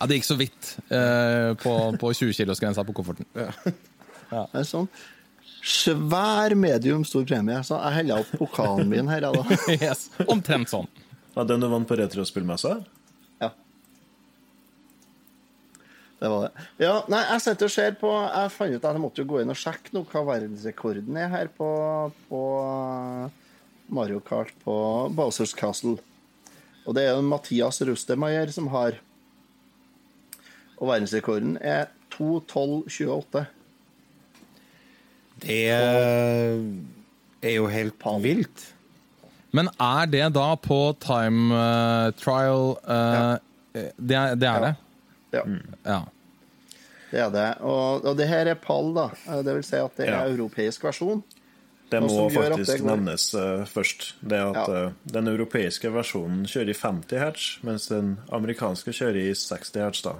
Ja, 0.00 0.08
det 0.08 0.16
gikk 0.18 0.26
så 0.26 0.36
vidt 0.40 0.74
eh, 0.88 1.52
på, 1.60 1.76
på 2.00 2.12
20 2.16 2.34
kilos-grensa 2.40 2.84
på 2.88 2.96
kofferten. 2.96 3.28
Det 3.36 4.42
er 4.58 4.64
sånn. 4.68 4.88
Svær 5.60 6.54
medium 6.56 7.04
stor 7.04 7.26
premie. 7.28 7.58
Så 7.66 7.76
jeg 7.76 7.98
heller 8.00 8.24
opp 8.24 8.30
pokalen 8.40 8.88
min 8.90 9.10
her, 9.10 9.26
da. 9.26 9.44
Yes. 9.76 10.08
Omtrent 10.26 10.72
sånn. 10.72 10.88
Ja, 11.34 11.44
den 11.46 11.62
du 11.62 11.68
vant 11.70 11.88
på 11.88 11.98
retrospillmessa? 12.00 12.78
Ja. 13.42 13.50
Det 16.20 16.30
var 16.32 16.46
det. 16.46 16.64
Ja, 16.82 16.94
nei, 17.12 17.20
jeg 17.28 17.44
sitter 17.44 17.68
og 17.68 17.74
ser 17.74 17.94
på 18.00 18.10
Jeg 18.12 18.54
fant 18.56 18.74
ut 18.74 18.82
at 18.84 18.96
jeg 18.96 19.04
måtte 19.04 19.22
jo 19.22 19.30
gå 19.30 19.42
inn 19.42 19.52
og 19.52 19.60
sjekke 19.60 19.94
noe, 19.96 20.08
hva 20.10 20.24
verdensrekorden 20.32 21.20
er 21.20 21.30
her 21.32 21.52
på, 21.56 21.68
på 22.28 22.42
Mario 23.92 24.20
Kart 24.24 24.52
på 24.64 24.74
Bowsers 25.16 25.54
Castle. 25.56 25.98
Og 26.88 26.96
det 26.96 27.06
er 27.06 27.14
jo 27.14 27.24
Mathias 27.26 27.80
Rustemeyer 27.84 28.52
som 28.54 28.68
har. 28.72 28.98
Og 30.80 30.88
verdensrekorden 30.88 31.58
er 31.60 31.90
2.12,28. 32.16 33.46
Det 35.40 35.64
er 37.48 37.54
jo 37.56 37.66
helt 37.72 37.94
vilt. 38.22 38.66
Men 39.52 39.68
er 39.80 40.06
det 40.06 40.28
da 40.36 40.52
på 40.56 40.80
time 41.02 41.54
uh, 41.54 42.10
trial 42.20 42.76
eh, 42.86 43.36
det, 43.98 44.16
er, 44.16 44.34
det 44.38 44.48
er 44.48 44.60
det? 44.66 44.74
Ja, 45.32 45.42
Ja. 45.86 46.00
det 47.10 47.20
er 47.24 47.30
det. 47.34 47.48
Og, 47.66 48.04
og 48.04 48.16
det 48.18 48.28
her 48.28 48.46
er 48.46 48.54
pall, 48.54 48.92
da. 48.94 49.08
Det 49.42 49.54
vil 49.56 49.64
si 49.66 49.76
at 49.76 49.96
det 49.96 50.06
er 50.08 50.12
Ja. 50.12 50.22
europeisk 50.30 50.84
versjon. 50.84 51.22
Det 51.90 51.98
må 52.04 52.28
faktisk 52.30 52.70
det 52.70 52.84
nevnes 52.86 53.24
uh, 53.34 53.64
først. 53.66 54.12
Det 54.22 54.38
at 54.38 54.54
Ja. 54.68 54.84
eh, 54.86 54.92
Den 55.10 55.26
europeiske 55.26 55.90
versjonen 55.90 56.44
kjører 56.46 56.70
i 56.70 56.74
50 56.78 57.18
hertz, 57.18 57.48
mens 57.66 57.88
den 57.90 58.12
amerikanske 58.30 58.92
kjører 58.94 59.16
i 59.24 59.32
60 59.34 59.74
hertz. 59.74 60.02
Da 60.06 60.12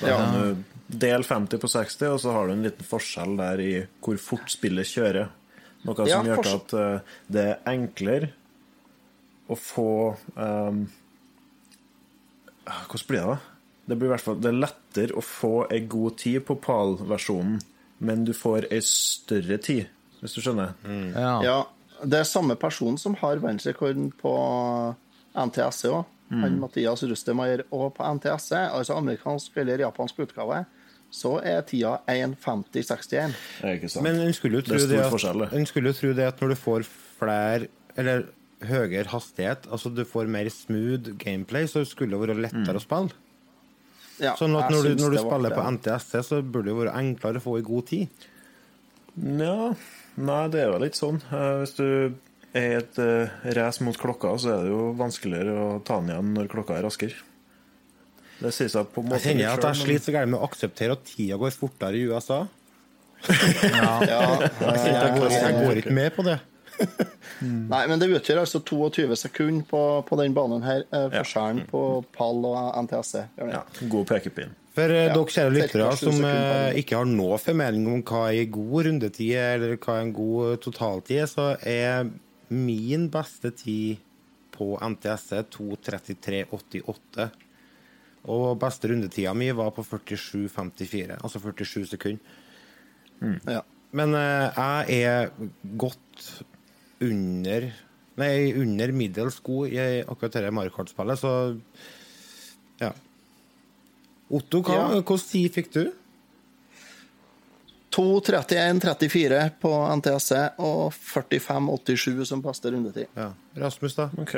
Så 0.00 0.06
Ja. 0.08 0.16
kan 0.16 0.64
du 0.88 0.98
dele 1.00 1.24
50 1.24 1.58
på 1.62 1.68
60, 1.70 2.08
og 2.12 2.20
så 2.20 2.32
har 2.36 2.46
du 2.46 2.52
en 2.54 2.62
liten 2.66 2.84
forskjell 2.86 3.36
der 3.40 3.60
i 3.64 3.72
hvor 4.04 4.18
fort 4.20 4.50
spillet 4.52 4.86
kjører. 4.90 5.30
Noe 5.84 5.96
som 5.96 6.08
Ja, 6.08 6.20
gjør 6.24 6.40
fors- 6.42 6.54
at 6.54 6.74
eh, 6.80 7.16
det 7.28 7.44
er 7.50 7.58
enklere 7.74 8.30
å 9.48 9.56
få 9.60 9.88
um, 10.36 10.84
Hvordan 12.64 13.08
blir 13.10 13.20
det, 13.20 13.26
da? 13.28 13.38
Det 13.84 13.96
blir 14.00 14.08
i 14.08 14.12
hvert 14.14 14.24
fall 14.24 14.38
det 14.40 14.48
er 14.48 14.56
lettere 14.62 15.18
å 15.20 15.24
få 15.24 15.50
ei 15.68 15.82
god 15.92 16.14
tid 16.22 16.44
på 16.48 16.56
PAL-versjonen, 16.64 17.58
men 18.00 18.24
du 18.24 18.32
får 18.36 18.70
ei 18.72 18.80
større 18.80 19.58
tid, 19.60 19.90
hvis 20.22 20.36
du 20.38 20.40
skjønner? 20.40 20.72
Ja. 21.12 21.34
Ja, 21.44 21.58
det 22.04 22.22
er 22.22 22.28
samme 22.28 22.56
person 22.56 22.96
som 23.00 23.16
har 23.20 23.42
verdensrekorden 23.42 24.08
på 24.16 24.32
NTSC 25.36 25.90
òg. 25.92 26.06
Han 26.42 26.58
Mathias 26.60 27.02
Rustemeyer. 27.06 27.64
Og 27.70 27.92
på 27.96 28.06
NTSC, 28.18 28.52
altså 28.70 28.96
amerikansk 28.98 29.56
eller 29.62 29.84
japansk 29.86 30.18
utgave, 30.26 30.64
så 31.14 31.36
er 31.46 31.60
tida 31.68 32.00
1.50,61. 32.10 33.34
Det 33.60 33.68
er 33.68 33.76
ikke 33.78 33.90
sant? 33.92 34.02
Men 34.02 34.18
en 34.24 34.32
skulle 34.34 34.58
jo 34.58 34.64
Det 34.64 34.72
tro 34.72 34.80
er 34.82 34.88
det, 34.90 35.48
at, 35.48 35.52
en 35.54 35.66
skulle 35.70 35.92
jo 35.92 35.98
tro 36.00 36.12
det 36.16 36.26
at 36.26 36.40
når 36.42 36.54
du 36.54 36.56
får 36.58 36.86
flere 37.18 37.68
Eller 37.96 38.24
høyere 38.64 39.06
hastighet, 39.12 39.68
altså 39.70 39.90
du 39.92 40.02
får 40.08 40.26
mer 40.26 40.48
smooth 40.50 41.12
gameplay, 41.20 41.66
så 41.70 41.84
skulle 41.86 42.16
det 42.16 42.20
være 42.28 42.40
lettere 42.46 42.80
å 42.80 42.82
spille. 42.82 43.12
Ja, 44.22 44.32
Sånn 44.38 44.54
at 44.56 44.70
når 44.72 44.88
du, 44.88 45.02
når 45.02 45.14
du 45.14 45.18
spiller 45.20 45.54
på 45.54 45.62
det. 45.62 45.72
NTSC, 45.76 46.12
så 46.26 46.38
burde 46.42 46.70
det 46.70 46.76
være 46.78 46.94
enklere 46.98 47.42
å 47.42 47.44
få 47.44 47.58
i 47.60 47.64
god 47.66 47.86
tid. 47.90 48.24
Ja, 49.14 49.74
nei, 50.16 50.42
det 50.50 50.62
er 50.62 50.72
jo 50.72 50.78
litt 50.82 50.98
sånn. 50.98 51.20
Eh, 51.30 51.50
Hvis 51.62 51.74
du 51.78 52.14
er 52.54 52.76
et 52.80 52.98
uh, 53.02 53.34
race 53.58 53.82
mot 53.84 53.96
klokka, 53.98 54.34
så 54.38 54.52
er 54.54 54.66
det 54.66 54.72
jo 54.72 54.90
vanskeligere 54.98 55.54
å 55.58 55.68
ta 55.86 56.00
den 56.00 56.12
igjen 56.14 56.34
når 56.36 56.50
klokka 56.52 56.78
er 56.78 56.86
raskere. 56.86 57.16
Det 58.40 58.50
sier 58.54 58.70
seg 58.72 58.88
på 58.92 59.02
en 59.02 59.08
måte 59.10 59.20
Jeg 59.22 59.38
kjenner 59.38 59.54
at 59.58 59.68
jeg 59.70 59.80
sliter 59.84 60.08
så 60.08 60.14
gærent 60.16 60.32
med 60.34 60.40
å 60.40 60.46
akseptere 60.48 60.96
at 60.98 61.04
tida 61.06 61.38
går 61.40 61.54
fortere 61.54 62.00
i 62.00 62.06
USA. 62.10 62.40
Ja, 63.24 63.92
Jeg, 64.04 64.50
jeg, 64.90 65.14
går, 65.18 65.30
jeg 65.32 65.54
går 65.62 65.80
ikke 65.84 65.94
med 65.96 66.10
på 66.16 66.24
det. 66.26 66.34
Nei, 67.72 67.84
men 67.86 68.00
det 68.02 68.08
utgjør 68.10 68.40
altså 68.42 68.60
22 68.66 69.14
sekunder 69.16 69.64
på, 69.70 69.80
på 70.08 70.18
den 70.18 70.34
banen 70.36 70.64
her. 70.66 70.82
eh, 70.90 71.06
Forskjellen 71.14 71.62
på 71.70 71.80
PAL 72.16 72.42
og 72.50 72.58
NTSC. 72.84 73.22
Ja, 73.38 73.62
god 73.92 74.08
pekepinn. 74.10 74.52
For 74.74 74.90
eh, 74.90 75.06
Ja, 75.06 75.14
dere 75.14 75.36
kjære 75.36 75.54
lyttere 75.54 75.88
som 76.00 76.18
eh, 76.26 76.74
ikke 76.82 76.98
har 76.98 77.06
noe 77.08 77.38
formening 77.38 77.86
om 77.94 78.02
hva 78.02 78.24
ei 78.32 78.44
god 78.50 78.88
rundetid 78.88 79.36
er, 79.38 79.56
eller 79.60 79.78
hva 79.78 80.00
en 80.02 80.12
god 80.16 80.58
totaltid 80.66 81.22
er, 81.22 81.30
så 81.30 81.48
er 81.62 82.10
min 82.52 83.08
beste 83.12 83.50
tid 83.56 84.02
på 84.54 84.74
NTS 84.78 85.32
er 85.38 85.46
2.33,88. 85.52 87.28
Og 88.32 88.58
beste 88.60 88.88
rundetida 88.88 89.34
mi 89.36 89.50
var 89.52 89.72
på 89.76 89.84
47,54, 89.84 91.18
altså 91.20 91.40
47 91.42 91.86
sekunder. 91.92 92.36
Ja. 93.48 93.62
Men 93.94 94.14
uh, 94.16 94.50
jeg 94.88 95.02
er 95.06 95.30
godt 95.78 96.44
under 97.04 97.70
Nei, 98.14 98.52
under 98.54 98.92
middels 98.94 99.40
god 99.42 99.72
i 99.74 99.78
akkurat 100.06 100.36
dette 100.36 100.50
Mario 100.54 100.70
så 101.18 101.30
ja. 102.78 102.92
Otto, 104.30 104.60
hva, 104.62 104.74
Ja. 104.76 104.84
hvilken 104.92 105.18
tid 105.18 105.50
fikk 105.50 105.72
du? 105.74 105.92
2.31,34 107.94 109.38
på 109.62 109.70
NTSC 110.00 110.32
og 110.58 110.92
45,87 110.96 112.24
som 112.28 112.42
beste 112.44 112.72
rundetid. 112.74 113.06
Ja. 113.14 113.30
Rasmus, 113.60 113.94
da? 113.98 114.08
Ok. 114.18 114.36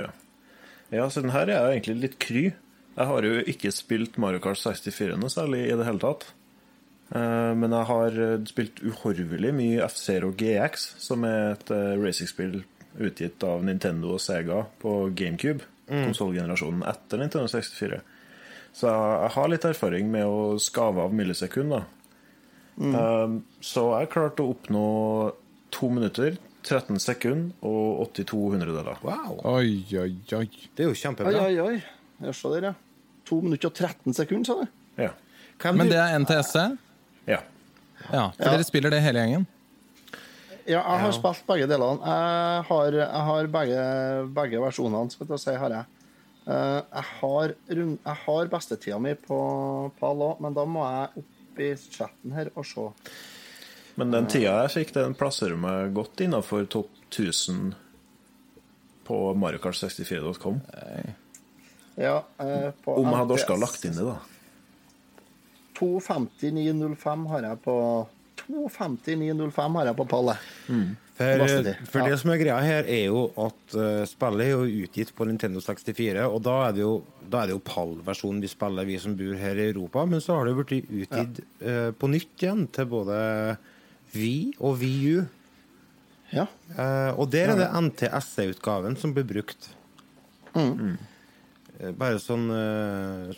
Ja, 0.93 1.09
så 1.11 1.23
den 1.25 1.33
her 1.35 1.49
er 1.49 1.55
jeg 1.71 1.79
egentlig 1.81 1.97
litt 2.05 2.19
kry. 2.23 2.45
Jeg 2.97 3.11
har 3.11 3.27
jo 3.29 3.41
ikke 3.53 3.73
spilt 3.75 4.19
Mario 4.23 4.41
Kart 4.45 4.61
64 4.61 5.17
noe 5.21 5.33
særlig 5.33 5.67
i 5.67 5.77
det 5.77 5.87
hele 5.89 6.03
tatt. 6.03 6.29
Eh, 7.15 7.53
Men 7.59 7.75
jeg 7.75 7.89
har 7.91 8.21
eh, 8.27 8.37
spilt 8.51 8.83
uhorvelig 8.83 9.53
mye 9.55 9.85
F-Zero 9.89 10.33
GX, 10.37 10.87
som 11.03 11.25
er 11.29 11.55
et 11.55 11.73
eh, 11.75 11.95
racingspill 12.01 12.61
utgitt 12.97 13.43
av 13.45 13.65
Nintendo 13.67 14.15
og 14.17 14.23
Sega 14.25 14.63
på 14.81 15.11
GameCube, 15.17 15.67
konsollgenerasjonen 15.87 16.87
etter 16.89 17.21
Nintendo 17.21 17.51
64. 17.53 17.99
Så 18.77 18.89
jeg 18.89 19.33
har 19.37 19.51
litt 19.53 19.67
erfaring 19.69 20.09
med 20.13 20.25
å 20.29 20.57
skave 20.61 21.05
av 21.05 21.13
millisekund, 21.17 21.75
Eh, 22.81 23.39
Så 23.61 23.85
jeg 24.01 24.11
klarte 24.13 24.43
å 24.45 24.55
oppnå 24.55 24.83
to 25.71 25.89
minutter, 25.91 26.37
13 26.67 26.99
sekunder 26.99 27.53
og 27.63 28.09
82 28.13 28.51
hundredeler. 28.53 28.97
Wow, 29.03 29.41
Oi, 29.45 29.85
oi, 29.97 30.17
oi. 30.35 30.49
det 30.77 30.85
er 30.85 30.89
jo 30.91 30.95
kjempebra. 30.99 31.45
oi, 31.47 31.59
oi. 31.63 31.83
Jeg 32.23 32.35
ser 32.35 32.49
der, 32.61 32.63
ja. 32.71 32.75
To 33.27 33.41
minutter 33.41 33.69
og 33.69 33.75
13 33.75 34.15
sekunder, 34.15 34.45
sa 34.47 34.55
du? 34.65 34.69
Ja. 35.03 35.11
Hvem 35.59 35.77
Men 35.77 35.87
du- 35.87 35.93
det 35.93 35.99
er 36.01 36.19
NTSC? 36.19 36.77
ja. 37.27 37.41
Ja, 38.13 38.31
for 38.31 38.45
Ja. 38.45 38.51
dere 38.53 38.65
spiller 38.65 38.91
det 38.91 39.03
hele 39.03 39.19
gjengen? 39.19 39.47
Ja, 40.67 40.83
jeg 40.83 41.01
har 41.01 41.13
spilt 41.13 41.47
begge 41.47 41.67
delene. 41.67 41.99
Jeg 42.05 42.65
har, 42.69 42.91
jeg 42.93 43.09
har 43.09 43.47
begge, 43.47 44.35
begge 44.35 44.61
versjonene, 44.61 45.11
skal 45.11 45.27
jeg 45.29 45.39
si, 45.41 45.55
har 45.55 45.71
jeg. 45.71 45.85
Eh, 46.49 46.83
Jeg 46.95 47.03
har, 47.21 47.55
jeg 47.69 47.99
har 48.27 48.47
bestetida 48.47 48.99
mi 49.01 49.15
på 49.15 49.93
PAL 49.99 50.17
òg, 50.17 50.41
men 50.41 50.55
da 50.55 50.65
må 50.65 50.83
jeg 50.85 51.23
opp 51.23 51.36
i 51.63 51.73
chatten 51.77 52.37
her 52.37 52.51
og 52.55 52.67
se. 52.69 52.87
Men 53.97 54.13
den 54.13 54.29
tida 54.29 54.59
jeg 54.65 54.73
fikk, 54.75 54.95
den 54.97 55.17
plasserer 55.17 55.57
meg 55.61 55.95
godt 55.97 56.21
innafor 56.27 56.67
topp 56.69 56.91
1000 57.09 57.73
på 59.07 59.21
mariokart64.com. 59.39 60.59
Ja, 61.97 62.17
eh, 62.43 62.71
på 62.85 62.97
Om 63.01 63.07
jeg 63.09 63.21
hadde 63.23 63.39
orka 63.39 63.57
lagt 63.57 63.87
inn 63.89 63.97
det, 63.97 64.05
da. 64.05 64.19
259,05 65.79 67.27
har 67.31 67.49
jeg 67.51 67.61
på 67.65 67.77
259,05 68.43 69.81
har 69.81 69.91
jeg 69.91 69.97
på 69.97 70.07
pallet. 70.11 70.45
For, 71.17 71.87
for 71.89 72.03
Ja. 72.03 72.09
det 72.13 72.17
som 72.21 72.31
er 72.35 72.41
greia 72.43 72.57
her, 72.61 72.85
er 72.93 73.07
jo 73.07 73.23
at 73.41 73.75
uh, 73.79 74.03
spillet 74.05 74.43
er 74.45 74.51
jo 74.53 74.83
utgitt 74.85 75.15
på 75.17 75.25
Nintendo 75.25 75.63
64, 75.65 76.27
og 76.29 76.43
da 76.45 76.57
er 76.67 76.75
det 76.77 76.83
jo, 76.83 76.91
da 77.25 77.41
er 77.41 77.49
det 77.49 77.55
jo 77.57 77.63
PAL-versjonen 77.65 78.43
vi 78.45 78.51
spiller, 78.53 78.85
vi 78.85 78.99
som 79.01 79.15
bor 79.17 79.33
her 79.41 79.57
i 79.57 79.71
Europa. 79.71 80.05
Men 80.05 80.21
så 80.21 80.37
har 80.37 80.45
det 80.45 80.53
jo 80.53 80.61
blitt 80.61 80.91
utgitt 80.93 81.41
eh, 81.65 81.89
på 81.97 82.11
nytt 82.13 82.45
igjen 82.45 82.67
til 82.77 82.91
både 82.93 83.17
Vi 84.13 84.53
og 84.61 84.77
VU. 84.83 85.25
Ja. 86.35 86.45
Uh, 86.77 87.17
og 87.17 87.31
der 87.33 87.55
er 87.55 87.63
det 87.63 87.71
NTSC-utgaven 87.81 88.99
som 89.01 89.15
blir 89.17 89.25
brukt. 89.25 89.71
Mm. 90.53 90.99
Eh, 91.81 91.93
Bare 91.97 92.21
sånn 92.21 92.45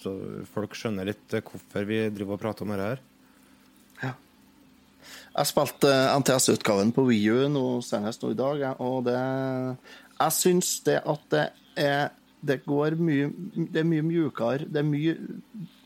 så 0.03 0.12
folk 0.51 0.74
skjønner 0.79 1.07
litt 1.12 1.39
hvorfor 1.39 1.87
vi 1.87 2.03
driver 2.11 2.35
og 2.37 2.43
prater 2.43 2.66
om 2.66 2.74
dette 2.74 2.91
her. 2.97 3.07
Jeg 5.39 5.51
spilte 5.53 5.91
eh, 5.93 6.12
NTS-utgaven 6.18 6.93
på 6.95 7.05
Wii 7.07 7.26
U 7.30 7.49
nå 7.53 7.64
senest 7.86 8.24
nå 8.24 8.32
i 8.34 8.39
dag, 8.39 8.64
og 8.82 9.05
det 9.07 9.18
Jeg 9.18 10.34
syns 10.34 10.70
det 10.86 10.99
at 11.07 11.26
det 11.34 11.45
er 11.78 12.09
Det 12.43 12.61
går 12.66 12.99
mye 12.99 13.30
Det 13.55 13.82
er 13.82 13.89
mye 13.89 14.07
mjukere, 14.07 14.66
det 14.66 14.82
er 14.82 14.86
mye 14.86 15.16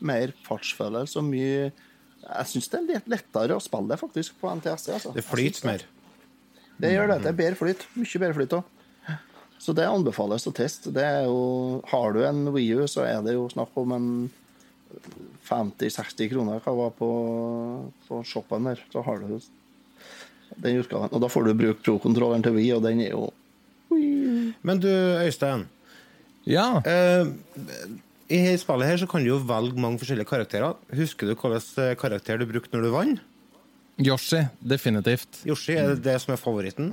mer 0.01 0.33
fartsfølelse 0.47 1.19
og 1.21 1.29
mye 1.29 1.71
Jeg 1.71 2.49
syns 2.49 2.69
det 2.71 2.79
er 2.79 2.89
litt 2.89 3.09
lettere 3.15 3.57
å 3.57 3.63
spille 3.63 3.91
det 3.93 3.99
faktisk 3.99 4.37
på 4.41 4.53
NTS. 4.57 4.87
Altså. 4.95 5.11
Det 5.11 5.25
flyter 5.27 5.67
mer. 5.67 5.81
Det 6.79 6.93
gjør 6.93 7.09
det. 7.11 7.17
Det 7.25 7.31
er 7.33 7.41
bedre 7.41 7.59
flyt. 7.59 7.83
Mye 7.99 8.21
bedre 8.21 8.37
flyt 8.37 8.55
òg. 8.57 8.69
Så 9.63 9.75
det 9.75 9.85
anbefales 9.87 10.47
å 10.47 10.53
teste. 10.55 10.91
Det 10.95 11.03
er 11.03 11.25
jo, 11.27 11.81
har 11.91 12.15
du 12.15 12.23
en 12.27 12.47
Wii 12.55 12.79
U, 12.79 12.87
så 12.87 13.05
er 13.07 13.21
det 13.23 13.35
jo 13.35 13.45
snakk 13.51 13.75
om 13.79 13.93
en 13.95 14.07
50-60 15.49 16.31
kroner 16.31 16.63
hva 16.63 16.73
var 16.77 16.93
på, 16.97 17.09
på 18.07 18.21
shoppen 18.27 18.69
der. 18.69 18.81
Så 18.93 19.03
har 19.05 19.21
du 19.21 19.37
den 20.55 20.81
utgaven. 20.81 21.11
Og 21.11 21.23
da 21.23 21.29
får 21.31 21.47
du 21.47 21.55
bruke 21.57 21.81
pro-kontrolleren 21.85 22.45
til 22.45 22.55
vi, 22.57 22.69
og 22.75 22.83
den 22.85 23.01
er 23.05 23.13
jo 23.15 23.29
Men 24.63 24.79
du, 24.81 24.89
Øystein. 24.89 25.67
Ja. 26.49 26.81
Eh, 26.85 27.27
I 28.29 28.39
dette 28.41 28.63
spillet 28.63 28.89
her 28.89 28.97
så 29.01 29.07
kan 29.09 29.23
du 29.23 29.29
jo 29.29 29.41
velge 29.47 29.79
mange 29.79 30.01
forskjellige 30.01 30.29
karakterer. 30.29 30.75
Husker 30.97 31.29
du 31.29 31.35
hvilken 31.35 31.83
eh, 31.83 31.95
karakter 31.99 32.41
du 32.41 32.47
brukte 32.49 32.73
når 32.75 32.87
du 32.87 32.93
vant? 32.93 33.21
Yoshi, 34.01 34.41
definitivt. 34.65 35.43
Yoshi, 35.45 35.75
er 35.77 35.93
det 35.93 36.03
det 36.07 36.15
som 36.23 36.33
er 36.33 36.41
favoritten? 36.41 36.89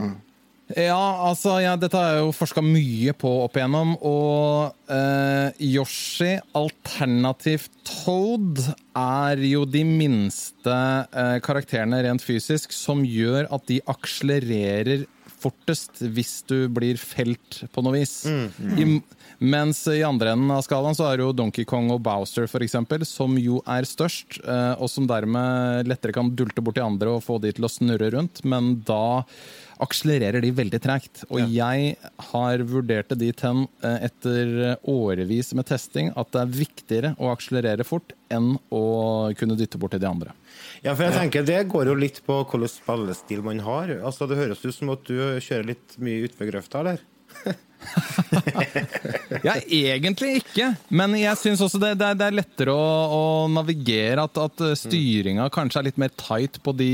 Ja, 0.78 1.26
altså, 1.26 1.56
ja, 1.62 1.74
dette 1.80 1.98
har 1.98 2.14
jeg 2.14 2.24
jo 2.24 2.34
forska 2.36 2.62
mye 2.62 3.14
på 3.18 3.30
opp 3.44 3.56
igjennom, 3.58 3.96
og 4.06 4.92
eh, 4.92 5.62
Yoshi, 5.66 6.36
alternativt 6.54 7.72
Toad, 7.88 8.60
er 8.94 9.42
jo 9.50 9.64
de 9.66 9.82
minste 9.86 10.76
eh, 11.10 11.38
karakterene 11.42 12.02
rent 12.06 12.22
fysisk, 12.22 12.74
som 12.76 13.02
gjør 13.06 13.48
at 13.50 13.66
de 13.70 13.80
akselererer 13.90 15.08
fortest 15.40 16.02
hvis 16.12 16.42
du 16.50 16.68
blir 16.72 17.00
felt 17.00 17.62
på 17.72 17.82
noe 17.84 17.96
vis. 17.96 18.12
I, 18.76 18.86
mens 19.40 19.80
i 19.88 20.02
andre 20.04 20.34
enden 20.34 20.52
av 20.52 20.62
skalaen 20.66 20.96
så 20.96 21.06
er 21.08 21.18
det 21.18 21.24
jo 21.24 21.36
Donkey 21.36 21.64
Kong 21.68 21.88
og 21.94 22.02
Bowser 22.04 22.46
for 22.50 22.62
eksempel, 22.64 23.06
som 23.08 23.38
jo 23.40 23.62
er 23.64 23.88
størst, 23.88 24.42
eh, 24.44 24.74
og 24.76 24.92
som 24.92 25.08
dermed 25.10 25.88
lettere 25.90 26.14
kan 26.16 26.30
dulte 26.36 26.62
bort 26.62 26.78
de 26.78 26.84
andre 26.84 27.16
og 27.16 27.24
få 27.26 27.40
de 27.42 27.54
til 27.56 27.66
å 27.66 27.72
snurre 27.72 28.12
rundt, 28.14 28.44
men 28.44 28.76
da 28.86 29.20
akselererer 29.84 30.44
de 30.44 30.52
veldig 30.54 30.80
tregt. 30.82 31.22
Og 31.30 31.40
jeg 31.52 31.94
har 32.30 32.64
vurdert 32.68 33.10
det 33.12 33.20
dit 33.22 33.44
hen 33.46 33.64
eh, 33.84 34.06
etter 34.08 34.52
årevis 34.88 35.52
med 35.56 35.68
testing 35.70 36.12
at 36.18 36.32
det 36.34 36.42
er 36.42 36.54
viktigere 36.58 37.12
å 37.18 37.30
akselerere 37.34 37.86
fort 37.86 38.14
enn 38.30 38.52
å 38.70 38.84
kunne 39.38 39.58
dytte 39.58 39.80
bort 39.80 39.96
til 39.96 40.02
de 40.02 40.10
andre. 40.10 40.34
Ja, 40.84 40.94
for 40.94 41.06
jeg 41.06 41.16
tenker 41.16 41.46
Det 41.46 41.62
går 41.72 41.90
jo 41.90 41.96
litt 41.98 42.20
på 42.26 42.42
hvilken 42.42 42.70
spillestil 42.70 43.42
man 43.46 43.64
har. 43.66 43.96
Altså, 44.00 44.28
Det 44.30 44.38
høres 44.38 44.64
ut 44.64 44.76
som 44.76 44.92
at 44.94 45.02
du 45.08 45.16
kjører 45.40 45.72
litt 45.74 45.98
mye 46.02 46.28
utfor 46.28 46.50
grøfta, 46.52 46.84
eller? 46.84 47.02
Ja, 49.40 49.54
egentlig 49.56 50.42
ikke, 50.42 50.66
men 50.92 51.14
jeg 51.16 51.38
syns 51.40 51.62
også 51.64 51.78
det, 51.80 51.94
det 52.00 52.26
er 52.26 52.34
lettere 52.36 52.74
å, 52.76 52.88
å 53.16 53.22
navigere. 53.48 54.26
At, 54.26 54.36
at 54.36 54.60
styringa 54.76 55.46
kanskje 55.54 55.80
er 55.80 55.88
litt 55.88 56.00
mer 56.00 56.12
tight 56.20 56.60
på 56.64 56.74
de, 56.76 56.90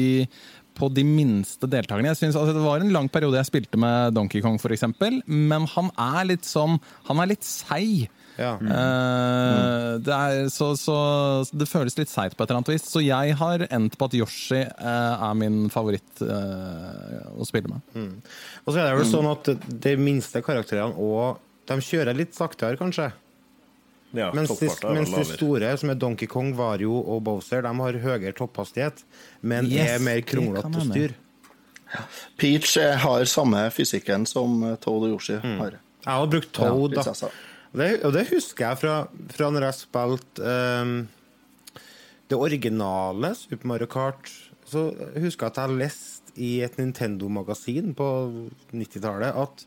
på 0.77 0.91
de 0.93 1.05
minste 1.07 1.68
deltakerne. 1.70 2.12
Jeg 2.12 2.20
synes, 2.20 2.37
altså, 2.39 2.55
Det 2.57 2.64
var 2.64 2.85
en 2.85 2.93
lang 2.95 3.09
periode 3.12 3.41
jeg 3.41 3.49
spilte 3.49 3.81
med 3.81 4.14
Donkey 4.16 4.43
Kong, 4.45 4.61
f.eks., 4.61 4.85
men 5.27 5.66
han 5.72 5.91
er 5.97 6.31
litt 6.33 6.47
sånn 6.47 6.79
Han 7.09 7.20
er 7.22 7.33
litt 7.33 7.47
seig. 7.47 8.07
Ja. 8.37 8.53
Eh, 8.61 9.93
det, 10.05 10.12
er, 10.12 10.49
så, 10.53 10.74
så 10.77 10.97
det 11.57 11.68
føles 11.70 11.97
litt 11.97 12.12
seigt 12.12 12.37
på 12.37 12.45
et 12.45 12.51
eller 12.51 12.61
annet 12.61 12.74
vis. 12.74 12.87
Så 12.91 13.01
jeg 13.05 13.37
har 13.41 13.64
endt 13.70 13.97
på 13.97 14.09
at 14.11 14.16
Yoshi 14.18 14.61
uh, 14.61 15.24
er 15.31 15.39
min 15.41 15.66
favoritt 15.72 16.20
uh, 16.20 17.33
å 17.37 17.49
spille 17.49 17.72
med. 17.72 18.20
Og 18.66 18.74
så 18.74 18.81
er 18.83 18.91
det 18.91 19.01
vel 19.01 19.09
sånn 19.09 19.31
at 19.33 19.53
de 19.89 19.97
minste 20.01 20.45
karakterene 20.45 20.97
òg 21.01 21.41
de 21.66 21.81
kjører 21.83 22.14
litt 22.14 22.37
saktere, 22.37 22.79
kanskje. 22.79 23.09
Ja, 24.15 24.31
Mens 24.33 24.53
de, 24.59 24.69
mens 24.95 25.11
de 25.13 25.25
store, 25.29 25.73
som 25.81 25.91
er 25.93 25.99
Donkey 25.99 26.29
Kong, 26.31 26.53
Vario 26.57 26.95
og 27.01 27.25
Bowser, 27.27 27.65
de 27.67 27.73
har 27.83 27.99
høyere 28.05 28.33
topphastighet, 28.37 29.03
men 29.43 29.67
Yes, 29.69 29.97
er 29.97 30.05
mer 30.05 30.23
kronglete 30.25 30.71
å 30.71 30.85
styre. 30.87 31.17
Peach 32.41 32.77
eh, 32.81 32.95
har 33.03 33.27
samme 33.31 33.67
fysikken 33.75 34.27
som 34.29 34.63
eh, 34.67 34.79
Toad 34.83 35.09
og 35.09 35.17
Yoshi 35.17 35.37
har. 35.43 35.79
Jeg 36.07 36.21
har 36.23 36.31
brukt 36.31 36.53
Toad, 36.55 36.97
da. 36.97 37.31
det, 37.77 37.91
og 38.07 38.15
det 38.15 38.27
husker 38.31 38.69
jeg 38.69 38.81
fra, 38.83 38.97
fra 39.35 39.51
når 39.55 39.69
jeg 39.69 39.79
spilte 39.81 40.55
um, 40.83 40.97
det 42.31 42.39
originale 42.39 43.33
Super 43.39 43.73
Mario 43.73 43.91
Kart. 43.91 44.31
Så 44.67 44.89
husker 45.19 45.47
jeg 45.47 45.53
at 45.55 45.61
jeg 45.63 45.81
leste 45.83 46.35
i 46.43 46.57
et 46.67 46.75
Nintendo-magasin 46.79 47.95
på 47.97 48.09
90-tallet 48.75 49.39
at 49.45 49.67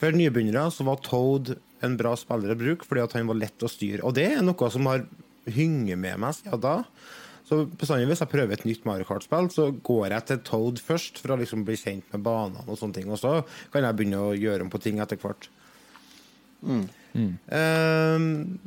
for 0.00 0.16
nybegynnere 0.16 0.70
så 0.74 0.86
var 0.86 1.02
Toad 1.04 1.54
en 1.84 1.94
bra 2.00 2.14
spiller 2.18 2.54
å 2.54 2.58
bruke 2.58 2.88
fordi 2.88 3.04
at 3.04 3.14
han 3.16 3.28
var 3.28 3.38
lett 3.40 3.64
å 3.64 3.70
styre. 3.70 4.02
Og 4.04 4.16
det 4.16 4.26
er 4.32 4.44
noe 4.44 4.72
som 4.72 4.88
har 4.90 5.06
hynget 5.46 6.00
med 6.00 6.20
meg 6.20 6.36
siden 6.36 6.62
da. 6.62 6.80
Så 7.46 7.60
bestandig 7.78 8.08
hvis 8.10 8.24
jeg 8.24 8.32
prøver 8.32 8.56
et 8.56 8.64
nytt 8.66 8.86
Mario 8.88 9.06
Kart-spill, 9.06 9.46
så 9.54 9.68
går 9.86 10.08
jeg 10.10 10.26
til 10.26 10.40
Toad 10.48 10.80
først 10.82 11.20
for 11.22 11.34
å 11.34 11.38
liksom 11.38 11.62
bli 11.66 11.76
kjent 11.78 12.08
med 12.10 12.24
banene 12.26 12.64
og 12.66 12.80
sånne 12.80 12.98
ting. 12.98 13.10
Og 13.12 13.20
så 13.22 13.38
kan 13.72 13.86
jeg 13.86 13.98
begynne 13.98 14.24
å 14.24 14.34
gjøre 14.34 14.66
om 14.66 14.72
på 14.72 14.80
ting 14.82 14.98
etter 15.02 15.20
hvert. 15.22 15.46
Ehm, 17.54 18.58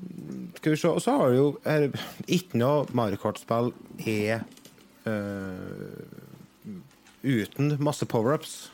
skal 0.56 0.72
vi 0.72 0.78
se 0.80 0.88
Og 0.88 1.02
så 1.04 1.18
har 1.18 1.30
du 1.30 1.36
jo 1.36 1.48
her, 1.66 1.90
Ikke 2.28 2.58
noe 2.58 2.88
Mario 2.96 3.20
Kart-spill 3.20 3.74
er 4.08 4.46
uh, 5.06 6.06
uten 7.24 7.76
masse 7.84 8.06
power-ups. 8.06 8.70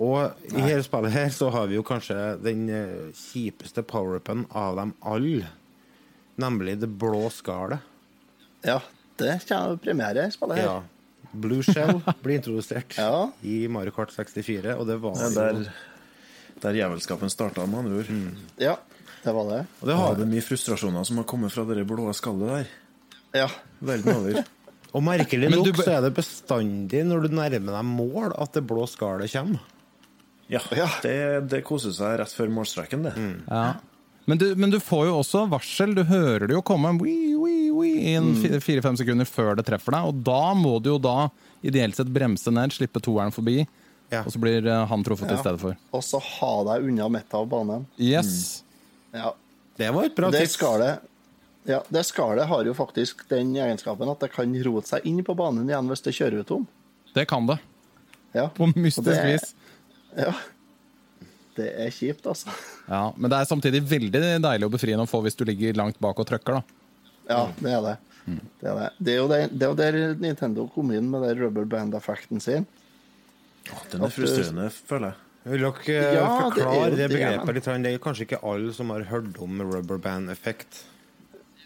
Og 0.00 0.46
i 0.48 0.62
hele 0.64 0.82
spillet 0.86 1.12
her 1.12 1.28
så 1.34 1.50
har 1.52 1.66
vi 1.68 1.76
jo 1.76 1.82
kanskje 1.84 2.16
den 2.40 2.62
eh, 2.72 3.10
kjipeste 3.16 3.82
power-upen 3.84 4.46
av 4.56 4.78
dem 4.80 4.94
alle. 5.04 5.50
Nemlig 6.40 6.78
det 6.80 6.88
blå 7.00 7.26
skallet. 7.34 7.82
Ja, 8.64 8.78
det 9.20 9.34
kommer 9.48 9.76
premiere 9.82 10.24
i 10.28 10.32
spillet 10.32 10.62
her. 10.62 10.70
Ja. 10.70 10.78
Blue 11.32 11.62
Shell 11.62 12.00
blir 12.24 12.38
introdusert 12.40 12.96
Ja. 12.98 13.28
i 13.46 13.66
Mario 13.70 13.92
Kart 13.94 14.10
64, 14.16 14.72
og 14.80 14.86
det 14.88 14.96
var 15.02 15.18
Ja, 15.20 15.28
jo 15.28 15.34
der, 15.36 15.68
der 16.64 16.78
jævelskapen 16.80 17.30
starta, 17.30 17.66
med 17.70 17.82
andre 17.84 18.00
ord. 18.00 18.08
Ja, 18.58 18.72
det 19.22 19.34
var 19.36 19.50
det. 19.52 19.60
og 19.82 19.90
det 19.92 19.98
har, 20.00 20.16
det 20.18 20.26
mye 20.32 20.42
frustrasjoner 20.42 21.04
som 21.06 21.20
har 21.20 21.28
kommet 21.28 21.52
fra 21.54 21.66
det 21.68 21.84
blå 21.86 22.08
skallet 22.16 22.54
der. 22.56 22.72
Ja. 23.44 23.50
Verden 23.84 24.16
over. 24.16 24.40
Og 24.96 25.04
merkelig 25.06 25.52
nok 25.52 25.68
så 25.78 25.92
er 25.92 26.00
det 26.02 26.16
bestandig 26.16 27.04
når 27.06 27.28
du 27.28 27.34
nærmer 27.36 27.76
deg 27.76 27.84
mål, 27.86 28.32
at 28.42 28.56
det 28.56 28.64
blå 28.66 28.88
skallet 28.90 29.30
kommer. 29.30 29.60
Ja, 30.50 30.60
Ja. 30.74 30.88
Det, 31.02 31.14
det 31.50 31.62
koser 31.66 31.92
seg 31.94 32.18
rett 32.20 32.32
før 32.34 32.50
målstreken, 32.52 33.04
det. 33.06 33.12
Ja. 33.46 33.74
Men, 34.26 34.38
du, 34.38 34.48
men 34.54 34.70
du 34.70 34.78
får 34.82 35.06
jo 35.08 35.14
også 35.22 35.44
varsel. 35.50 35.94
Du 35.96 36.02
hører 36.06 36.46
det 36.50 36.54
jo 36.54 36.62
komme 36.66 36.90
wii, 37.00 37.34
wii, 37.40 37.70
wii, 37.74 38.16
i 38.16 38.60
fire-fem 38.62 38.98
sekunder 38.98 39.26
før 39.26 39.56
det 39.58 39.64
treffer 39.66 39.94
deg. 39.96 40.08
Og 40.10 40.20
da 40.26 40.52
må 40.58 40.76
du 40.82 40.90
jo 40.92 40.98
da 41.02 41.28
ideelt 41.66 41.96
sett 41.98 42.10
bremse 42.14 42.50
ned, 42.54 42.74
slippe 42.76 43.02
toeren 43.02 43.32
forbi, 43.34 43.62
Ja. 44.10 44.24
og 44.26 44.32
så 44.34 44.40
blir 44.42 44.66
eh, 44.66 44.86
han 44.90 45.04
truffet 45.06 45.30
Ja. 45.30 45.36
i 45.38 45.42
stedet 45.42 45.60
for. 45.62 45.76
Og 45.94 46.02
så 46.02 46.18
ha 46.22 46.52
deg 46.72 46.88
unna 46.90 47.08
midten 47.08 47.38
av 47.38 47.46
banen. 47.48 47.86
Yes. 47.98 48.62
Ja. 49.14 49.32
Det 49.78 49.90
var 49.94 50.04
et 50.10 50.16
bra 50.18 50.30
Det 50.30 50.40
tips. 50.44 50.58
skallet 50.58 51.06
ja, 51.68 51.82
det 51.92 52.02
skallet 52.08 52.46
har 52.48 52.64
jo 52.64 52.72
faktisk 52.74 53.26
den 53.28 53.52
egenskapen 53.54 54.08
at 54.10 54.18
det 54.20 54.30
kan 54.32 54.50
rote 54.64 54.88
seg 54.88 55.04
inn 55.06 55.20
på 55.24 55.34
banen 55.36 55.68
igjen 55.68 55.86
hvis 55.92 56.02
det 56.02 56.14
kjører 56.16 56.40
ut 56.40 56.48
tom. 56.48 56.66
Det 57.14 57.26
kan 57.28 57.46
det. 57.46 57.58
Ja. 58.34 58.48
På 58.48 58.66
mystisk 58.74 59.10
vis. 59.26 59.54
Ja. 60.16 60.34
Det 61.58 61.66
er 61.82 61.90
kjipt, 61.92 62.26
altså. 62.30 62.52
Ja, 62.88 63.10
men 63.16 63.30
det 63.30 63.40
er 63.40 63.48
samtidig 63.48 63.82
veldig 63.90 64.20
deilig 64.42 64.68
å 64.68 64.72
befri 64.72 64.94
noen 64.96 65.10
få 65.10 65.20
hvis 65.24 65.36
du 65.36 65.44
ligger 65.48 65.76
langt 65.78 65.98
bak 66.02 66.18
og 66.22 66.28
trykker. 66.28 66.60
da. 66.60 66.78
Ja, 67.30 67.42
det 67.58 67.74
er 67.74 67.82
det. 67.84 67.96
Det 68.60 68.68
er, 68.68 68.76
det. 68.78 68.90
Det, 68.98 69.12
er 69.12 69.18
jo 69.18 69.26
det, 69.30 69.40
det 69.52 69.66
er 69.66 69.72
jo 69.72 69.78
der 69.78 69.98
Nintendo 70.20 70.66
kom 70.74 70.92
inn 70.94 71.08
med 71.10 71.24
den 71.26 71.40
rubber 71.40 71.66
band-effekten 71.70 72.42
sin. 72.42 72.66
Åh, 73.70 73.82
Den 73.92 74.06
er 74.06 74.14
frustrerende, 74.14 74.68
føler 74.70 75.12
jeg. 75.12 75.26
Vil 75.50 75.64
dere 75.64 75.94
eh, 75.96 76.14
Ja, 76.18 76.24
er 76.26 76.42
forklare 76.44 76.88
det, 76.92 76.98
det, 77.00 77.08
begrepet 77.14 77.56
litt? 77.56 77.68
Det 77.84 77.92
er 77.94 78.02
kanskje 78.04 78.26
ikke 78.28 78.40
alle 78.46 78.74
som 78.76 78.92
har 78.92 79.06
hørt 79.08 79.38
om 79.40 79.62
rubber 79.64 80.00
band-effekt. 80.02 80.84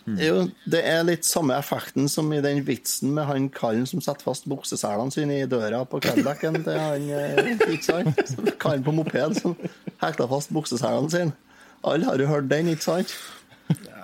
Jo, 0.05 0.43
det 0.69 0.83
er 0.85 1.05
litt 1.09 1.25
samme 1.25 1.57
effekten 1.57 2.11
som 2.13 2.29
i 2.37 2.43
den 2.45 2.61
vitsen 2.67 3.15
med 3.17 3.25
han 3.29 3.47
kallen 3.53 3.87
som 3.89 4.03
setter 4.05 4.27
fast 4.27 4.49
bukseselene 4.51 5.15
sine 5.15 5.39
i 5.41 5.47
døra 5.49 5.81
på 5.89 6.01
Cadillacen 6.05 6.61
til 6.67 6.77
han 6.77 7.07
eh, 7.09 7.55
ikke 7.73 7.81
sant? 7.87 8.35
Karen 8.61 8.85
på 8.85 8.93
moped 8.93 9.39
som 9.41 9.57
hekta 10.03 10.29
fast 10.29 10.53
bukseselene 10.53 11.13
sine. 11.13 11.33
Alle 11.85 12.09
har 12.09 12.21
jo 12.21 12.29
hørt 12.29 12.51
den, 12.53 12.69
ikke 12.73 12.85
sant? 12.85 13.17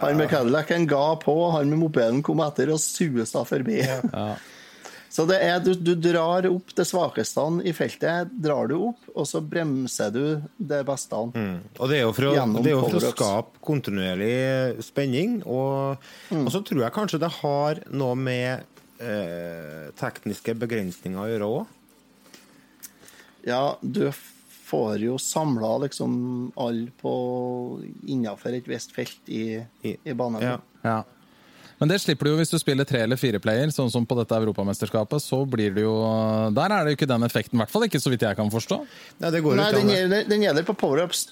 Han 0.01 0.17
med 0.17 0.31
Cadillacen 0.33 0.89
ga 0.89 1.15
på, 1.21 1.35
han 1.53 1.69
med 1.69 1.83
mopeden 1.83 2.23
kom 2.25 2.41
etter 2.45 2.73
og 2.73 2.81
susa 2.81 3.45
forbi. 3.49 3.83
Så 5.11 5.25
det 5.27 5.41
er, 5.43 5.57
du, 5.59 5.73
du 5.75 5.97
drar 5.99 6.47
opp 6.47 6.71
det 6.79 6.85
svakeste 6.87 7.43
i 7.67 7.73
feltet, 7.75 8.31
drar 8.31 8.69
du 8.71 8.77
opp, 8.93 9.01
og 9.11 9.27
så 9.27 9.41
bremser 9.43 10.13
du 10.15 10.21
det 10.57 10.85
beste. 10.87 11.19
Og 11.19 11.89
det 11.91 11.97
er 11.99 12.05
jo 12.05 12.13
for 12.15 12.29
å, 12.31 12.35
det 12.63 12.71
er 12.71 12.77
jo 12.77 12.85
for 12.85 12.99
å 13.01 13.11
skape 13.11 13.59
kontinuerlig 13.67 14.85
spenning. 14.87 15.41
Og, 15.51 15.99
Mm. 16.31 16.45
og 16.47 16.53
så 16.55 16.61
tror 16.63 16.85
jeg 16.85 16.95
kanskje 16.95 17.19
det 17.25 17.33
har 17.41 17.81
noe 17.91 18.15
med 18.15 18.63
eh, 19.03 19.91
tekniske 19.99 20.55
begrensninger 20.63 21.19
å 21.19 21.27
gjøre 21.33 21.49
òg. 21.59 21.77
Ja, 23.51 23.77
du 23.83 24.13
får 24.71 25.01
jo 25.03 25.17
samla 25.19 25.73
liksom 25.89 26.53
alle 26.61 26.93
på 27.03 27.13
innafor 28.07 28.55
et 28.55 28.69
visst 28.71 28.93
felt 28.95 29.27
i, 29.33 29.59
I- 29.83 29.97
i 30.05 30.15
banen. 30.15 30.43
Ja. 30.45 30.59
Ja. 30.85 31.01
Men 31.81 31.89
det 31.89 31.97
slipper 32.03 32.29
du 32.29 32.35
jo 32.35 32.39
hvis 32.43 32.51
du 32.53 32.59
spiller 32.61 32.85
tre 32.85 33.01
eller 33.07 33.17
fire 33.17 33.39
player, 33.41 33.71
sånn 33.73 33.89
som 33.91 34.05
på 34.07 34.17
dette 34.19 34.37
europamesterskapet. 34.37 35.23
Så 35.25 35.39
blir 35.49 35.73
det 35.73 35.87
jo 35.87 35.95
Der 36.53 36.75
er 36.77 36.85
det 36.85 36.93
jo 36.93 36.99
ikke 36.99 37.09
den 37.09 37.25
effekten, 37.25 37.57
i 37.57 37.63
hvert 37.63 37.73
fall 37.73 37.87
ikke 37.89 38.01
så 38.03 38.13
vidt 38.13 38.27
jeg 38.27 38.37
kan 38.37 38.53
forstå. 38.53 38.79
Nei, 39.23 39.31
det 39.33 39.41
går 39.47 39.57
Nei, 39.57 39.71
den 39.73 39.89
gjelder, 39.95 40.29
den 40.29 40.45
gjelder 40.45 40.67
på 40.69 40.75
powerups. 40.83 41.23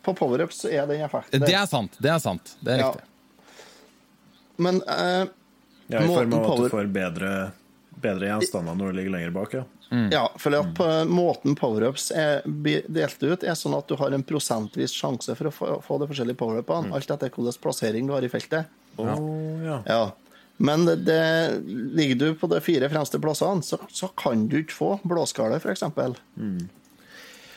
På 0.00 0.14
powerups 0.16 0.62
så 0.64 0.72
er 0.72 0.88
den 0.88 1.04
effekten 1.04 1.44
Det 1.44 1.52
er 1.52 1.68
sant. 1.68 1.98
Det 2.00 2.08
er 2.08 2.22
sant. 2.24 2.54
Det 2.64 2.72
er 2.72 2.80
Ja. 2.86 2.88
riktig. 2.88 3.04
Men 4.60 4.80
uh, 4.88 5.28
Ja, 5.90 6.00
I 6.04 6.06
form 6.06 6.34
av 6.34 6.44
at 6.52 6.56
du 6.64 6.68
får 6.70 6.88
bedre, 6.94 7.30
bedre 8.00 8.26
gjenstander 8.32 8.76
når 8.78 8.92
du 8.92 8.98
ligger 9.00 9.14
lenger 9.18 9.30
bak, 9.34 9.54
ja. 9.60 9.64
Ja, 9.90 10.22
for 10.38 10.54
at 10.54 10.70
på 10.78 10.88
måten 11.10 11.56
powerups 11.58 12.10
er 12.14 12.44
blir 12.46 12.84
delt 12.86 13.22
ut, 13.22 13.42
er 13.42 13.56
sånn 13.58 13.74
at 13.74 13.88
du 13.90 13.96
har 13.98 14.14
en 14.14 14.22
prosentvis 14.22 14.94
sjanse 14.94 15.34
for 15.34 15.50
å 15.50 15.54
få, 15.54 15.70
få 15.82 15.98
de 16.02 16.06
forskjellige 16.12 16.38
powerupene, 16.38 16.92
alt 16.94 17.10
etter 17.10 17.32
hvilken 17.32 17.62
plassering 17.62 18.06
du 18.06 18.14
har 18.14 18.26
i 18.26 18.30
feltet. 18.30 18.70
Oh, 19.00 19.08
ja. 19.64 19.80
Ja. 19.88 20.02
Men 20.60 20.84
det, 20.84 20.96
det, 21.08 21.22
ligger 21.96 22.20
du 22.20 22.34
på 22.38 22.46
de 22.52 22.60
fire 22.60 22.90
fremste 22.92 23.18
plassene, 23.22 23.64
så, 23.66 23.80
så 23.88 24.10
kan 24.14 24.44
du 24.52 24.60
ikke 24.60 24.76
få 24.76 24.90
blåskalle, 25.08 25.56
f.eks. 25.58 25.86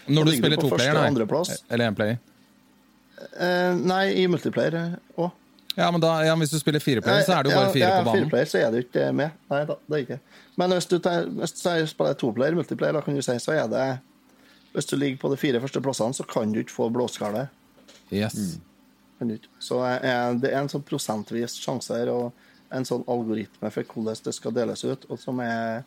Når 0.08 0.30
du 0.30 0.34
spiller 0.38 0.62
toplayer. 0.62 1.02
Eller 1.70 1.92
én 1.92 1.98
player. 1.98 2.22
Eh, 3.40 3.76
nei, 3.78 4.06
i 4.24 4.28
multiplayer 4.32 4.96
òg. 5.20 5.30
Ja, 5.76 5.92
men 5.92 6.02
da, 6.02 6.12
ja, 6.26 6.36
hvis 6.38 6.54
du 6.54 6.60
spiller 6.62 6.84
fireplayer, 6.84 7.24
så 7.26 7.34
er 7.38 7.46
det 7.46 7.54
jo 7.54 7.58
bare 7.58 7.72
fire 7.74 7.88
ja, 7.88 8.02
på 8.02 8.06
banen. 8.06 8.26
Fireplayer, 8.26 8.50
så 8.50 8.60
er 8.62 8.74
du 8.74 8.80
ikke 8.84 9.08
med. 9.18 9.38
Nei 9.50 9.62
da, 9.70 9.78
det 9.90 9.98
er 9.98 10.04
ikke. 10.06 10.20
Men 10.62 10.76
hvis 10.76 10.90
du, 10.90 11.00
tar, 11.02 11.26
hvis 11.40 11.56
du 11.58 11.64
spiller 11.90 12.20
toplayer, 12.20 12.58
multiplayer, 12.58 12.98
da 12.98 13.02
kan 13.06 13.18
du 13.18 13.24
si, 13.26 13.38
så 13.42 13.56
er 13.58 13.66
det 13.72 13.88
Hvis 14.74 14.90
du 14.90 14.96
ligger 14.98 15.20
på 15.22 15.30
de 15.30 15.38
fire 15.38 15.60
første 15.62 15.82
plassene, 15.86 16.18
så 16.18 16.26
kan 16.26 16.54
du 16.54 16.60
ikke 16.62 16.74
få 16.74 16.88
blåskalle. 16.94 17.48
Yes. 18.10 18.58
Mm. 19.22 19.36
Så 19.62 19.78
er, 19.86 20.34
det 20.42 20.50
er 20.50 20.60
en 20.64 20.70
sånn 20.72 20.86
prosentvis 20.86 21.60
sjanse 21.62 21.94
her, 21.94 22.10
og 22.10 22.74
en 22.74 22.86
sånn 22.86 23.06
algoritme 23.10 23.70
for 23.74 23.86
hvordan 23.86 24.18
det 24.26 24.34
skal 24.34 24.56
deles 24.56 24.82
ut, 24.84 25.06
og 25.10 25.22
som 25.22 25.40
er 25.46 25.84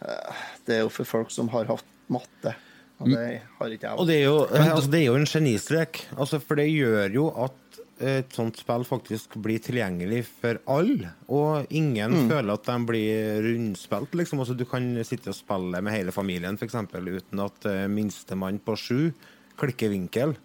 eh, 0.00 0.40
Det 0.64 0.78
er 0.78 0.82
jo 0.86 0.92
for 0.92 1.08
folk 1.08 1.32
som 1.32 1.52
har 1.52 1.68
hatt 1.68 1.84
matte. 2.10 2.56
Og 3.00 3.08
det 3.12 3.40
har 3.58 3.72
ikke 3.72 3.88
jeg. 3.88 3.96
Og 3.96 4.08
det 4.08 4.16
er 4.18 4.26
jo, 4.26 4.38
altså, 4.48 4.90
det 4.92 5.00
er 5.00 5.06
jo 5.06 5.16
en 5.16 5.28
genistrek, 5.28 6.02
altså, 6.16 6.40
for 6.44 6.60
det 6.60 6.68
gjør 6.68 7.16
jo 7.16 7.28
at 7.46 7.69
et 8.00 8.32
sånt 8.32 8.56
spill 8.56 8.84
faktisk 8.88 9.34
blir 9.44 9.58
tilgjengelig 9.62 10.24
for 10.40 10.58
alle, 10.66 11.10
og 11.28 11.66
ingen 11.70 12.10
Mm. 12.16 12.28
føler 12.30 12.52
at 12.54 12.64
de 12.64 12.76
blir 12.86 13.42
rundspilt. 13.44 14.14
Liksom. 14.14 14.38
Altså, 14.40 14.56
du 14.56 14.64
kan 14.64 14.88
sitte 15.04 15.28
og 15.30 15.34
spille 15.36 15.82
med 15.82 15.92
hele 15.92 16.12
familien, 16.12 16.56
f.eks., 16.58 16.74
uten 16.74 17.40
at 17.44 17.66
uh, 17.66 17.86
minstemann 17.88 18.58
på 18.64 18.76
sju 18.76 19.12
klikker 19.60 19.88
vinkel. 19.92 20.36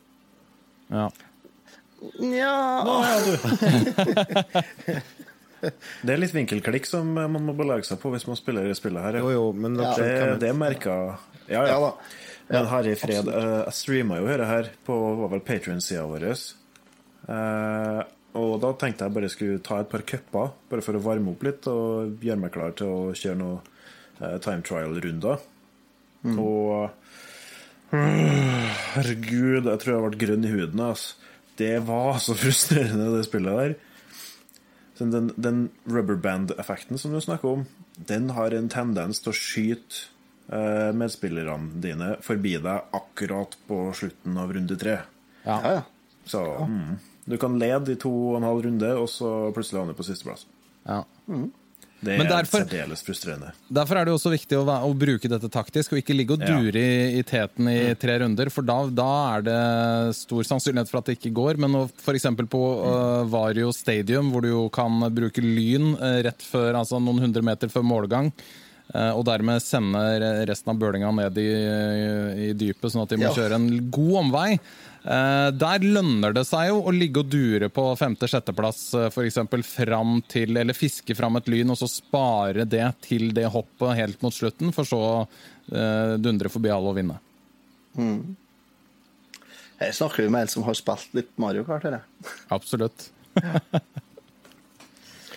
Ja. 0.92 1.10
Nja 2.20 2.52
Det 6.06 6.12
er 6.14 6.20
litt 6.22 6.34
vinkelklikk 6.36 6.86
som 6.86 7.08
man 7.16 7.40
må 7.42 7.56
belage 7.58 7.88
seg 7.88 7.98
på 8.02 8.12
hvis 8.14 8.28
man 8.30 8.38
spiller 8.38 8.68
i 8.70 8.76
spillet 8.78 9.02
her. 9.02 9.18
Jo, 9.24 9.30
Ja. 9.32 9.38
jo, 9.40 9.46
men 9.54 9.76
Ja. 9.80 9.96
Det, 9.98 10.40
det 10.44 10.54
merker 10.56 11.18
Ja, 11.48 11.64
Ja 11.64 11.66
ja. 11.68 11.80
da. 11.80 11.94
Men 12.50 12.66
Harry 12.70 12.94
Fred, 12.96 13.28
eh, 13.28 13.64
jeg 13.66 13.74
streama 13.74 14.20
jo 14.20 14.28
dette 14.28 14.46
her 14.46 14.70
på 14.86 14.94
var 15.18 15.30
vel 15.30 15.40
Patrion-sida 15.42 16.04
vår. 16.06 16.36
Eh, 17.26 18.02
og 18.36 18.58
da 18.62 18.72
tenkte 18.76 19.08
jeg 19.08 19.16
bare 19.16 19.32
skulle 19.32 19.64
ta 19.64 19.80
et 19.82 19.92
par 19.92 20.04
cuper, 20.08 20.52
bare 20.70 20.84
for 20.84 20.98
å 20.98 21.04
varme 21.04 21.32
opp 21.32 21.46
litt 21.48 21.68
og 21.72 22.24
gjøre 22.24 22.42
meg 22.42 22.54
klar 22.56 22.76
til 22.76 22.92
å 22.92 23.14
kjøre 23.16 23.40
noen 23.40 23.60
eh, 24.20 24.38
time 24.44 24.66
trial-runder. 24.66 25.46
Og 26.26 26.90
øh, 27.94 28.76
Herregud, 28.96 29.70
jeg 29.70 29.82
tror 29.82 29.94
jeg 29.94 30.04
ble 30.06 30.22
grønn 30.26 30.48
i 30.48 30.54
huden. 30.54 30.84
Altså. 30.90 31.16
Det 31.60 31.78
var 31.88 32.20
så 32.24 32.36
frustrerende, 32.42 33.12
det 33.16 33.28
spillet 33.30 33.62
der. 33.62 33.78
Så 34.96 35.08
den, 35.12 35.32
den 35.36 35.66
rubberband-effekten 35.92 37.00
som 37.00 37.16
du 37.16 37.20
snakker 37.24 37.58
om, 37.58 37.66
den 37.96 38.30
har 38.36 38.56
en 38.56 38.70
tendens 38.72 39.20
til 39.24 39.32
å 39.34 39.36
skyte 39.36 40.06
eh, 40.48 40.92
medspillerne 40.96 41.82
dine 41.84 42.14
forbi 42.24 42.56
deg 42.64 42.96
akkurat 42.96 43.58
på 43.68 43.82
slutten 43.96 44.40
av 44.40 44.54
runde 44.56 44.80
tre. 44.80 45.02
Ja, 45.44 45.60
ja. 45.68 45.84
Så 46.26 46.42
mm, 46.42 46.96
du 47.28 47.38
kan 47.42 47.60
lede 47.60 47.94
i 47.96 48.00
to 48.02 48.12
og 48.32 48.38
en 48.40 48.44
halv 48.50 48.66
runde, 48.68 48.90
og 49.02 49.08
så 49.10 49.52
plutselig 49.56 49.82
havne 49.82 49.96
på 49.98 50.06
sisteplass. 50.06 50.46
Ja. 50.86 51.04
Det 52.06 52.20
er 52.20 52.28
derfor- 52.30 52.62
særdeles 52.68 53.02
frustrerende. 53.02 53.52
Derfor 53.74 53.98
er 53.98 54.06
det 54.06 54.14
også 54.14 54.30
viktig 54.30 54.58
å, 54.60 54.66
å 54.68 54.92
bruke 54.94 55.30
dette 55.32 55.50
taktisk, 55.50 55.94
og 55.96 55.98
ikke 56.04 56.14
ligge 56.14 56.36
og 56.36 56.44
Ja. 56.44 56.60
dure 56.60 56.78
i, 56.78 57.18
i 57.18 57.24
teten 57.24 57.70
i 57.72 57.96
tre 57.98 58.20
runder, 58.22 58.52
for 58.54 58.62
da, 58.62 58.76
da 58.94 59.38
er 59.38 59.42
det 59.48 60.16
stor 60.20 60.44
sannsynlighet 60.44 60.92
for 60.92 61.00
at 61.00 61.06
det 61.10 61.16
ikke 61.18 61.34
går. 61.34 61.58
Men 61.58 61.74
f.eks. 61.88 62.04
for 62.04 62.14
eksempel 62.14 62.46
på 62.52 62.62
uh, 62.84 63.24
Vario 63.32 63.72
Stadium, 63.74 64.30
hvor 64.32 64.42
du 64.46 64.50
jo 64.52 64.70
kan 64.70 65.00
bruke 65.16 65.42
lyn 65.42 65.96
eh, 65.98 66.20
rett 66.28 66.46
før, 66.46 66.76
altså 66.84 67.02
noen 67.02 67.24
hundre 67.26 67.42
meter 67.42 67.70
før 67.74 67.82
målgang, 67.88 68.30
eh, 68.94 69.10
og 69.16 69.26
dermed 69.26 69.64
sende 69.66 70.46
resten 70.46 70.76
av 70.76 70.78
bølinga 70.84 71.10
ned 71.24 71.38
i, 71.42 71.50
i 72.52 72.54
dypet, 72.54 72.92
sånn 72.92 73.08
at 73.08 73.10
de 73.16 73.18
må 73.24 73.32
Ja. 73.32 73.34
kjøre 73.34 73.56
en 73.58 73.90
god 73.90 74.14
omvei. 74.28 74.60
Eh, 75.06 75.48
der 75.54 75.84
lønner 75.86 76.34
det 76.34 76.48
seg 76.50 76.72
jo 76.72 76.80
å 76.90 76.94
ligge 76.94 77.22
og 77.22 77.30
dure 77.30 77.68
på 77.70 77.84
femte-sjetteplass, 78.00 78.80
uh, 78.98 79.04
f.eks. 79.12 79.38
fram 79.70 80.16
til 80.26 80.58
Eller 80.58 80.74
fiske 80.74 81.14
fram 81.14 81.38
et 81.38 81.50
lyn, 81.52 81.70
og 81.70 81.78
så 81.78 81.90
spare 81.92 82.66
det 82.66 82.88
til 83.06 83.30
det 83.38 83.46
hoppet 83.54 84.00
helt 84.00 84.26
mot 84.26 84.34
slutten, 84.34 84.74
for 84.74 84.90
så 84.90 85.04
uh, 85.22 86.16
dundre 86.18 86.50
forbi 86.50 86.74
alle 86.74 86.90
og 86.90 86.98
vinne. 86.98 87.20
Her 89.78 89.94
snakker 89.94 90.26
vi 90.26 90.34
med 90.34 90.48
en 90.48 90.54
som 90.56 90.66
har 90.66 90.76
spilt 90.80 91.14
litt 91.14 91.30
Mario 91.38 91.68
Kart. 91.68 91.86
eller? 91.86 92.02
Absolutt. 92.56 93.12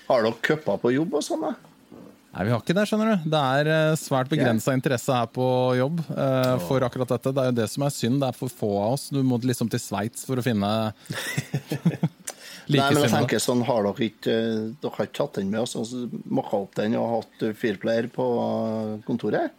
Har 0.08 0.24
dere 0.24 0.40
cuper 0.40 0.80
på 0.80 0.94
jobb 0.94 1.18
og 1.18 1.24
sånn? 1.26 1.44
da? 1.44 1.67
Nei, 2.39 2.45
vi 2.47 2.53
har 2.55 2.61
ikke 2.62 2.74
det, 2.76 2.84
skjønner 2.86 3.09
du. 3.11 3.22
Det 3.32 3.39
er 3.59 3.68
eh, 3.74 3.97
svært 3.99 4.28
begrensa 4.30 4.70
interesse 4.76 5.11
her 5.11 5.26
på 5.34 5.47
jobb 5.74 6.05
uh, 6.07 6.55
for 6.68 6.84
akkurat 6.86 7.11
dette. 7.11 7.32
Det 7.34 7.43
er 7.43 7.49
jo 7.49 7.55
det 7.57 7.64
som 7.72 7.82
er 7.82 7.91
synd. 7.91 8.20
Det 8.22 8.28
er 8.28 8.36
for 8.39 8.53
få 8.61 8.68
av 8.78 8.93
oss. 8.93 9.09
Du 9.11 9.18
må 9.26 9.41
liksom 9.43 9.66
til 9.72 9.80
Sveits 9.82 10.22
for 10.22 10.39
å 10.39 10.45
finne 10.47 10.68
Like 11.11 12.05
Nei, 12.76 12.84
men 12.95 13.01
jeg 13.03 13.11
tenker 13.11 13.43
sånn, 13.43 13.64
har 13.66 13.89
dere 13.89 14.07
ikke 14.07 14.36
Dere 14.78 14.93
har 15.01 15.09
ikke 15.09 15.24
hatt 15.26 15.41
den 15.41 15.51
med 15.51 15.64
oss 15.64 15.74
Altså, 15.80 16.05
så 16.05 16.20
mokka 16.39 16.61
opp 16.62 16.76
den 16.78 16.95
og 17.01 17.09
hatt 17.16 17.43
fireplayer 17.59 18.07
på 18.14 18.26
kontoret? 19.09 19.57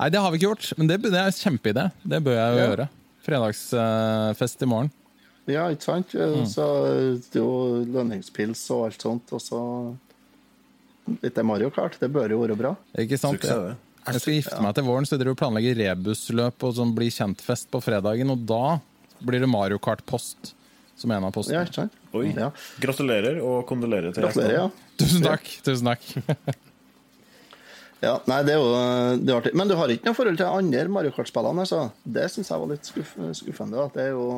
Nei, 0.00 0.08
det 0.10 0.22
har 0.24 0.34
vi 0.34 0.40
ikke 0.40 0.48
gjort, 0.48 0.70
men 0.80 0.90
det, 0.90 0.96
det 1.06 1.14
er 1.14 1.30
en 1.30 1.36
kjempeidé. 1.36 1.84
Det 2.02 2.18
bør 2.26 2.34
jeg 2.40 2.48
jo 2.48 2.58
Ja. 2.58 2.64
gjøre. 2.72 2.88
Fredagsfest 3.28 4.66
i 4.66 4.68
morgen. 4.72 4.90
Ja, 5.46 5.68
ikke 5.70 5.86
sant? 5.86 6.10
Så 6.50 6.66
det 7.30 7.38
er 7.38 7.44
jo 7.44 7.86
lønningspils 7.94 8.66
og 8.74 8.88
alt 8.88 9.06
sånt, 9.06 9.30
og 9.30 9.40
så 9.40 9.60
litt 11.22 11.38
Mario 11.46 11.70
Kart. 11.74 11.96
Det 12.00 12.10
bør 12.12 12.34
jo 12.34 12.40
være 12.44 12.56
bra. 12.58 12.74
Ikke 12.98 13.18
sant? 13.20 13.38
Suksess, 13.40 13.70
det. 13.70 13.76
Jeg 14.06 14.22
skal 14.22 14.36
gifte 14.36 14.58
meg 14.62 14.74
til 14.78 14.84
våren, 14.86 15.06
så 15.08 15.16
dere 15.18 15.32
planlegger 15.38 15.78
rebusløp 15.80 16.62
og 16.68 16.76
sånn 16.76 16.92
blir 16.94 17.10
kjent-fest 17.10 17.66
på 17.72 17.80
fredagen. 17.82 18.30
Og 18.30 18.44
da 18.46 18.76
blir 19.26 19.42
det 19.42 19.48
Mario 19.50 19.80
Kart-post 19.82 20.52
som 20.96 21.10
en 21.12 21.26
av 21.26 21.28
Ja, 21.28 21.34
postene. 21.34 21.64
ikke 21.66 21.80
sant? 21.82 21.96
Oi. 22.16 22.28
Ja. 22.36 22.50
Gratulerer 22.80 23.40
og 23.44 23.64
kondolerer 23.68 24.14
til 24.14 24.22
Gratulerer, 24.24 24.54
ja. 24.62 24.68
Tusen 24.96 25.26
takk! 25.26 25.50
tusen 25.66 25.90
takk. 25.90 26.06
ja. 28.06 28.14
Nei, 28.30 28.38
det 28.46 28.54
er 28.54 28.62
jo 28.62 28.70
det 29.20 29.32
er 29.32 29.36
artig. 29.40 29.52
Men 29.58 29.68
du 29.68 29.74
har 29.76 29.92
ikke 29.92 30.08
noe 30.08 30.16
forhold 30.16 30.38
til 30.40 30.48
andre 30.48 30.86
Mario 30.92 31.12
Kart-spillene, 31.16 31.66
altså? 31.66 31.82
Det 32.04 32.28
syns 32.32 32.52
jeg 32.52 32.62
var 32.62 32.72
litt 32.72 32.88
skuff, 32.88 33.12
skuffende. 33.42 33.82
At 33.88 33.98
det 33.98 34.06
er 34.08 34.14
jo 34.14 34.30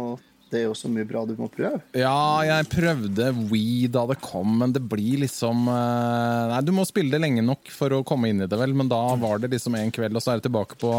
det 0.51 0.61
er 0.61 0.64
jo 0.68 0.74
så 0.78 0.88
mye 0.88 1.05
bra 1.09 1.24
du 1.28 1.34
må 1.38 1.46
prøve. 1.53 1.80
Ja, 1.99 2.40
jeg 2.46 2.68
prøvde 2.72 3.26
We 3.51 3.88
da 3.92 4.07
det 4.11 4.18
kom, 4.24 4.55
men 4.62 4.72
det 4.72 4.80
blir 4.88 5.20
liksom 5.24 5.66
eh, 5.68 6.44
Nei, 6.55 6.61
du 6.64 6.72
må 6.72 6.86
spille 6.88 7.12
det 7.12 7.20
lenge 7.20 7.44
nok 7.44 7.68
for 7.74 7.92
å 7.99 8.03
komme 8.09 8.30
inn 8.32 8.40
i 8.44 8.49
det, 8.49 8.57
vel. 8.61 8.72
Men 8.76 8.88
da 8.88 9.03
var 9.20 9.42
det 9.42 9.51
liksom 9.53 9.76
en 9.76 9.92
kveld, 9.92 10.16
og 10.16 10.24
så 10.24 10.32
er 10.34 10.40
det 10.40 10.49
tilbake 10.49 10.78
på, 10.80 10.94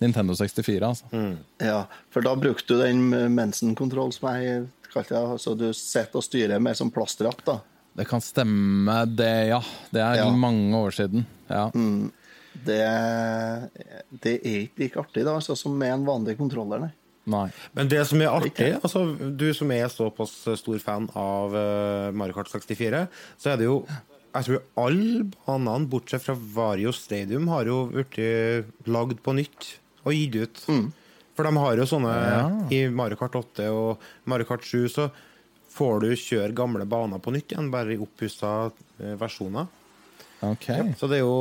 Nintendo 0.00 0.32
64, 0.32 0.80
altså. 0.80 1.24
Ja, 1.60 1.82
for 2.10 2.24
da 2.24 2.30
brukte 2.40 2.72
du 2.72 2.80
den 2.80 3.10
mensen-kontroll 3.36 4.14
som 4.16 4.30
jeg 4.32 4.62
kalte 4.94 5.12
det. 5.12 5.40
Så 5.44 5.52
du 5.60 5.66
sitter 5.76 6.22
og 6.22 6.24
styrer 6.24 6.62
mer 6.64 6.78
som 6.78 6.88
plastrapp, 6.90 7.42
da. 7.44 7.58
Det 8.00 8.06
kan 8.08 8.22
stemme, 8.24 8.94
det, 9.12 9.28
ja. 9.50 9.58
Det 9.92 10.00
er 10.00 10.22
Ja. 10.22 10.30
mange 10.32 10.72
år 10.78 10.94
siden. 10.96 11.26
Ja. 11.52 11.66
Det, 12.64 12.80
det 14.24 14.32
er 14.40 14.56
ikke 14.64 14.82
like 14.86 15.00
artig 15.04 15.24
da, 15.26 15.36
altså, 15.36 15.54
som 15.58 15.76
med 15.78 15.92
en 15.94 16.06
vanlig 16.08 16.36
kontroller, 16.40 16.80
nei. 16.86 16.90
Nei. 17.28 17.48
Men 17.76 17.90
det 17.92 18.00
som 18.08 18.22
er 18.22 18.32
artig, 18.32 18.70
altså 18.80 19.04
du 19.16 19.50
som 19.54 19.70
er 19.74 19.90
såpass 19.92 20.32
stor 20.60 20.78
fan 20.82 21.10
av 21.18 21.52
uh, 21.52 22.12
Mario 22.16 22.38
Kart 22.38 22.48
64, 22.52 23.04
så 23.36 23.52
er 23.52 23.60
det 23.60 23.68
jo 23.68 23.82
Jeg 24.30 24.46
tror 24.46 24.62
alle 24.78 25.24
banene, 25.34 25.88
bortsett 25.90 26.22
fra 26.22 26.36
Vario 26.38 26.92
Stadium, 26.94 27.48
har 27.50 27.66
jo 27.66 27.88
blitt 27.90 28.86
lagd 28.86 29.20
på 29.26 29.34
nytt 29.34 29.72
og 30.04 30.14
gitt 30.14 30.36
ut. 30.38 30.60
For 31.36 31.46
de 31.48 31.56
har 31.56 31.80
jo 31.80 31.88
sånne 31.88 32.14
I 32.72 32.84
Mario 32.92 33.18
Kart 33.20 33.36
8 33.38 33.68
og 33.74 34.02
Mario 34.30 34.48
Kart 34.48 34.64
7 34.66 34.88
så 34.92 35.10
får 35.70 36.00
du 36.02 36.08
kjøre 36.18 36.56
gamle 36.56 36.86
baner 36.88 37.22
på 37.22 37.32
nytt 37.34 37.54
igjen, 37.54 37.70
bare 37.72 37.94
i 37.94 38.00
oppussa 38.02 38.70
eh, 38.98 39.14
versjoner. 40.40 40.90
Ok. 40.90 40.96
Så 40.98 41.08
det 41.10 41.18
er 41.18 41.22
jo 41.22 41.36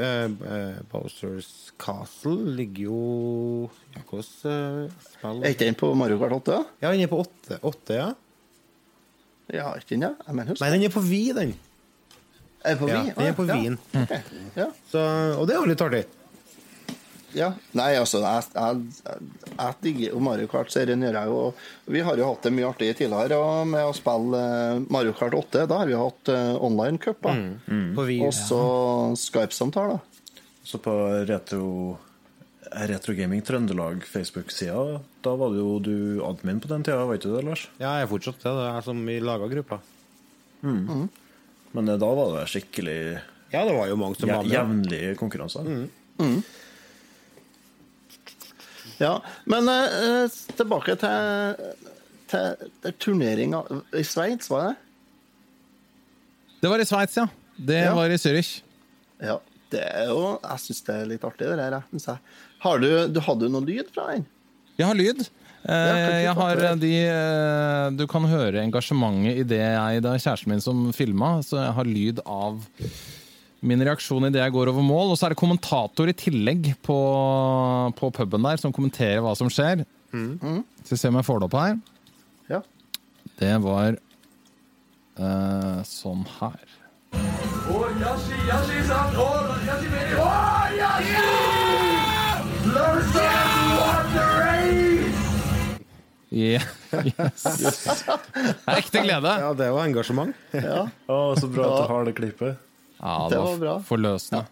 eh, 0.00 0.24
eh, 0.56 0.78
Bowsers 0.92 1.50
Castle 1.78 2.54
ligger 2.56 2.86
jo 2.88 3.70
ja, 3.94 4.00
Hvordan 4.08 4.88
eh, 4.88 5.42
Er 5.44 5.52
ikke 5.52 5.66
den 5.68 5.76
på 5.76 5.90
Mario 5.94 6.16
Kart 6.18 6.32
8? 6.38 6.46
da? 6.52 6.62
Ja, 6.80 6.92
den 6.94 7.04
er 7.04 7.10
på 7.12 7.20
åtte, 7.22 7.58
åtte 7.62 7.98
ja. 7.98 8.08
Ja, 9.52 9.74
ikke 9.76 9.92
den, 9.96 10.06
ja? 10.06 10.14
Jeg 10.26 10.34
mener. 10.38 10.56
Nei, 10.62 10.70
den 10.72 10.86
er 10.86 10.92
på 10.94 11.02
Wii, 11.04 11.32
den. 11.36 11.52
Er 12.64 12.76
på 12.78 12.88
Ja, 12.88 13.02
Vi? 13.02 13.12
den 13.18 13.26
er 13.26 13.34
på 13.36 13.44
ja. 13.44 13.56
Wien. 13.58 13.78
Okay. 13.92 14.20
Ja. 14.56 14.68
Så, 14.88 15.02
og 15.36 15.46
det 15.50 15.56
er 15.56 15.60
jo 15.60 15.68
litt 15.68 15.82
artig. 15.84 16.04
Ja. 17.34 17.48
Nei, 17.78 17.90
altså, 17.96 18.20
jeg, 18.22 19.74
digger 19.82 20.12
jo 20.12 20.20
Mario 20.22 20.48
Kart-serien. 20.50 21.02
gjør 21.04 21.18
jeg 21.18 21.30
jo. 21.32 21.40
Vi 21.96 22.00
har 22.04 22.16
jo 22.20 22.28
hatt 22.28 22.46
det 22.46 22.52
mye 22.54 22.68
artig 22.68 22.90
tidligere 22.98 23.38
og 23.40 23.66
med 23.72 23.88
å 23.88 23.92
spille 23.96 24.38
eh, 24.38 24.82
Mario 24.92 25.12
Kart 25.16 25.34
8. 25.38 25.66
Da 25.70 25.78
har 25.82 25.90
vi 25.90 25.96
hatt 25.98 26.32
eh, 26.32 26.54
online 26.60 26.98
cup, 27.02 27.24
Mm, 27.32 27.60
mm. 27.66 28.22
Og 28.26 28.32
så 28.36 28.62
Skype-samtaler. 29.18 30.00
Så 30.64 30.78
på 30.78 30.92
retro 31.28 31.98
Retro 32.72 33.12
Gaming 33.18 33.42
Trøndelag 33.44 34.04
Facebook-sida, 34.08 35.00
da 35.20 35.32
var 35.36 35.50
det 35.52 35.58
jo 35.60 35.72
du 35.84 35.96
admin 36.24 36.60
på 36.62 36.70
den 36.70 36.84
tida, 36.86 37.02
vet 37.10 37.20
du 37.26 37.32
det, 37.34 37.42
Lars? 37.44 37.66
Ja, 37.76 37.98
jeg 37.98 38.06
er 38.06 38.12
fortsatt 38.12 38.38
det. 38.40 38.48
Det 38.48 38.62
er 38.64 38.76
jeg 38.78 38.84
som 38.86 39.02
vi 39.04 39.18
laga 39.20 39.48
gruppa. 39.50 39.80
Men 40.62 41.88
eh, 41.88 41.98
da 42.00 42.08
var 42.16 42.36
det 42.38 42.46
skikkelig 42.52 42.98
Ja, 43.52 43.64
det 43.68 43.74
var 43.76 43.90
jo 43.90 43.98
mange 44.00 44.16
som 44.16 44.30
var 44.30 44.46
med. 44.46 44.54
jevnlige 44.54 45.16
konkurranser. 45.20 45.68
Ja, 49.00 49.14
men 49.48 49.68
eh, 49.68 50.26
tilbake 50.58 50.96
til, 51.00 51.62
til, 52.30 52.68
til 52.82 52.96
turneringa 53.02 53.62
i 53.98 54.02
Sveits, 54.06 54.50
var 54.52 54.68
det? 54.68 54.74
Det 56.62 56.70
var 56.70 56.82
i 56.82 56.86
Sveits, 56.86 57.16
ja. 57.18 57.26
Det 57.58 57.80
Ja. 57.84 57.94
var 57.94 58.10
i 58.10 58.18
Zürich. 58.20 58.60
Ja. 59.22 59.38
Det 59.72 59.80
er 59.80 60.10
jo 60.10 60.38
Jeg 60.42 60.58
syns 60.60 60.82
det 60.84 60.94
er 60.94 61.06
litt 61.08 61.22
artig, 61.24 61.46
det 61.48 61.56
der. 61.56 61.78
jeg. 61.92 62.18
Har 62.60 62.78
du, 62.78 62.88
du 63.08 63.20
Hadde 63.24 63.46
du 63.48 63.52
noe 63.54 63.64
lyd 63.64 63.88
fra 63.94 64.10
den? 64.12 64.26
Jeg 64.76 64.86
har 64.86 64.94
lyd. 64.98 65.22
Eh, 65.62 66.22
jeg 66.26 66.34
har 66.34 66.56
eh, 66.58 66.74
de 66.76 66.90
eh, 67.06 67.90
Du 67.96 68.06
kan 68.10 68.24
høre 68.26 68.60
engasjementet 68.66 69.38
i 69.38 69.44
det 69.46 69.60
jeg 69.62 70.02
Det 70.02 70.10
er 70.10 70.18
kjæresten 70.24 70.50
min 70.50 70.60
som 70.60 70.88
filma, 70.92 71.36
så 71.46 71.60
jeg 71.62 71.72
har 71.78 71.84
lyd 71.88 72.20
av 72.26 72.58
min 73.62 73.82
reaksjon 73.86 74.26
idet 74.28 74.42
jeg 74.42 74.54
går 74.54 74.70
over 74.72 74.84
mål. 74.86 75.12
Og 75.14 75.18
så 75.18 75.28
er 75.28 75.34
det 75.34 75.40
kommentator 75.40 76.10
i 76.10 76.16
tillegg 76.18 76.72
på, 76.84 76.98
på 77.98 78.12
puben 78.18 78.46
der 78.48 78.60
som 78.60 78.74
kommenterer 78.74 79.22
hva 79.24 79.34
som 79.38 79.50
skjer. 79.52 79.84
Skal 80.82 80.96
vi 80.96 81.00
se 81.00 81.10
om 81.12 81.18
jeg 81.20 81.28
får 81.28 81.40
det 81.42 81.48
opp 81.48 81.58
her. 81.60 81.78
Ja. 82.50 82.60
Det 83.40 83.54
var 83.64 83.96
uh, 85.22 85.78
sånn 85.88 86.26
her. 86.40 86.62
Yeah. 96.32 96.64
Yes. 97.04 97.42
Det 97.44 98.54
er 98.64 98.78
ekte 98.78 99.02
glede. 99.04 99.32
Ja, 99.44 99.50
det 99.56 99.68
var 99.74 99.84
engasjement. 99.84 100.36
Ja, 100.56 100.86
Oh, 101.12 101.34
så 101.36 101.48
bra 101.52 101.66
at 101.68 101.82
du 101.82 101.92
har 101.92 102.06
det 102.08 102.14
klippet. 102.16 102.71
Ja, 103.02 103.28
Det 103.28 103.38
var 103.42 103.56
bra. 103.58 103.76
forløsende. 103.86 104.44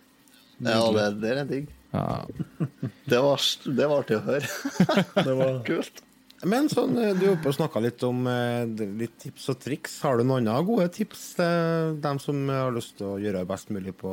ja 0.66 0.80
det, 0.92 1.08
det 1.22 1.34
er 1.38 1.44
digg. 1.48 1.68
Ja. 1.94 2.22
Det 3.10 3.18
var, 3.18 3.42
det 3.66 3.86
var 3.90 4.02
artig 4.04 4.16
å 4.20 4.22
høre. 4.22 4.46
Det 5.26 5.32
var 5.34 5.56
Kult. 5.66 6.02
Men 6.46 6.68
sånn, 6.72 6.94
eh, 7.02 7.10
du 7.18 7.24
er 7.26 7.32
oppe 7.34 7.50
og 7.50 7.56
snakka 7.56 7.80
litt 7.84 8.02
om 8.06 8.22
eh, 8.30 8.62
litt 8.96 9.16
tips 9.20 9.48
og 9.52 9.58
triks. 9.60 9.96
Har 10.06 10.16
du 10.16 10.24
noen 10.24 10.46
andre 10.48 10.62
gode 10.68 10.86
tips 10.94 11.24
til 11.40 11.96
dem 12.00 12.20
som 12.22 12.38
har 12.48 12.70
lyst 12.72 12.94
til 13.00 13.10
å 13.10 13.18
gjøre 13.20 13.42
det 13.42 13.50
best 13.50 13.72
mulig 13.74 13.92
på 13.98 14.12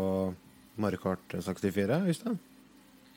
Mario 0.81 0.99
Kart 1.03 1.37
64, 1.37 2.01
Øystein? 2.09 2.35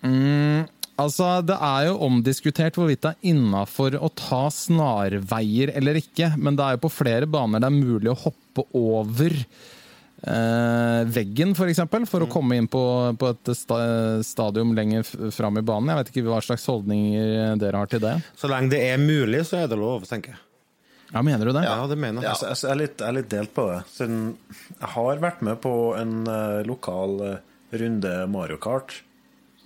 Mm, 0.05 0.69
altså, 1.01 1.31
det 1.45 1.57
er 1.57 1.89
jo 1.89 1.97
omdiskutert 2.07 2.79
hvorvidt 2.79 3.03
det 3.05 3.15
er 3.17 3.33
innafor 3.35 3.97
å 3.99 4.13
ta 4.17 4.45
snarveier 4.55 5.73
eller 5.77 5.99
ikke, 6.01 6.31
men 6.41 6.57
det 6.57 6.65
er 6.69 6.77
jo 6.79 6.85
på 6.87 6.93
flere 7.01 7.29
baner 7.29 7.61
det 7.65 7.69
er 7.73 7.77
mulig 7.81 8.13
å 8.15 8.21
hoppe 8.29 8.65
over 8.79 9.35
eh, 10.23 11.01
veggen, 11.09 11.55
f.eks., 11.55 11.61
for, 11.61 11.73
eksempel, 11.73 12.07
for 12.11 12.27
å 12.27 12.31
komme 12.31 12.59
inn 12.61 12.69
på, 12.71 12.83
på 13.21 13.33
et 13.33 13.53
sta 13.57 13.81
stadium 14.27 14.75
lenger 14.77 15.07
fram 15.35 15.61
i 15.61 15.65
banen. 15.65 15.93
Jeg 15.93 16.01
vet 16.01 16.13
ikke 16.15 16.29
hva 16.29 16.43
slags 16.45 16.69
holdninger 16.71 17.59
dere 17.61 17.83
har 17.83 17.91
til 17.91 18.05
det. 18.05 18.19
Så 18.39 18.51
lenge 18.51 18.75
det 18.75 18.85
er 18.91 19.03
mulig, 19.03 19.45
så 19.49 19.63
er 19.63 19.71
det 19.71 19.81
lov, 19.81 20.07
tenker 20.09 20.37
jeg. 20.37 20.45
Ja, 21.13 21.23
Mener 21.23 21.47
du 21.47 21.53
det? 21.53 21.65
Ja, 21.65 21.87
det 21.91 21.97
mener 21.99 22.23
jeg. 22.23 22.31
Altså, 22.31 22.69
jeg 22.69 22.75
er 22.75 22.79
litt, 22.85 23.01
jeg 23.01 23.09
er 23.09 23.17
litt 23.17 23.31
delt 23.33 23.55
på 23.55 23.67
det. 23.67 23.81
Siden 23.91 24.21
jeg 24.77 24.91
har 24.95 25.23
vært 25.23 25.41
med 25.47 25.59
på 25.63 25.73
en 25.99 26.21
uh, 26.29 26.61
lokal 26.67 27.17
uh, 27.25 27.33
runde 27.75 28.13
Mario 28.31 28.61
Kart, 28.63 29.01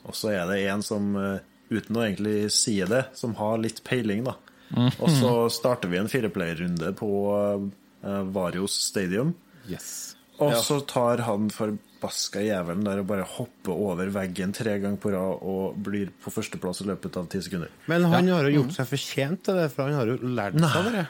og 0.05 0.17
så 0.17 0.33
er 0.33 0.49
det 0.49 0.63
en 0.73 0.85
som, 0.85 1.13
uh, 1.17 1.37
uten 1.69 2.01
å 2.01 2.07
egentlig 2.07 2.49
si 2.55 2.79
det, 2.89 3.05
som 3.17 3.37
har 3.41 3.61
litt 3.61 3.85
peiling, 3.85 4.25
da. 4.25 4.39
Og 4.75 5.07
så 5.13 5.31
starter 5.53 5.93
vi 5.93 6.01
en 6.01 6.09
fireplayerrunde 6.11 6.95
på 6.99 7.11
uh, 7.37 8.23
Varios 8.35 8.81
Stadium. 8.89 9.35
Yes. 9.69 10.14
Og 10.43 10.55
så 10.67 10.81
tar 10.91 11.23
han 11.29 11.51
forbaska 11.55 12.43
jævelen 12.43 12.87
der 12.87 13.03
og 13.03 13.11
bare 13.11 13.27
hopper 13.37 13.75
over 13.75 14.11
veggen 14.15 14.55
tre 14.57 14.79
ganger 14.83 14.99
på 15.01 15.13
rad 15.15 15.45
og 15.47 15.77
blir 15.87 16.11
på 16.23 16.33
førsteplass 16.35 16.83
i 16.83 16.89
løpet 16.91 17.19
av 17.21 17.29
ti 17.31 17.43
sekunder. 17.45 17.71
Men 17.91 18.09
han 18.11 18.31
har 18.33 18.49
jo 18.49 18.63
gjort 18.63 18.75
seg 18.79 18.89
fortjent 18.91 19.45
til 19.47 19.61
det, 19.61 19.69
for 19.75 19.87
han 19.87 20.01
har 20.01 20.11
jo 20.11 20.19
lært 20.35 20.59
seg 20.59 20.81
av 20.81 20.91
det. 20.97 21.05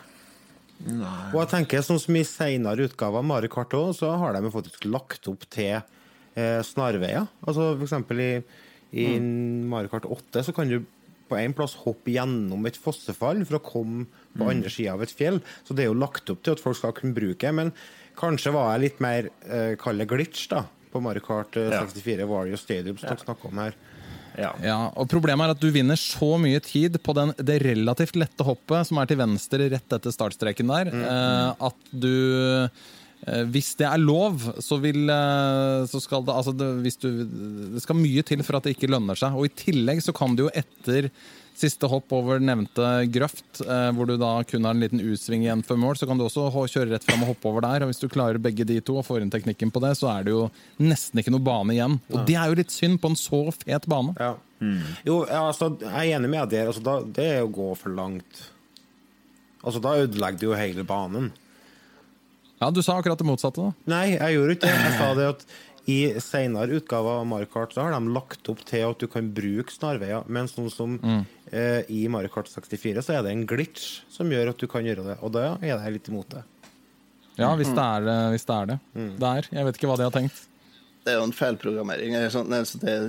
Og 0.85 1.39
jeg 1.39 1.51
tenker, 1.55 1.85
sånn 1.87 2.03
som 2.03 2.17
i 2.19 2.25
senere 2.29 2.89
utgaver 2.89 3.23
av 3.23 3.29
Mario 3.29 3.53
Kart 3.53 3.73
også, 3.79 4.03
så 4.03 4.17
har 4.21 4.37
de 4.37 4.53
faktisk 4.53 4.85
lagt 4.91 5.31
opp 5.31 5.47
til 5.55 5.79
eh, 5.79 6.61
snarveier. 6.67 7.31
Altså 7.47 7.71
for 7.79 7.87
eksempel 7.87 8.21
i, 8.25 8.33
mm. 8.93 9.65
Mario 9.71 9.93
Kart 9.93 10.09
8 10.11 10.45
så 10.49 10.55
kan 10.57 10.69
du 10.69 10.83
på 11.31 11.39
en 11.41 11.55
plass 11.57 11.77
hoppe 11.87 12.13
gjennom 12.13 12.67
et 12.69 12.77
fossefall 12.77 13.41
for 13.49 13.59
å 13.59 13.65
komme 13.65 14.05
på 14.37 14.49
andre 14.51 14.71
sida 14.73 14.93
av 14.93 15.05
et 15.07 15.15
fjell. 15.15 15.41
Så 15.65 15.77
det 15.77 15.87
er 15.87 15.93
jo 15.93 15.97
lagt 15.97 16.29
opp 16.31 16.43
til 16.45 16.57
at 16.57 16.63
folk 16.63 16.77
skal 16.77 16.93
kunne 16.97 17.17
bruke 17.17 17.41
det. 17.41 17.55
Men 17.57 17.73
kanskje 18.19 18.53
var 18.55 18.73
jeg 18.75 18.85
litt 18.89 19.03
mer 19.05 19.29
eh, 19.49 19.75
kall 19.81 20.01
det 20.01 20.09
glitch 20.11 20.47
da, 20.53 20.65
på 20.93 21.03
Mario 21.05 21.25
Kart 21.25 21.57
eh, 21.61 21.71
Ja. 21.73 21.83
64 21.87 22.27
Wario 22.31 22.59
Stadium, 22.61 22.97
som 23.01 23.11
dere 23.11 23.25
snakker 23.25 23.51
om 23.51 23.61
her. 23.65 23.77
Ja. 24.35 24.51
Ja, 24.67 24.79
og 24.99 25.07
Problemet 25.13 25.47
er 25.47 25.55
at 25.55 25.63
du 25.63 25.69
vinner 25.71 25.99
så 26.01 26.33
mye 26.43 26.59
tid 26.65 26.99
på 27.07 27.15
den, 27.15 27.31
det 27.39 27.61
relativt 27.63 28.17
lette 28.19 28.43
hoppet 28.47 28.89
som 28.89 28.99
er 28.99 29.07
til 29.07 29.21
venstre 29.21 29.69
rett 29.71 29.95
etter 29.95 30.15
startstreken 30.15 30.73
der, 30.73 30.91
eh, 30.91 31.67
at 31.71 31.93
du 31.93 32.11
eh, 32.67 33.45
Hvis 33.49 33.71
det 33.79 33.87
er 33.89 34.03
lov, 34.03 34.43
så 34.61 34.77
vil 34.83 35.07
eh, 35.09 35.87
så 35.89 36.01
skal 36.03 36.27
det, 36.27 36.35
altså 36.35 36.53
det, 36.53 36.67
hvis 36.85 36.99
du, 37.01 37.09
det 37.77 37.81
skal 37.85 37.97
mye 37.97 38.27
til 38.27 38.43
for 38.45 38.59
at 38.59 38.67
det 38.67 38.75
ikke 38.75 38.91
lønner 38.93 39.17
seg. 39.17 39.33
Og 39.39 39.47
I 39.49 39.55
tillegg 39.63 40.03
så 40.05 40.13
kan 40.13 40.35
du 40.37 40.45
jo 40.45 40.51
etter 40.53 41.09
siste 41.55 41.87
hopp 41.91 42.11
over 42.17 42.41
nevnte 42.43 42.87
grøft, 43.15 43.61
eh, 43.63 43.91
hvor 43.95 44.09
du 44.11 44.17
da 44.19 44.33
kun 44.49 44.67
har 44.67 44.75
en 44.75 44.83
liten 44.83 45.03
U-sving 45.03 45.45
igjen 45.47 45.63
før 45.67 45.79
mål, 45.81 45.99
så 46.01 46.09
kan 46.11 46.19
du 46.19 46.25
også 46.27 46.49
kjøre 46.53 46.91
rett 46.95 47.07
fram 47.07 47.23
og 47.23 47.31
hoppe 47.35 47.51
over 47.51 47.63
der. 47.65 47.85
og 47.85 47.93
Hvis 47.93 48.03
du 48.03 48.09
klarer 48.11 48.43
begge 48.43 48.67
de 48.67 48.81
to 48.83 48.97
og 48.99 49.07
får 49.07 49.23
inn 49.23 49.31
teknikken 49.31 49.71
på 49.75 49.83
det, 49.85 49.93
så 50.01 50.11
er 50.17 50.27
det 50.27 50.35
jo 50.35 50.49
nesten 50.83 51.23
ikke 51.23 51.35
noe 51.35 51.45
bane 51.47 51.77
igjen. 51.77 52.01
Og 52.11 52.27
det 52.27 52.35
er 52.41 52.51
jo 52.51 52.59
litt 52.59 52.75
synd 52.75 52.99
på 53.03 53.13
en 53.13 53.19
så 53.21 53.45
fet 53.55 53.87
bane. 53.91 54.17
Ja. 54.19 54.35
Jo, 55.05 55.21
ja, 55.29 55.45
altså, 55.51 55.71
jeg 55.83 55.93
er 55.93 56.19
enig 56.19 56.31
med 56.33 56.51
deg. 56.51 56.67
Altså, 56.71 56.83
da, 56.85 56.99
det 57.05 57.31
er 57.37 57.45
å 57.45 57.53
gå 57.53 57.71
for 57.79 57.95
langt. 57.95 58.45
Altså, 59.65 59.81
Da 59.85 59.97
ødelegger 60.03 60.41
du 60.41 60.47
jo 60.51 60.59
hele 60.59 60.85
banen. 60.89 61.31
Ja, 62.61 62.71
du 62.71 62.81
sa 62.83 62.97
akkurat 62.99 63.19
det 63.21 63.27
motsatte, 63.29 63.61
da. 63.61 63.73
Nei, 63.91 64.15
jeg 64.15 64.37
gjorde 64.39 64.55
ikke 64.57 64.69
det. 64.71 64.83
Jeg 64.87 64.99
sa 64.99 65.09
det 65.19 65.27
at 65.35 65.47
i 65.91 66.15
senere 66.23 66.79
utgaver 66.79 67.21
av 67.21 67.27
Mario 67.29 67.51
Kart 67.53 67.75
så 67.75 67.83
har 67.85 67.93
de 67.93 68.15
lagt 68.15 68.49
opp 68.49 68.63
til 68.65 68.87
at 68.87 69.03
du 69.03 69.07
kan 69.11 69.27
bruke 69.37 69.73
snarveier, 69.75 70.25
men 70.33 70.49
sånn 70.49 70.71
som 70.73 70.97
eh, 71.05 71.83
i 71.93 72.07
Mario 72.09 72.33
Kart 72.33 72.49
64 72.49 73.05
så 73.05 73.19
er 73.19 73.27
det 73.27 73.35
en 73.35 73.45
glitch 73.49 74.01
som 74.13 74.33
gjør 74.33 74.55
at 74.55 74.63
du 74.63 74.67
kan 74.71 74.87
gjøre 74.87 75.05
det, 75.11 75.19
og 75.21 75.35
da 75.37 75.55
er 75.61 75.75
jeg 75.75 75.97
litt 75.99 76.09
imot 76.13 76.31
det. 76.33 76.45
Ja, 77.37 77.51
hvis 77.59 77.73
det 77.75 77.83
er 77.83 78.05
det. 78.07 78.19
Hvis 78.35 78.47
det 78.47 78.57
er 78.57 78.69
det. 78.71 78.79
Der. 79.21 79.49
Jeg 79.51 79.67
vet 79.67 79.79
ikke 79.79 79.89
hva 79.91 79.97
de 79.99 80.07
har 80.07 80.15
tenkt. 80.15 80.45
Det 81.05 81.13
er 81.13 81.19
jo 81.19 81.27
en 81.27 81.35
feilprogrammering. 81.37 82.15
så 82.31 82.45
Det, 82.47 82.63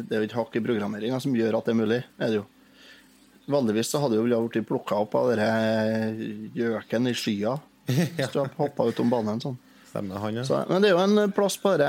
det 0.09 0.15
er 0.15 0.23
jo 0.23 0.28
ikke 0.28 0.39
hakk 0.41 0.57
i 0.57 0.63
programmeringa 0.65 1.19
som 1.23 1.36
gjør 1.38 1.59
at 1.59 1.67
det 1.67 1.76
er 1.76 1.80
mulig. 1.80 2.01
Er 2.17 2.34
det 2.34 2.39
jo. 2.41 2.45
Vanligvis 3.53 3.91
så 3.93 4.01
hadde 4.01 4.17
jo 4.17 4.26
blitt 4.26 4.65
plukka 4.67 4.97
opp 5.05 5.13
av 5.19 5.30
denne 5.32 6.49
gjøken 6.57 7.11
i 7.11 7.13
skya. 7.15 7.53
Hvis 8.17 8.34
du 8.34 8.39
har 8.41 8.49
hoppa 8.57 8.89
utom 8.89 9.13
banen 9.13 9.39
sånn. 9.43 9.59
Stemmer 9.96 10.20
han, 10.20 10.36
ja. 10.36 10.43
Så, 10.43 10.58
men 10.68 10.84
det 10.84 10.89
er 10.91 10.98
jo 10.98 11.04
en 11.24 11.32
plass 11.32 11.56
på 11.64 11.72
det, 11.80 11.88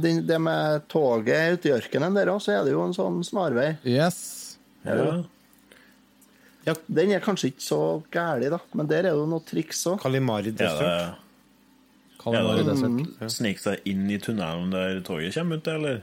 det, 0.00 0.12
det 0.24 0.38
med 0.40 0.86
toget 0.88 1.58
ute 1.58 1.68
i 1.68 1.74
ørkenen 1.76 2.14
der 2.16 2.30
òg, 2.32 2.38
så 2.40 2.54
er 2.56 2.62
det 2.64 2.72
jo 2.72 2.80
en 2.86 2.94
sånn 2.96 3.18
snarvei. 3.28 3.74
Yes. 3.84 4.56
Ja. 4.86 5.20
Den 6.88 7.12
er 7.12 7.20
kanskje 7.20 7.50
ikke 7.52 7.64
så 7.66 7.80
gæli, 8.14 8.48
da, 8.54 8.60
men 8.78 8.88
der 8.88 9.10
er 9.10 9.18
jo 9.18 9.26
noe 9.28 9.44
triks 9.44 9.82
òg. 9.90 9.98
Kalimari 10.00 10.54
Er 10.54 10.56
Desert. 10.62 11.18
Ja, 12.22 12.40
det- 12.56 12.64
Desert. 12.70 13.32
Snike 13.34 13.60
seg 13.60 13.84
inn 13.90 14.08
i 14.08 14.16
tunnelen 14.22 14.70
der 14.72 15.00
toget 15.04 15.34
kommer 15.36 15.58
ut, 15.60 15.68
eller? 15.68 16.00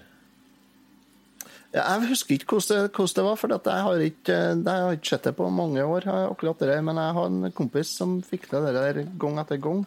Ja, 1.73 1.83
jeg 1.95 2.09
husker 2.09 2.35
ikke 2.35 2.57
hvordan 2.59 2.83
det, 2.85 2.91
hvordan 2.93 3.15
det 3.15 3.23
var, 3.25 3.35
for 3.37 3.53
at 3.55 3.65
jeg 3.73 3.85
har 3.87 4.03
ikke, 4.05 4.37
jeg 4.57 4.65
har 4.85 4.95
ikke 4.97 5.11
sett 5.15 5.23
det 5.23 5.35
på 5.37 5.49
mange 5.49 5.81
år. 5.81 6.05
akkurat 6.29 6.59
det 6.59 6.83
Men 6.83 6.95
jeg 6.97 7.13
har 7.13 7.25
en 7.25 7.51
kompis 7.51 7.87
som 7.97 8.21
fikk 8.21 8.49
til 8.49 8.61
det 8.65 8.73
der 8.73 9.03
gang 9.17 9.37
etter 9.39 9.57
gang. 9.57 9.85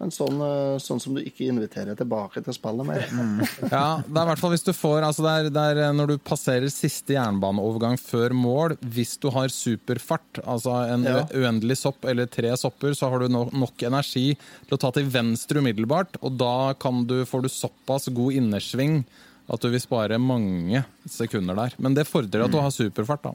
En 0.00 0.08
sånn, 0.08 0.38
eh, 0.40 0.78
sånn 0.80 1.00
som 1.02 1.12
du 1.12 1.20
ikke 1.20 1.44
inviterer 1.50 1.92
tilbake 1.98 2.40
til 2.44 2.54
spillet 2.56 2.86
mer. 2.88 3.02
Ja, 3.68 4.00
det 4.00 4.16
er 4.16 4.22
i 4.24 4.28
hvert 4.30 4.40
fall 4.40 4.54
hvis 4.54 4.64
du 4.64 4.72
får 4.72 5.04
altså 5.04 5.26
det 5.26 5.32
er, 5.34 5.48
det 5.52 5.64
er 5.74 5.80
eh, 5.84 5.92
Når 5.98 6.06
du 6.14 6.14
passerer 6.24 6.72
siste 6.72 7.12
jernbaneovergang 7.18 7.98
før 8.00 8.32
mål, 8.32 8.76
hvis 8.80 9.18
du 9.20 9.28
har 9.34 9.52
superfart, 9.52 10.40
altså 10.48 10.78
en 10.94 11.04
Ja. 11.04 11.26
uendelig 11.36 11.76
sopp 11.82 12.04
eller 12.08 12.26
tre 12.32 12.54
sopper, 12.56 12.96
så 12.96 13.10
har 13.12 13.20
du 13.20 13.28
nok, 13.28 13.52
nok 13.52 13.82
energi 13.90 14.32
til 14.66 14.78
å 14.78 14.80
ta 14.80 14.90
til 14.96 15.04
venstre 15.12 15.60
umiddelbart, 15.60 16.16
og 16.24 16.38
da 16.40 16.72
kan 16.80 17.04
du, 17.04 17.18
får 17.28 17.42
du 17.44 17.48
såpass 17.52 18.08
god 18.08 18.32
innersving 18.40 19.02
at 19.50 19.60
du 19.60 19.68
vil 19.68 19.80
spare 19.82 20.16
mange 20.22 20.84
sekunder 21.10 21.56
der. 21.58 21.74
Men 21.82 21.92
det 21.98 22.06
fordrer 22.08 22.44
at 22.46 22.52
du 22.54 22.60
har 22.62 22.70
superfart, 22.72 23.24
da. 23.28 23.32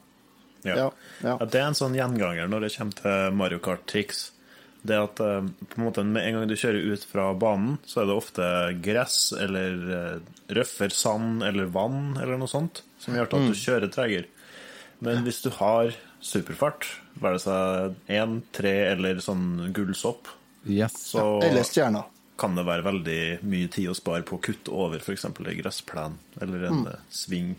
Ja, 0.66 0.76
ja. 0.76 0.90
Ja, 1.22 1.36
det 1.46 1.60
er 1.60 1.68
en 1.68 1.76
sånn 1.78 1.94
gjenganger 1.94 2.48
når 2.50 2.66
det 2.66 2.70
kommer 2.74 2.96
til 2.98 3.36
Mario 3.38 3.60
Kart-triks. 3.62 4.32
Det 4.86 4.98
at 5.00 5.20
eh, 5.24 5.48
på 5.72 5.80
en 5.80 5.86
måte 5.86 6.04
med 6.06 6.22
en 6.22 6.38
gang 6.38 6.48
du 6.50 6.56
kjører 6.58 6.92
ut 6.92 7.04
fra 7.08 7.30
banen, 7.38 7.76
så 7.88 8.02
er 8.02 8.08
det 8.10 8.16
ofte 8.16 8.48
gress 8.84 9.18
eller 9.36 9.92
eh, 9.98 10.16
røffer 10.58 10.94
sand 10.94 11.44
eller 11.46 11.70
vann 11.74 12.16
eller 12.20 12.38
noe 12.40 12.50
sånt 12.50 12.84
som 13.02 13.16
gjør 13.16 13.28
at 13.28 13.48
du 13.50 13.56
kjører 13.56 13.92
tregere. 13.92 14.30
Men 15.04 15.26
hvis 15.26 15.42
du 15.44 15.50
har 15.58 15.92
superfart, 16.24 16.86
være 17.20 17.36
det 17.36 17.44
seg 17.44 18.12
én, 18.16 18.40
tre 18.56 18.74
eller 18.94 19.20
sånn 19.24 19.72
gullsopp, 19.76 20.32
Yes. 20.66 20.96
så 21.12 21.42
Eller 21.42 21.62
stjerner. 21.62 22.04
kan 22.36 22.56
det 22.56 22.64
være 22.66 22.82
veldig 22.82 23.20
mye 23.46 23.68
tid 23.70 23.90
å 23.92 23.94
spare 23.94 24.24
på 24.26 24.36
å 24.36 24.42
kutte 24.42 24.72
over 24.74 24.98
f.eks. 24.98 25.24
en 25.28 25.36
gressplen 25.60 26.16
eller 26.40 26.64
en 26.66 26.80
mm. 26.82 26.88
sving. 27.08 27.54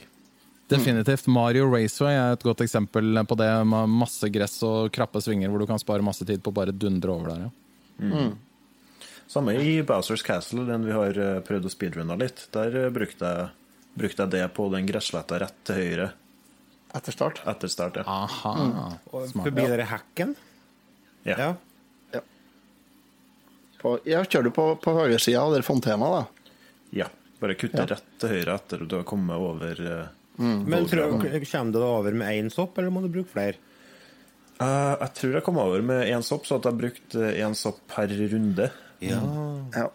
Definitivt. 0.68 1.28
Mario 1.32 1.70
Raceway 1.72 2.18
er 2.20 2.34
et 2.36 2.43
godt 2.43 2.61
eksempel 2.65 3.15
på 3.28 3.38
det. 3.39 3.47
Med 3.72 3.88
masse 3.88 4.28
gress 4.34 4.57
og 4.68 4.89
krappe 4.91 5.22
svinger 5.24 5.51
hvor 5.51 5.63
du 5.63 5.68
kan 5.70 5.80
spare 5.80 6.03
masse 6.03 6.26
tid 6.28 6.43
på 6.43 6.51
å 6.51 6.57
bare 6.57 6.76
dundre 6.76 7.13
over 7.13 7.32
der. 7.32 7.47
Ja. 8.03 8.26
Samme 9.28 9.55
i 9.59 9.78
Bowsers 9.84 10.24
Castle, 10.24 10.63
den 10.68 10.86
vi 10.88 10.93
har 10.95 11.18
eh, 11.20 11.39
prøvd 11.43 11.68
å 11.68 11.72
speedrunne 11.72 12.15
litt. 12.20 12.45
Der 12.55 12.76
eh, 12.84 12.89
brukte 12.95 13.32
jeg, 13.32 13.47
brukte 13.99 14.24
jeg 14.28 14.34
det 14.36 14.43
på 14.55 14.68
den 14.72 14.88
gressletta 14.88 15.39
rett 15.43 15.57
til 15.68 15.80
høyre 15.82 16.09
Etter 16.95 17.11
start. 17.11 17.41
etter 17.45 17.68
start. 17.72 17.97
Ja. 17.99 18.05
Aha. 18.07 18.53
Og 19.11 19.26
forbi 19.34 19.49
Forbi 19.49 19.65
dere 19.68 19.88
hacken? 19.89 20.36
Ja. 21.28 21.36
Ja. 22.15 22.22
På, 23.82 23.97
jeg 24.07 24.30
kjører 24.32 24.47
du 24.47 24.53
på, 24.55 24.68
på 24.82 24.93
høyresida 24.95 25.43
av 25.43 25.53
den 25.53 25.65
fontena, 25.68 26.11
da? 26.20 26.51
ja. 27.03 27.09
Bare 27.38 27.53
kutte 27.53 27.84
rett 27.86 28.05
til 28.18 28.32
høyre 28.34 28.55
etter 28.57 28.82
at 28.82 28.89
du 28.89 28.95
har 28.97 29.03
kommet 29.05 29.38
over 29.38 29.78
eh, 30.40 30.66
Men 30.74 30.88
tror, 30.90 31.18
kommer 31.18 31.72
du 31.72 31.80
deg 31.80 31.88
over 31.88 32.18
med 32.18 32.34
én 32.38 32.52
sopp, 32.54 32.78
eller 32.78 32.94
må 32.94 33.04
du 33.06 33.10
bruke 33.10 33.34
flere? 33.34 33.58
Uh, 34.58 34.98
Jeg 35.04 35.14
tror 35.20 35.34
jeg 35.38 35.46
kom 35.46 35.58
over 35.62 35.82
med 35.86 36.08
én 36.10 36.24
sopp, 36.26 36.48
så 36.50 36.58
at 36.58 36.66
jeg 36.66 36.80
brukte 36.80 37.32
én 37.38 37.54
sopp 37.56 37.84
per 37.92 38.10
runde. 38.10 38.72
Ja. 39.02 39.22
Ja. 39.76 39.90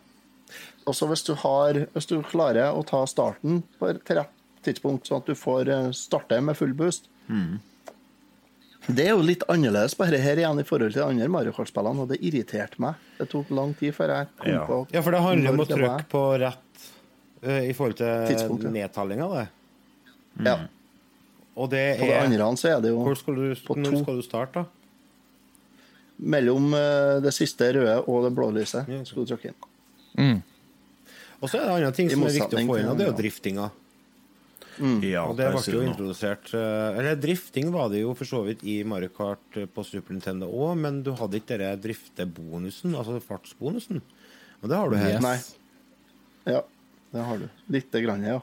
Og 0.86 0.95
så 0.95 1.09
hvis 1.11 1.24
du 1.26 1.34
har 1.38 1.86
Hvis 1.95 2.07
du 2.11 2.20
klarer 2.26 2.74
å 2.74 2.84
ta 2.86 3.05
starten 3.11 3.62
på 3.78 3.90
et 3.90 4.05
til 4.07 4.18
rett 4.20 4.38
tidspunkt, 4.62 5.09
sånn 5.09 5.22
at 5.22 5.26
du 5.26 5.34
får 5.34 5.68
eh, 5.74 5.90
starte 5.97 6.38
med 6.38 6.55
full 6.55 6.74
boost 6.78 7.09
Det 8.86 9.07
er 9.09 9.12
jo 9.16 9.24
litt 9.26 9.43
annerledes 9.51 9.97
på 9.99 10.07
dette 10.07 10.22
her 10.22 10.38
igjen 10.38 10.61
i 10.62 10.66
forhold 10.66 10.95
til 10.95 11.03
de 11.03 11.07
andre 11.09 11.26
Mario 11.30 11.55
Kart-spillene, 11.57 12.05
og 12.05 12.12
det 12.12 12.20
irriterte 12.22 12.78
meg. 12.82 13.01
Det 13.18 13.28
tok 13.30 13.51
lang 13.55 13.74
tid 13.78 13.95
før 13.95 14.14
jeg 14.14 14.30
kom 14.38 14.53
Ja. 14.53 14.62
på 14.66 14.78
ja, 14.95 15.03
for 15.03 15.14
det 15.14 15.22
handler 15.22 15.51
om 15.51 15.64
å 15.64 15.66
trykke 15.70 16.07
på 16.11 16.22
rett 16.43 16.86
uh, 17.43 17.62
i 17.62 17.74
forhold 17.78 17.99
til 17.99 18.38
ja. 18.38 18.72
nedtellinga, 18.78 19.28
det. 19.34 19.47
Ja. 20.40 20.54
Og 21.52 21.68
det 21.68 21.98
På 22.00 22.06
det 22.08 22.14
er 22.16 22.24
andre 22.24 22.46
så 22.56 22.70
er 22.72 22.80
det 22.80 22.94
jo 22.94 23.02
Hvor 23.04 23.18
skal 23.18 23.36
du, 23.36 23.42
på 23.66 23.76
når 23.76 23.98
skal 24.00 24.16
du 24.16 24.22
starte, 24.24 24.62
da? 24.62 24.64
mellom 26.22 26.70
eh, 26.76 27.18
det 27.24 27.32
siste 27.34 27.66
røde 27.74 27.98
og 28.06 28.24
det 28.24 28.32
blå 28.36 28.50
lyset. 28.54 28.88
Ja. 28.88 29.02
Skal 29.04 29.24
du 29.24 29.32
trykke 29.32 29.52
inn. 30.16 30.42
Og 31.42 31.50
så 31.50 31.58
er 31.58 31.66
det 31.66 31.72
andre 31.74 31.94
ting 31.96 32.10
som 32.12 32.22
er 32.22 32.36
viktig 32.36 32.60
å 32.60 32.66
få 32.68 32.76
inn, 32.78 32.90
og 32.92 32.98
det 33.00 33.06
er 33.08 33.10
jo 33.10 33.16
driftinga. 33.18 33.68
driftinga. 33.72 33.78
Ja, 35.04 35.24
Og 35.28 35.34
det 35.36 35.48
ble 35.52 35.60
jo 35.68 35.80
noe. 35.82 35.88
introdusert 35.90 36.52
eh, 36.56 36.98
Eller 36.98 37.18
drifting 37.20 37.68
var 37.74 37.90
det 37.92 38.00
jo 38.00 38.14
for 38.16 38.24
så 38.24 38.38
vidt 38.46 38.62
i 38.64 38.78
Mario 38.88 39.10
Kart 39.12 39.58
eh, 39.60 39.66
på 39.68 39.84
Super 39.84 40.14
Nintendo 40.16 40.48
òg, 40.48 40.78
men 40.80 41.02
du 41.04 41.10
hadde 41.18 41.36
ikke 41.42 41.58
denne 41.60 41.76
driftebonusen, 41.82 42.94
altså 42.96 43.18
fartsbonusen. 43.20 44.00
Og 44.62 44.70
det 44.70 44.78
har 44.78 44.88
du 44.88 44.96
her. 44.96 45.18
Yes. 45.18 45.26
Nei. 45.26 46.54
Ja, 46.54 46.62
det 47.12 47.26
har 47.28 47.42
du. 47.42 47.48
Lite 47.74 48.00
grann, 48.06 48.24
ja. 48.24 48.38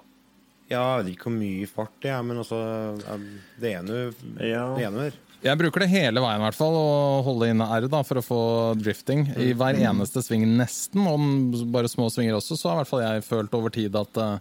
Ja, 0.70 0.84
jeg 1.00 1.06
vet 1.06 1.16
ikke 1.16 1.30
hvor 1.30 1.38
mye 1.40 1.68
fart 1.72 1.96
det 2.04 2.12
er, 2.14 2.22
men 2.24 2.38
eh, 2.38 3.18
Det 3.60 3.72
er 3.74 3.82
nå 3.88 3.98
Ja. 4.46 4.66
det 4.78 4.86
ene 4.86 5.08
her. 5.08 5.18
Jeg 5.42 5.58
bruker 5.58 5.80
det 5.86 5.88
hele 5.90 6.20
veien, 6.20 6.42
i 6.42 6.44
hvert 6.44 6.58
fall, 6.58 6.74
å 6.76 7.24
holde 7.24 7.48
inne 7.50 7.64
R 7.72 7.88
da, 7.88 8.02
for 8.04 8.20
å 8.20 8.24
få 8.26 8.40
drifting. 8.78 9.22
I 9.40 9.54
hver 9.56 9.78
eneste 9.80 10.20
sving, 10.22 10.44
nesten, 10.60 11.06
om 11.08 11.52
bare 11.72 11.88
små 11.88 12.10
svinger 12.12 12.36
også, 12.36 12.58
så 12.60 12.70
har 12.70 12.76
i 12.76 12.80
hvert 12.84 12.90
fall 12.92 13.04
jeg 13.06 13.24
følt 13.24 13.54
over 13.56 13.72
tid 13.72 13.96
at 13.96 14.20
uh, 14.20 14.40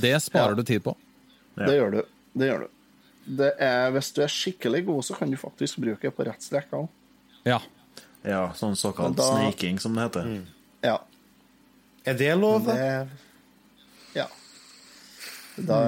det 0.00 0.14
sparer 0.24 0.54
Ja. 0.56 0.56
du 0.56 0.62
tid 0.64 0.82
på. 0.86 0.96
Det 1.60 1.68
gjør 1.76 1.90
du. 1.98 2.00
Det 2.36 2.48
gjør 2.48 2.64
du. 2.64 2.68
Det 3.36 3.50
er, 3.60 3.90
hvis 3.92 4.08
du 4.16 4.22
er 4.24 4.32
skikkelig 4.32 4.84
god, 4.86 5.04
så 5.04 5.14
kan 5.18 5.30
du 5.30 5.36
faktisk 5.36 5.78
bruke 5.84 6.00
det 6.08 6.14
på 6.16 6.24
rett 6.24 6.40
strekk 6.42 6.72
òg. 6.80 6.88
Ja. 7.44 7.60
Ja, 8.24 8.52
sånn 8.56 8.74
såkalt 8.74 9.16
da- 9.20 9.28
sniking, 9.36 9.78
som 9.78 9.94
det 9.94 10.08
heter. 10.08 10.32
Ja. 10.82 10.96
Er 12.06 12.14
det 12.14 12.32
lov, 12.40 12.64
da? 12.64 12.72
Det 12.72 12.88
Ja. 12.88 13.04
Da, 15.56 15.78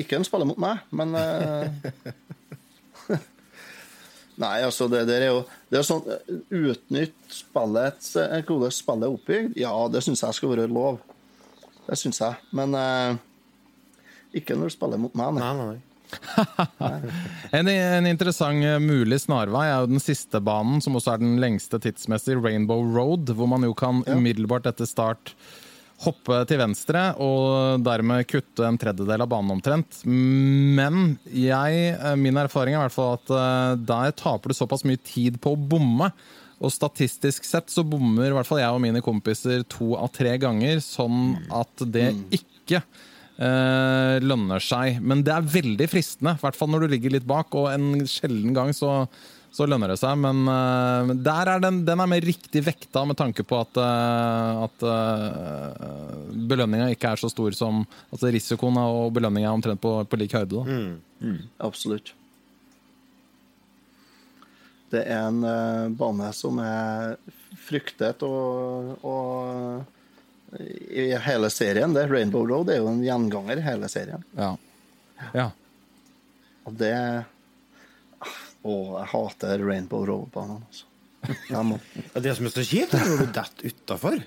ikke 0.00 0.16
en 0.16 0.24
spiller 0.24 0.48
mot 0.48 0.60
meg, 0.60 0.80
men 0.96 1.12
eh, 1.20 1.66
Nei, 4.40 4.60
altså, 4.64 4.88
det 4.92 5.06
der 5.08 5.24
er 5.24 5.30
jo 5.32 5.42
Det 5.72 5.78
er 5.80 5.86
sånn 5.86 6.04
Utnytt 6.52 7.16
spillets 7.32 8.14
eh, 8.20 8.38
Hvordan 8.44 8.74
spillet 8.74 9.06
er 9.06 9.14
oppbygd, 9.18 9.58
ja, 9.60 9.72
det 9.92 10.02
syns 10.04 10.24
jeg 10.24 10.38
skal 10.38 10.52
være 10.52 10.68
lov. 10.72 11.00
Det 11.86 11.98
syns 12.00 12.20
jeg. 12.20 12.40
Men 12.56 12.74
eh, 12.76 13.18
ikke 14.40 14.56
når 14.56 14.70
du 14.70 14.76
spiller 14.76 15.00
mot 15.00 15.14
meg. 15.16 15.38
Nei. 15.38 15.52
Nei, 15.60 15.66
nei. 15.74 15.82
En, 17.56 17.68
en 17.70 18.06
interessant 18.08 18.64
eh, 18.64 18.78
mulig 18.82 19.18
snarvei 19.24 19.66
er 19.70 19.84
jo 19.84 19.92
den 19.94 20.02
siste 20.02 20.40
banen, 20.44 20.82
som 20.84 20.98
også 20.98 21.14
er 21.14 21.22
den 21.22 21.38
lengste 21.42 21.80
tidsmessig, 21.82 22.36
Rainbow 22.42 22.84
Road, 22.94 23.32
hvor 23.34 23.48
man 23.50 23.64
jo 23.66 23.74
kan 23.76 24.02
umiddelbart 24.06 24.68
etter 24.70 24.88
start 24.88 25.34
hoppe 26.04 26.42
til 26.48 26.60
venstre 26.60 27.02
og 27.24 27.82
dermed 27.84 28.26
kutte 28.28 28.66
en 28.66 28.78
tredjedel 28.80 29.24
av 29.24 29.30
banen 29.30 29.54
omtrent. 29.56 30.02
Men 30.04 31.16
jeg, 31.24 31.94
eh, 31.96 32.16
min 32.20 32.36
erfaring 32.40 32.76
er 32.76 32.82
i 32.82 32.84
hvert 32.84 32.96
fall 32.96 33.14
at 33.16 33.32
eh, 33.32 33.76
der 33.88 34.16
taper 34.18 34.52
du 34.52 34.58
såpass 34.58 34.84
mye 34.88 35.00
tid 35.00 35.40
på 35.40 35.54
å 35.54 35.60
bomme. 35.72 36.10
Og 36.56 36.72
statistisk 36.72 37.44
sett 37.44 37.68
så 37.72 37.84
bommer 37.84 38.30
i 38.30 38.36
hvert 38.36 38.48
fall 38.48 38.62
jeg 38.62 38.72
og 38.72 38.80
mine 38.80 39.02
kompiser 39.04 39.64
to 39.68 39.92
av 39.98 40.08
tre 40.16 40.38
ganger, 40.40 40.80
sånn 40.84 41.34
at 41.52 41.84
det 41.92 42.08
ikke 42.32 42.80
eh, 42.80 44.16
lønner 44.24 44.62
seg. 44.64 45.02
Men 45.04 45.24
det 45.24 45.34
er 45.34 45.50
veldig 45.56 45.88
fristende, 45.92 46.36
i 46.36 46.44
hvert 46.44 46.56
fall 46.56 46.72
når 46.72 46.86
du 46.86 46.94
ligger 46.94 47.16
litt 47.16 47.28
bak, 47.28 47.52
og 47.56 47.68
en 47.74 48.06
sjelden 48.08 48.56
gang 48.56 48.72
så, 48.76 49.02
så 49.56 49.64
lønner 49.68 49.88
det 49.92 49.98
seg. 50.00 50.18
Men 50.20 50.44
uh, 50.50 51.14
der 51.16 51.50
er 51.54 51.62
den, 51.64 51.80
den 51.86 52.02
er 52.02 52.10
mer 52.10 52.24
riktig 52.24 52.62
vekta 52.66 53.06
med 53.08 53.16
tanke 53.18 53.44
på 53.46 53.60
at, 53.62 53.80
uh, 53.80 54.66
at 54.66 54.84
uh, 54.84 56.36
belønninga 56.50 56.90
ikke 56.92 57.14
er 57.14 57.22
så 57.22 57.30
stor 57.32 57.56
som 57.56 57.84
Altså 58.10 58.30
risikoen 58.34 58.76
og 58.82 59.14
belønninga 59.16 59.48
er 59.48 59.56
omtrent 59.56 59.82
på, 59.82 59.96
på 60.04 60.20
lik 60.20 60.36
høyde. 60.36 60.60
Da. 60.60 61.34
Absolutt. 61.64 62.12
Det 64.92 65.02
er 65.02 65.26
en 65.30 65.42
uh, 65.42 65.88
bane 65.96 66.30
som 66.36 66.60
er 66.62 67.16
fryktet 67.66 68.22
og, 68.26 68.92
og 69.06 70.60
i 70.92 71.08
hele 71.24 71.48
serien. 71.50 71.96
Det 71.96 72.04
Rainbow 72.10 72.44
Road 72.46 72.70
er 72.70 72.82
jo 72.82 72.90
en 72.92 73.00
gjenganger 73.02 73.58
i 73.58 73.64
hele 73.64 73.88
serien. 73.90 74.22
Ja. 74.36 74.52
ja. 75.34 75.48
Og 76.68 76.76
det 76.78 76.92
Å, 78.66 78.76
jeg 79.00 79.10
hater 79.12 79.62
Rainbow 79.62 80.06
Road-banen, 80.08 80.62
altså. 80.66 80.84
Ja, 81.52 81.62
Det 82.22 82.34
som 82.38 82.48
er 82.48 82.54
så 82.54 82.64
kjipt, 82.66 82.94
er 82.94 83.06
når 83.06 83.22
du 83.22 83.30
detter 83.36 83.70
utafor. 83.72 84.18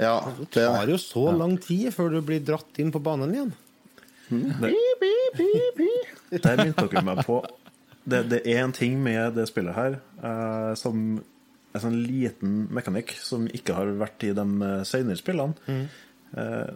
Ja, 0.00 0.14
Det 0.38 0.46
det, 0.54 0.66
tar 0.68 0.92
jo 0.92 1.00
så 1.00 1.24
lang 1.36 1.56
tid 1.60 1.90
før 1.96 2.14
du 2.14 2.20
blir 2.24 2.40
dratt 2.44 2.78
inn 2.80 2.92
på 2.94 3.02
banen 3.04 3.34
igjen. 3.34 3.50
Det, 4.30 4.70
Der 6.44 6.60
minte 6.62 6.86
dere 6.86 7.02
meg 7.02 7.24
på 7.26 7.40
Det, 8.06 8.20
det 8.30 8.38
er 8.46 8.60
en 8.62 8.74
ting 8.74 8.94
med 9.02 9.34
det 9.34 9.48
spillet 9.50 9.74
her 9.74 9.96
eh, 10.22 10.70
som 10.78 11.18
en 11.70 11.82
sånn 11.82 11.98
liten 12.02 12.64
mekanikk 12.74 13.12
som 13.22 13.44
ikke 13.46 13.74
har 13.76 13.90
vært 14.00 14.24
i 14.26 14.32
de 14.34 14.46
eh, 14.66 14.80
senere 14.88 15.18
spillene. 15.20 15.76
Eh, 16.30 16.70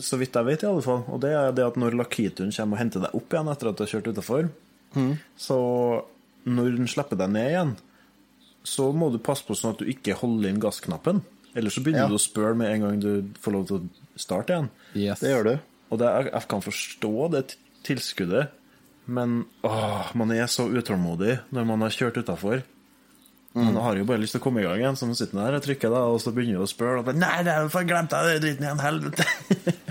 så 0.00 0.18
vidt 0.20 0.36
jeg 0.36 0.48
vet, 0.48 0.64
i 0.64 0.68
alle 0.68 0.84
fall. 0.84 1.04
Og 1.12 1.20
det 1.22 1.32
er 1.36 1.54
det 1.56 1.64
at 1.64 1.78
når 1.80 1.96
Lakituen 2.00 2.52
kommer 2.56 2.76
og 2.76 2.82
henter 2.82 3.04
deg 3.04 3.16
opp 3.16 3.36
igjen 3.36 3.52
etter 3.52 3.70
at 3.70 3.78
du 3.78 3.84
har 3.84 3.92
kjørt 3.94 4.10
utafor, 4.12 4.50
så 5.36 5.58
når 6.44 6.76
den 6.76 6.88
slipper 6.90 7.16
deg 7.20 7.30
ned 7.34 7.50
igjen, 7.50 7.74
så 8.64 8.90
må 8.96 9.10
du 9.12 9.18
passe 9.20 9.44
på 9.44 9.56
sånn 9.56 9.74
at 9.74 9.80
du 9.82 9.88
ikke 9.92 10.16
holder 10.20 10.50
inn 10.50 10.60
gassknappen. 10.62 11.22
Ellers 11.54 11.76
så 11.76 11.82
begynner 11.84 12.06
Ja. 12.06 12.08
du 12.10 12.16
å 12.18 12.22
spørre 12.22 12.56
med 12.58 12.72
en 12.72 12.80
gang 12.86 13.00
du 13.00 13.10
får 13.40 13.52
lov 13.52 13.66
til 13.68 13.76
å 13.76 14.18
starte 14.18 14.52
igjen. 14.56 14.70
Yes. 14.94 15.20
det 15.20 15.30
gjør 15.34 15.44
du. 15.44 15.54
Og 15.92 15.98
det, 16.00 16.06
jeg, 16.10 16.32
jeg 16.32 16.48
kan 16.50 16.64
forstå 16.64 17.12
det 17.34 17.42
tilskuddet, 17.86 18.48
men 19.06 19.44
åh, 19.62 20.10
man 20.16 20.32
er 20.32 20.46
så 20.48 20.64
utålmodig 20.72 21.38
når 21.52 21.66
man 21.68 21.84
har 21.84 21.92
kjørt 21.92 22.16
utafor. 22.24 22.62
Man 23.54 23.76
har 23.78 23.94
jo 23.94 24.02
bare 24.08 24.18
lyst 24.18 24.34
til 24.34 24.40
å 24.40 24.42
komme 24.48 24.64
i 24.64 24.64
gang 24.66 24.80
igjen, 24.80 24.96
så 24.98 25.06
man 25.06 25.14
sitter 25.14 25.38
der 25.38 25.54
og 25.60 25.62
trykker, 25.62 25.92
da, 25.92 26.00
og 26.10 26.16
så 26.24 26.32
begynner 26.34 26.58
du 26.58 26.64
å 26.64 26.70
spørre. 26.72 26.98
Og 26.98 27.06
bare, 27.06 27.20
Nei, 27.20 27.36
det 27.46 27.52
er 27.52 27.60
jo 27.62 27.68
for 27.70 27.86
glemt 27.86 28.10
jeg 28.16 28.26
den 28.32 28.42
dritten 28.42 28.66
igjen, 28.66 28.80
helvete! 28.82 29.26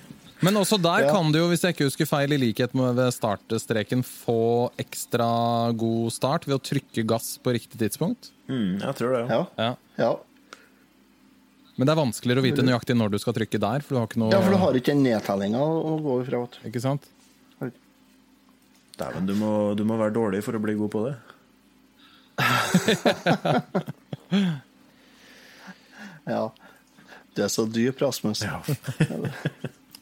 Men 0.44 0.58
også 0.60 0.78
der 0.82 1.02
Ja. 1.08 1.12
kan 1.14 1.32
du 1.32 1.38
jo, 1.40 1.48
hvis 1.52 1.62
jeg 1.64 1.72
ikke 1.76 1.86
husker 1.88 2.06
feil, 2.10 2.32
i 2.34 2.38
likhet 2.42 2.74
med 2.76 2.96
ved 2.98 3.12
startstreken, 3.16 4.04
få 4.04 4.72
ekstra 4.78 5.28
god 5.78 6.12
start 6.12 6.46
ved 6.48 6.56
å 6.58 6.62
trykke 6.62 7.06
gass 7.08 7.38
på 7.44 7.54
riktig 7.56 7.80
tidspunkt. 7.80 8.32
Mm, 8.50 8.80
jeg 8.82 8.96
tror 9.00 9.10
det, 9.16 9.24
ja. 9.30 9.38
Ja. 9.38 9.46
Ja. 9.58 9.76
Ja. 10.04 10.12
Men 11.78 11.86
det 11.88 11.92
er 11.96 12.02
vanskeligere 12.04 12.42
å 12.44 12.46
vite 12.46 12.62
nøyaktig 12.68 12.96
når 13.00 13.10
du 13.16 13.20
skal 13.24 13.34
trykke 13.34 13.60
der. 13.60 13.80
For 13.82 13.90
du 13.96 14.00
har 14.02 14.08
ikke 14.12 14.20
noe 14.22 14.32
ja, 14.36 14.42
for 14.46 14.52
du 14.54 14.58
har 14.62 14.74
ikke 14.78 14.94
den 14.94 15.04
nedtellinga 15.08 15.62
å 15.64 15.96
gå 16.04 16.14
ifra. 16.26 16.40
Ikke 16.70 16.82
sant? 16.84 17.04
Dæven, 18.94 19.26
du, 19.26 19.34
må- 19.34 19.74
du 19.76 19.82
må 19.90 19.98
være 19.98 20.14
dårlig 20.14 20.44
for 20.46 20.54
å 20.54 20.62
bli 20.62 20.76
god 20.78 20.92
på 20.94 21.02
det. 21.08 21.16
Ja. 26.26 26.52
Du 27.36 27.42
er 27.44 27.48
så 27.52 27.66
dyp, 27.66 28.02
Rasmus. 28.02 28.44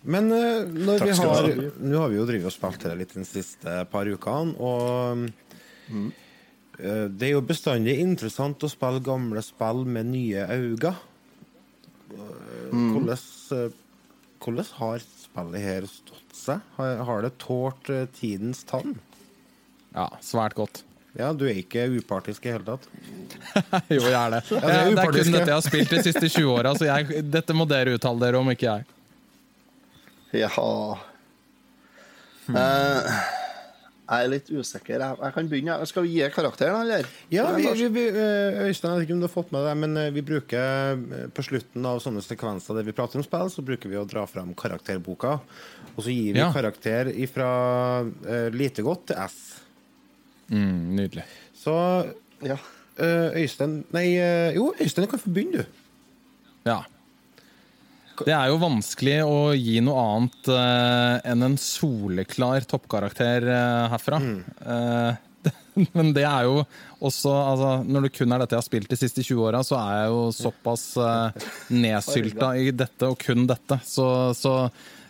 Men 0.04 0.32
eh, 0.34 0.64
når 0.66 1.02
Takk 1.04 1.10
vi 1.12 1.18
har. 1.20 1.50
Nå 1.78 2.00
har 2.02 2.10
vi 2.10 2.18
jo 2.18 2.26
drevet 2.26 2.50
og 2.50 2.56
spilt 2.56 2.82
det 2.88 2.96
litt 3.04 3.14
de 3.14 3.26
siste 3.28 3.76
par 3.92 4.10
ukene, 4.10 4.56
og 4.58 5.28
eh, 6.80 7.06
det 7.12 7.28
er 7.28 7.34
jo 7.36 7.44
bestandig 7.46 8.00
interessant 8.02 8.64
å 8.66 8.72
spille 8.72 9.04
gamle 9.06 9.44
spill 9.46 9.84
med 9.86 10.10
nye 10.10 10.48
øyne. 10.50 10.96
Eh, 12.12 12.72
Hvordan, 12.72 13.18
eh, 13.58 13.76
hvordan 14.42 14.72
har 14.80 15.04
spillet 15.06 15.62
her 15.68 15.86
stått 15.92 16.34
seg? 16.36 16.64
Har, 16.80 17.04
har 17.08 17.22
det 17.28 17.36
tålt 17.44 17.92
tidens 18.18 18.64
tann? 18.66 18.96
Ja, 19.94 20.08
svært 20.24 20.56
godt. 20.58 20.82
Ja, 21.20 21.34
du 21.36 21.44
er 21.44 21.58
ikke 21.60 21.84
upartisk 21.92 22.46
i 22.48 22.54
hele 22.56 22.64
tatt. 22.64 22.86
Jo, 23.92 24.00
jeg 24.08 24.16
er 24.16 24.32
det. 24.38 24.42
det 24.48 24.62
er 24.64 24.94
det 24.96 25.04
er 25.04 25.12
kun 25.12 25.36
dette 25.36 25.50
jeg 25.50 25.58
har 25.58 25.66
spilt 25.66 25.92
de 25.92 26.02
siste 26.08 26.30
20 26.32 26.52
åra, 26.56 26.72
så 26.80 26.88
jeg, 26.88 27.24
dette 27.28 27.54
må 27.58 27.68
dere 27.68 27.98
uttale 27.98 28.24
dere 28.24 28.40
om, 28.40 28.50
ikke 28.56 28.70
jeg. 28.70 28.86
Ja 30.34 30.98
Eh, 32.52 33.22
Jeg 34.12 34.26
er 34.26 34.28
litt 34.28 34.50
usikker. 34.52 35.00
Jeg, 35.00 35.16
jeg 35.22 35.34
kan 35.38 35.48
begynne. 35.48 35.76
Skal 35.88 36.04
vi 36.04 36.18
gi 36.18 36.26
karakteren, 36.36 36.82
eller? 36.84 37.06
Ja, 37.32 37.46
vi, 37.56 37.64
vi, 37.80 37.86
vi, 37.96 38.02
eh, 38.10 38.58
Øystein, 38.66 38.92
jeg 38.92 39.00
vet 39.00 39.06
ikke 39.06 39.16
om 39.16 39.22
du 39.22 39.28
har 39.30 39.32
fått 39.32 39.54
med 39.56 39.64
det, 39.64 39.76
men 39.80 39.94
eh, 40.02 40.10
vi 40.12 40.24
bruker 40.28 40.98
eh, 40.98 41.30
på 41.32 41.46
slutten 41.48 41.86
av 41.88 42.02
sånne 42.04 42.20
sekvenser 42.26 42.76
der 42.76 42.90
vi 42.90 42.96
prater 42.98 43.22
om 43.22 43.24
spill, 43.24 43.48
så 43.54 43.64
bruker 43.64 43.88
vi 43.94 43.96
å 44.02 44.04
dra 44.10 44.26
fram 44.28 44.52
karakterboka. 44.60 45.38
Og 45.94 46.02
så 46.04 46.12
gir 46.12 46.34
vi 46.36 46.42
Ja. 46.44 46.50
karakter 46.52 47.08
fra 47.32 47.52
lite 48.52 48.84
godt 48.84 49.06
til 49.14 49.22
S. 49.24 49.38
Mm, 50.52 50.96
nydelig. 51.00 51.24
Så 51.56 51.78
Ja. 52.44 52.58
eh, 52.98 53.32
Øystein 53.46 53.86
Nei, 53.96 54.10
jo, 54.58 54.74
Øystein 54.76 55.08
kan 55.08 55.20
få 55.24 55.32
begynne, 55.32 55.64
du. 55.64 55.66
Ja. 56.68 56.82
Det 58.28 58.36
er 58.36 58.52
jo 58.52 58.62
vanskelig 58.62 59.18
å 59.26 59.40
gi 59.58 59.80
noe 59.84 60.06
annet 60.14 60.52
uh, 60.52 61.18
enn 61.32 61.48
en 61.48 61.58
soleklar 61.60 62.68
toppkarakter 62.70 63.48
uh, 63.50 63.90
herfra. 63.94 64.22
Eh, 64.22 65.52
men 65.98 66.12
det 66.14 66.26
er 66.28 66.46
jo 66.46 66.60
også 67.02 67.32
altså, 67.34 67.70
Når 67.88 68.04
det 68.06 68.12
kun 68.14 68.34
er 68.34 68.44
dette 68.44 68.54
jeg 68.54 68.62
har 68.62 68.68
spilt 68.68 68.92
de 68.92 69.00
siste 69.00 69.24
20 69.26 69.46
åra, 69.50 69.62
så 69.66 69.78
er 69.80 69.94
jeg 70.04 70.10
jo 70.14 70.24
såpass 70.38 70.88
uh, 71.02 71.46
nedsylta 71.74 72.56
i 72.62 72.74
dette 72.76 73.10
og 73.10 73.18
kun 73.22 73.48
dette. 73.50 73.80
Så, 73.88 74.08
så 74.38 74.56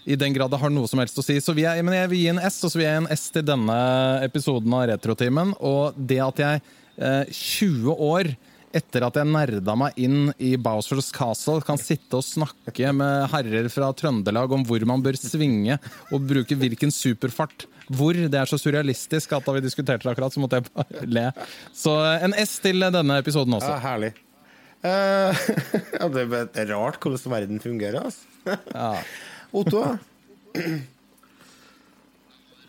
i 0.06 0.18
den 0.18 0.34
grad 0.34 0.52
det 0.54 0.60
har 0.62 0.72
noe 0.74 0.90
som 0.90 1.02
helst 1.02 1.20
å 1.20 1.26
si. 1.26 1.38
Så 1.44 1.54
vil 1.58 1.68
jeg, 1.68 1.86
men 1.86 1.98
jeg 1.98 2.12
vil 2.12 2.24
gi 2.24 2.30
en 2.34 2.42
S, 2.42 2.62
og 2.66 2.74
så 2.74 2.80
vil 2.80 2.88
jeg 2.88 2.96
gi 2.96 3.02
en 3.04 3.12
S 3.14 3.26
til 3.36 3.46
denne 3.46 3.82
episoden 4.26 4.78
av 4.78 4.88
Retrotimen. 4.90 5.54
Og 5.60 5.98
det 5.98 6.22
at 6.24 6.42
jeg 6.42 6.62
eh, 6.98 7.28
20 7.30 8.02
år 8.08 8.32
etter 8.76 9.06
at 9.06 9.18
jeg 9.20 9.28
nerda 9.30 9.76
meg 9.80 9.98
inn 10.00 10.32
i 10.42 10.54
Bowsers 10.60 11.12
Castle, 11.16 11.62
kan 11.66 11.80
sitte 11.80 12.20
og 12.20 12.26
snakke 12.26 12.94
med 12.96 13.28
herrer 13.34 13.70
fra 13.74 13.92
Trøndelag 13.98 14.54
om 14.56 14.66
hvor 14.68 14.84
man 14.88 15.04
bør 15.04 15.20
svinge 15.20 15.78
og 16.12 16.28
bruke 16.30 16.58
hvilken 16.58 16.94
superfart. 16.94 17.68
Hvor. 17.92 18.16
Det 18.16 18.38
er 18.40 18.48
så 18.48 18.60
surrealistisk 18.62 19.34
at 19.36 19.48
da 19.48 19.56
vi 19.58 19.64
diskuterte 19.66 20.08
det 20.08 20.14
akkurat, 20.14 20.32
så 20.32 20.44
måtte 20.44 20.62
jeg 20.62 20.70
bare 20.72 21.08
le. 21.12 21.26
Så 21.76 21.96
eh, 22.06 22.24
en 22.24 22.36
S 22.40 22.60
til 22.64 22.80
denne 22.88 23.18
episoden 23.20 23.58
også. 23.58 23.74
Ja, 23.74 23.82
herlig. 23.84 24.14
Uh, 24.82 25.36
ja, 26.00 26.08
det 26.10 26.24
er 26.58 26.72
rart 26.72 27.04
hvordan 27.04 27.36
verden 27.36 27.60
fungerer, 27.62 28.08
altså. 28.08 28.56
Ja. 28.72 28.94
Otto, 29.60 29.84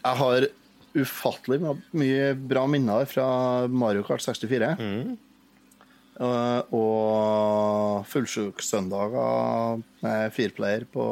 Jeg 0.03 0.19
har 0.19 0.49
ufattelig 0.93 1.61
mye 1.95 2.33
bra 2.37 2.67
minner 2.69 3.07
fra 3.09 3.27
Mario 3.71 4.03
Kart 4.07 4.25
64. 4.25 4.73
Og, 4.83 5.15
og 6.23 8.05
fullsjuksøndager 8.11 9.83
med 10.03 10.35
fireplayer 10.37 10.87
på 10.93 11.07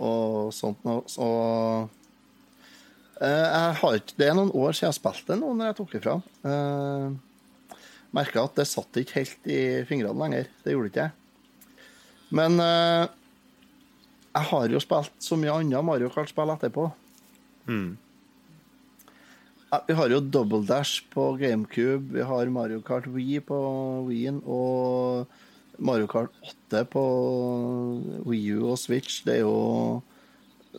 og 0.00 0.52
sånt 0.54 0.80
noe. 0.86 1.02
Så 1.10 1.26
eh, 3.20 3.28
jeg 3.28 3.76
har 3.80 3.98
ikke 3.98 4.18
Det 4.18 4.28
er 4.28 4.38
noen 4.38 4.54
år 4.54 4.72
siden 4.72 4.90
jeg 4.90 4.98
spilte 5.00 5.38
nå, 5.38 5.52
når 5.54 5.70
jeg 5.70 5.78
tok 5.80 5.96
ifra. 6.00 6.16
Uh, 6.44 7.06
Merka 8.14 8.46
at 8.46 8.56
det 8.60 8.68
satt 8.70 9.00
ikke 9.00 9.20
helt 9.20 9.50
i 9.50 9.60
fingrene 9.88 10.20
lenger. 10.20 10.48
Det 10.64 10.74
gjorde 10.74 10.92
ikke 10.92 11.06
jeg. 11.08 11.12
Men 12.34 12.58
uh, 12.62 13.04
jeg 14.34 14.50
har 14.50 14.72
jo 14.72 14.82
spilt 14.82 15.18
så 15.22 15.38
mye 15.38 15.58
annet 15.60 15.86
Mario 15.86 16.10
Kart-spill 16.14 16.54
etterpå. 16.54 16.88
Ja, 17.70 18.03
Vi 19.88 19.94
har 19.98 20.12
jo 20.12 20.20
Double 20.20 20.62
Dash 20.66 21.02
på 21.10 21.32
GameCube, 21.40 22.12
vi 22.14 22.22
har 22.22 22.50
Mario 22.52 22.80
Kart 22.84 23.06
Wii 23.10 23.40
på 23.42 23.58
Wien 24.06 24.38
og 24.46 25.26
Mario 25.82 26.06
Kart 26.06 26.30
8 26.70 26.84
på 26.92 27.04
Wii 28.28 28.52
U 28.54 28.68
og 28.70 28.78
Switch. 28.78 29.24
Det 29.26 29.40
er 29.40 29.42
jo 29.42 30.02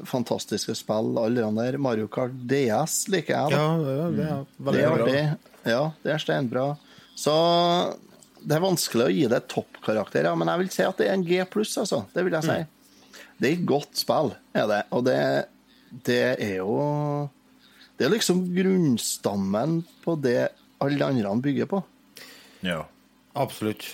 fantastiske 0.08 0.76
spill, 0.78 1.16
alle 1.20 1.44
de 1.44 1.52
der. 1.60 1.78
Mario 1.82 2.08
Kart 2.12 2.36
DS 2.48 3.06
liker 3.12 3.36
jeg. 3.36 3.52
da. 3.52 3.60
ja, 3.60 3.68
det 3.84 3.96
er, 3.96 4.16
det 4.16 4.30
er 4.30 4.72
Det 4.72 4.86
er 4.86 4.96
bra. 4.96 5.20
Ja, 5.66 5.84
det 6.04 6.14
er 6.16 6.24
steinbra. 6.24 6.66
Så 7.16 7.34
det 8.46 8.58
er 8.58 8.64
vanskelig 8.64 9.08
å 9.08 9.14
gi 9.14 9.26
det 9.32 9.46
toppkarakter, 9.52 10.28
ja, 10.28 10.36
men 10.38 10.52
jeg 10.52 10.62
vil 10.62 10.72
si 10.74 10.84
at 10.86 11.00
det 11.02 11.10
er 11.10 11.16
en 11.18 11.26
G 11.26 11.40
pluss, 11.50 11.74
altså. 11.82 12.04
Det 12.14 12.26
vil 12.28 12.36
jeg 12.38 12.46
si. 12.46 13.22
Det 13.40 13.50
er 13.50 13.58
et 13.58 13.68
godt 13.68 13.98
spill, 14.00 14.36
er 14.56 14.68
det. 14.70 14.82
Og 14.96 15.06
det, 15.08 15.20
det 16.08 16.22
er 16.36 16.60
jo 16.60 16.76
Det 17.98 18.06
er 18.08 18.12
liksom 18.12 18.42
grunnstammen 18.56 19.84
på 20.04 20.16
det 20.20 20.50
alle 20.84 21.06
andre 21.08 21.36
bygger 21.42 21.70
på. 21.72 21.84
Ja. 22.66 22.82
Absolutt. 23.34 23.86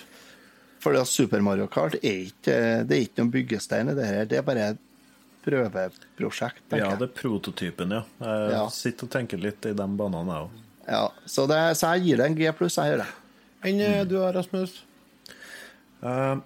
For 0.81 0.97
at 0.97 1.09
Super 1.09 1.43
Mario 1.45 1.67
Kart 1.69 1.99
er 2.01 2.23
ikke, 2.25 2.55
det 2.89 2.95
er 2.95 3.03
ikke 3.05 3.21
noen 3.21 3.33
byggestein 3.35 3.91
i 3.91 3.97
det 3.97 4.07
her. 4.07 4.25
Det 4.29 4.39
er 4.39 4.45
bare 4.47 4.71
et 4.73 4.81
prøveprosjekt, 5.45 6.63
tenker 6.69 6.85
ja, 6.85 6.97
det 6.97 7.07
er 7.09 7.15
prototypen, 7.17 7.93
ja. 7.97 8.01
Jeg 8.21 8.51
Ja. 8.55 8.65
sitter 8.69 9.07
og 9.07 9.11
tenker 9.13 9.41
litt 9.41 9.65
i 9.65 9.73
de 9.73 9.87
banene, 9.97 10.37
jeg 10.37 10.47
òg. 10.47 10.59
Ja, 10.87 11.03
så, 11.25 11.45
det, 11.49 11.59
så 11.77 11.93
jeg 11.95 12.05
gir 12.05 12.17
det 12.21 12.25
en 12.25 12.37
G 12.37 12.51
pluss, 12.57 12.77
jeg 12.77 12.93
gjør 12.93 13.03
det. 13.03 13.09
Enn 13.69 13.81
mm. 13.81 14.07
du, 14.09 14.17
Rasmus? 14.37 14.75
Uh, 16.01 16.41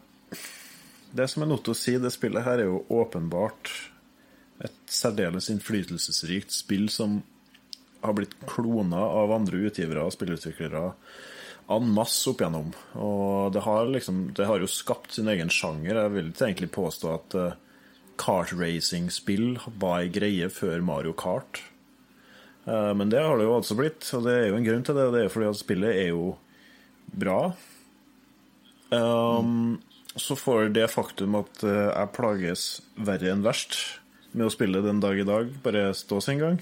Det 1.16 1.30
som 1.32 1.44
er 1.44 1.48
nødt 1.48 1.64
til 1.64 1.72
å 1.72 1.80
si, 1.80 1.94
det 2.00 2.12
spillet 2.12 2.44
her 2.44 2.60
er 2.60 2.68
jo 2.68 2.82
åpenbart 2.92 3.72
et 4.64 4.76
særdeles 4.92 5.48
innflytelsesrikt 5.52 6.52
spill 6.52 6.90
som 6.92 7.22
har 8.10 8.18
blitt 8.18 8.36
klona 8.50 9.02
av 9.22 9.34
andre 9.36 9.66
utgivere 9.70 10.06
og 10.06 10.14
spillutviklere 10.16 10.90
en 11.76 11.94
masse 11.96 12.30
opp 12.30 12.42
igjennom. 12.44 12.72
Og 13.02 13.54
det 13.56 13.64
har 13.66 13.88
liksom 13.90 14.28
Det 14.38 14.46
har 14.46 14.62
jo 14.62 14.70
skapt 14.70 15.16
sin 15.18 15.30
egen 15.32 15.50
sjanger. 15.50 15.98
Jeg 15.98 16.14
vil 16.14 16.28
ikke 16.30 16.50
egentlig 16.50 16.74
påstå 16.76 17.14
at 17.14 17.38
uh, 17.40 17.56
kartracing-spill 18.22 19.58
var 19.82 20.04
ei 20.04 20.12
greie 20.14 20.50
før 20.54 20.84
Mario 20.86 21.16
Kart. 21.18 21.64
Eh, 22.66 22.94
men 22.98 23.10
det 23.10 23.22
har 23.22 23.38
det 23.38 23.48
jo 23.48 23.58
altså 23.58 23.78
blitt, 23.78 24.08
og 24.18 24.26
det 24.26 24.36
er 24.36 24.48
jo 24.50 24.60
en 24.60 24.68
grunn 24.68 24.86
til 24.86 24.98
det. 24.98 25.10
Det 25.14 25.24
er 25.26 25.34
fordi 25.34 25.50
at 25.52 25.60
spillet 25.60 26.00
er 26.06 26.10
jo 26.14 26.30
bra. 27.16 27.40
Um, 28.90 29.82
så 30.16 30.38
får 30.40 30.72
det 30.76 30.88
faktum 30.94 31.38
at 31.42 31.64
eh, 31.66 31.90
jeg 31.92 32.14
plages 32.16 32.66
verre 32.96 33.34
enn 33.34 33.44
verst 33.46 33.78
med 34.36 34.48
å 34.48 34.54
spille 34.54 34.84
den 34.86 35.02
dag 35.04 35.20
i 35.20 35.28
dag, 35.28 35.52
bare 35.64 35.90
stå 35.98 36.22
sin 36.24 36.42
gang. 36.42 36.62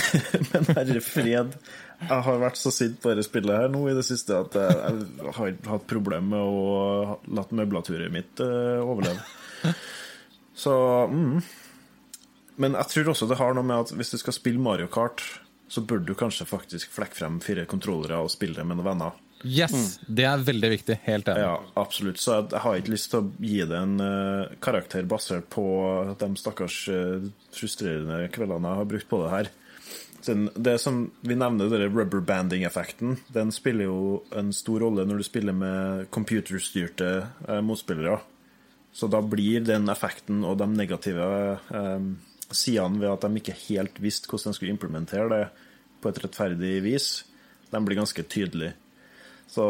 Men 0.52 0.68
herre 0.72 1.00
fred, 1.04 1.56
jeg 2.02 2.24
har 2.26 2.40
vært 2.42 2.58
så 2.58 2.72
sint 2.74 2.98
på 3.02 3.12
dette 3.12 3.26
spillet 3.26 3.64
her 3.64 3.72
nå 3.72 3.84
i 3.90 3.96
det 3.96 4.04
siste 4.06 4.36
at 4.36 4.56
jeg, 4.58 5.02
jeg 5.20 5.34
har 5.38 5.52
hatt 5.70 5.88
problemer 5.90 6.32
med 6.34 6.42
å 6.42 7.18
la 7.36 7.44
møblaturet 7.50 8.12
mitt 8.14 8.42
eh, 8.42 8.80
overleve. 8.82 9.74
Så 10.58 10.72
mm. 11.12 11.36
Men 12.60 12.76
jeg 12.76 12.90
tror 12.92 13.12
også 13.12 13.28
det 13.30 13.38
har 13.40 13.54
noe 13.56 13.66
med 13.66 13.86
at 13.86 13.94
hvis 13.96 14.12
du 14.12 14.18
skal 14.20 14.36
spille 14.36 14.62
Mario 14.62 14.90
Kart, 14.92 15.22
så 15.72 15.80
bør 15.80 16.02
du 16.04 16.12
kanskje 16.18 16.46
faktisk 16.48 16.92
flekke 16.92 17.16
frem 17.16 17.38
fire 17.42 17.64
kontrollere 17.68 18.18
og 18.20 18.32
spille 18.32 18.58
det 18.58 18.66
med 18.68 18.78
noen 18.78 18.90
venner. 18.90 19.20
Yes, 19.42 19.96
det 20.06 20.26
er 20.28 20.42
veldig 20.44 20.68
viktig. 20.70 20.96
Helt 21.02 21.30
enig. 21.32 21.42
Ja, 21.42 21.54
absolutt. 21.80 22.20
Så 22.22 22.36
jeg, 22.36 22.50
jeg 22.52 22.62
har 22.62 22.76
ikke 22.78 22.92
lyst 22.92 23.08
til 23.10 23.22
å 23.22 23.30
gi 23.42 23.56
det 23.66 23.78
en 23.78 23.96
uh, 23.98 24.52
karakter 24.62 25.08
basert 25.10 25.48
på 25.50 25.64
de 26.20 26.28
stakkars 26.38 26.76
uh, 26.92 27.24
frustrerende 27.56 28.20
kveldene 28.34 28.70
jeg 28.70 28.82
har 28.82 28.90
brukt 28.92 29.10
på 29.10 29.22
det 29.24 29.32
her. 29.32 29.50
Det 30.22 30.76
som 30.78 31.04
vi 31.26 31.34
nevner, 31.34 31.70
denne 31.70 31.88
rubberbanding-effekten, 31.90 33.16
den 33.34 33.50
spiller 33.54 33.88
jo 33.88 34.20
en 34.38 34.52
stor 34.54 34.84
rolle 34.84 35.06
når 35.08 35.18
du 35.18 35.26
spiller 35.26 35.56
med 35.56 36.04
computerstyrte 36.14 37.08
eh, 37.48 37.62
motspillere. 37.64 38.20
Så 38.92 39.08
da 39.10 39.22
blir 39.24 39.64
den 39.66 39.88
effekten 39.90 40.44
og 40.46 40.60
de 40.60 40.68
negative 40.70 41.26
eh, 41.74 42.06
sidene 42.52 43.00
ved 43.02 43.10
at 43.10 43.26
de 43.26 43.40
ikke 43.40 43.56
helt 43.66 43.98
visste 44.04 44.30
hvordan 44.30 44.52
de 44.52 44.60
skulle 44.60 44.76
implementere 44.76 45.28
det 45.32 45.42
på 46.02 46.10
et 46.10 46.22
rettferdig 46.22 46.76
vis, 46.84 47.08
de 47.72 47.80
blir 47.82 47.98
ganske 47.98 48.22
tydelige. 48.28 48.74
Så 49.50 49.64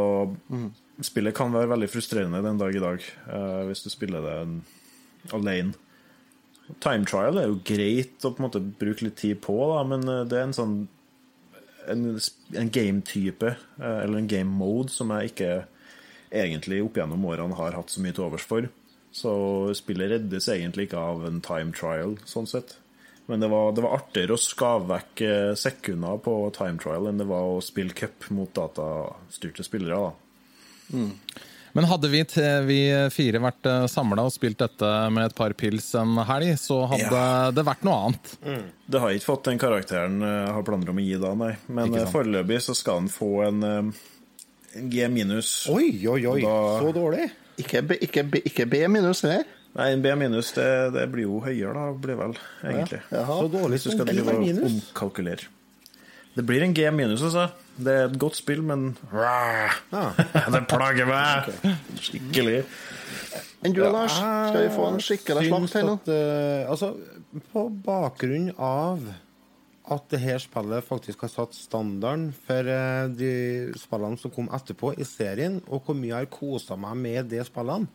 spillet 1.02 1.34
kan 1.36 1.52
være 1.54 1.70
veldig 1.72 1.88
frustrerende 1.90 2.42
den 2.44 2.60
dag 2.60 2.76
i 2.76 2.82
dag, 2.82 3.08
eh, 3.32 3.62
hvis 3.70 3.84
du 3.86 3.90
spiller 3.92 4.24
det 4.26 4.36
alene. 5.32 5.72
Time 6.82 7.06
trial 7.08 7.38
er 7.38 7.48
jo 7.50 7.60
greit 7.66 8.24
å 8.24 8.32
på 8.32 8.40
en 8.40 8.46
måte 8.46 8.62
bruke 8.62 9.06
litt 9.06 9.18
tid 9.20 9.40
på, 9.44 9.56
da, 9.74 9.82
men 9.86 10.06
eh, 10.08 10.24
det 10.28 10.38
er 10.38 10.48
en 10.48 10.56
sånn 10.56 10.76
en, 11.90 12.04
en 12.54 12.70
game-type, 12.70 13.54
eh, 13.80 13.98
eller 14.04 14.22
en 14.22 14.30
game 14.30 14.50
mode, 14.50 14.92
som 14.94 15.10
jeg 15.14 15.32
ikke 15.32 15.50
egentlig 16.32 16.80
opp 16.84 16.96
gjennom 16.96 17.26
årene 17.28 17.58
har 17.58 17.76
hatt 17.76 17.92
så 17.92 18.02
mye 18.02 18.14
til 18.16 18.26
overs 18.28 18.46
for. 18.48 18.68
Så 19.12 19.32
spillet 19.76 20.14
reddes 20.14 20.48
egentlig 20.48 20.88
ikke 20.88 21.02
av 21.02 21.26
en 21.28 21.42
time 21.44 21.74
trial, 21.76 22.16
sånn 22.28 22.48
sett. 22.48 22.76
Men 23.28 23.42
det 23.42 23.50
var, 23.52 23.74
det 23.76 23.84
var 23.84 23.98
artigere 23.98 24.34
å 24.34 24.40
skave 24.40 24.88
vekk 24.90 25.24
eh, 25.26 25.52
sekunder 25.58 26.18
på 26.24 26.36
time 26.56 26.80
trial 26.82 27.06
enn 27.10 27.20
det 27.20 27.28
var 27.28 27.52
å 27.52 27.62
spille 27.64 27.94
cup 27.96 28.26
mot 28.34 28.50
datastyrte 28.56 29.66
spillere. 29.66 30.08
da. 30.08 30.98
Men 31.72 31.86
hadde 31.88 32.08
vi, 32.12 32.20
vi 32.68 32.78
fire 33.14 33.40
vært 33.40 33.68
samla 33.88 34.26
og 34.28 34.32
spilt 34.34 34.58
dette 34.60 34.88
med 35.14 35.24
et 35.30 35.34
par 35.38 35.54
pils 35.56 35.86
en 35.96 36.18
helg, 36.28 36.50
så 36.60 36.82
hadde 36.90 37.22
det 37.56 37.64
vært 37.64 37.86
noe 37.88 38.00
annet. 38.10 38.32
Det 38.92 39.00
har 39.00 39.14
ikke 39.16 39.28
fått 39.30 39.48
den 39.48 39.60
karakteren 39.62 40.18
jeg 40.20 40.50
har 40.52 40.66
planer 40.68 40.92
om 40.92 41.00
å 41.00 41.04
gi 41.06 41.16
da, 41.22 41.30
nei. 41.38 41.54
Men 41.72 41.94
eh, 41.96 42.04
foreløpig 42.12 42.58
så 42.66 42.74
skal 42.76 43.00
han 43.00 43.08
få 43.12 43.30
en, 43.46 43.62
eh, 43.64 44.04
en 44.82 44.90
G 44.92 45.08
minus. 45.08 45.54
Oi, 45.72 45.88
oi, 46.12 46.20
oi. 46.28 46.40
Da- 46.44 46.78
Så 46.84 46.92
dårlig. 46.96 47.30
Ikke, 47.62 47.82
B, 47.88 47.96
ikke, 48.04 48.22
B, 48.28 48.42
ikke 48.52 48.68
B 48.68 48.82
minus 48.88 49.20
det? 49.24 49.40
Nei, 49.76 49.88
en 49.94 50.02
B 50.04 50.12
minus 50.20 50.52
det, 50.52 50.68
det 50.92 51.06
blir 51.12 51.24
jo 51.24 51.40
høyere, 51.40 51.72
da, 51.72 51.88
blir 51.96 52.16
vel, 52.20 52.36
egentlig. 52.68 53.00
Ja. 53.12 53.24
Så 53.24 53.48
dårlig 53.52 53.78
Hvis 53.80 53.88
du 53.88 53.94
skal 53.96 54.08
drive 54.12 54.36
og 54.36 54.64
omkalkulere. 54.68 55.48
Det 56.32 56.44
blir 56.48 56.64
en 56.64 56.74
G 56.74 56.86
minus, 56.94 57.22
altså. 57.26 57.50
Det 57.76 57.92
er 57.92 58.06
et 58.08 58.18
godt 58.20 58.36
spill, 58.38 58.62
men 58.64 58.92
Det 60.54 60.62
plager 60.70 61.08
meg 61.08 61.50
skikkelig. 62.00 62.62
Enn 63.62 63.74
du, 63.76 63.82
Lars? 63.84 64.16
Skal 64.16 64.64
vi 64.64 64.70
få 64.74 64.86
en 64.90 65.02
skikkelig 65.02 65.48
slakt 65.48 65.76
her 65.76 65.86
nå? 65.86 65.98
Eh, 66.10 66.70
altså, 66.70 66.94
på 67.52 67.66
bakgrunn 67.84 68.50
av 68.56 69.04
at 69.92 70.04
det 70.12 70.20
her 70.22 70.40
spillet 70.42 70.86
faktisk 70.86 71.24
har 71.26 71.30
satt 71.32 71.56
standarden 71.56 72.28
for 72.46 72.68
eh, 72.70 73.06
de 73.12 73.32
spillene 73.78 74.20
som 74.20 74.32
kom 74.34 74.50
etterpå 74.54 74.94
i 74.96 75.06
serien, 75.06 75.60
og 75.68 75.84
hvor 75.86 75.98
mye 75.98 76.12
jeg 76.12 76.26
har 76.26 76.32
kosa 76.32 76.78
meg 76.78 76.98
med 77.02 77.30
de 77.32 77.42
spillene, 77.46 77.90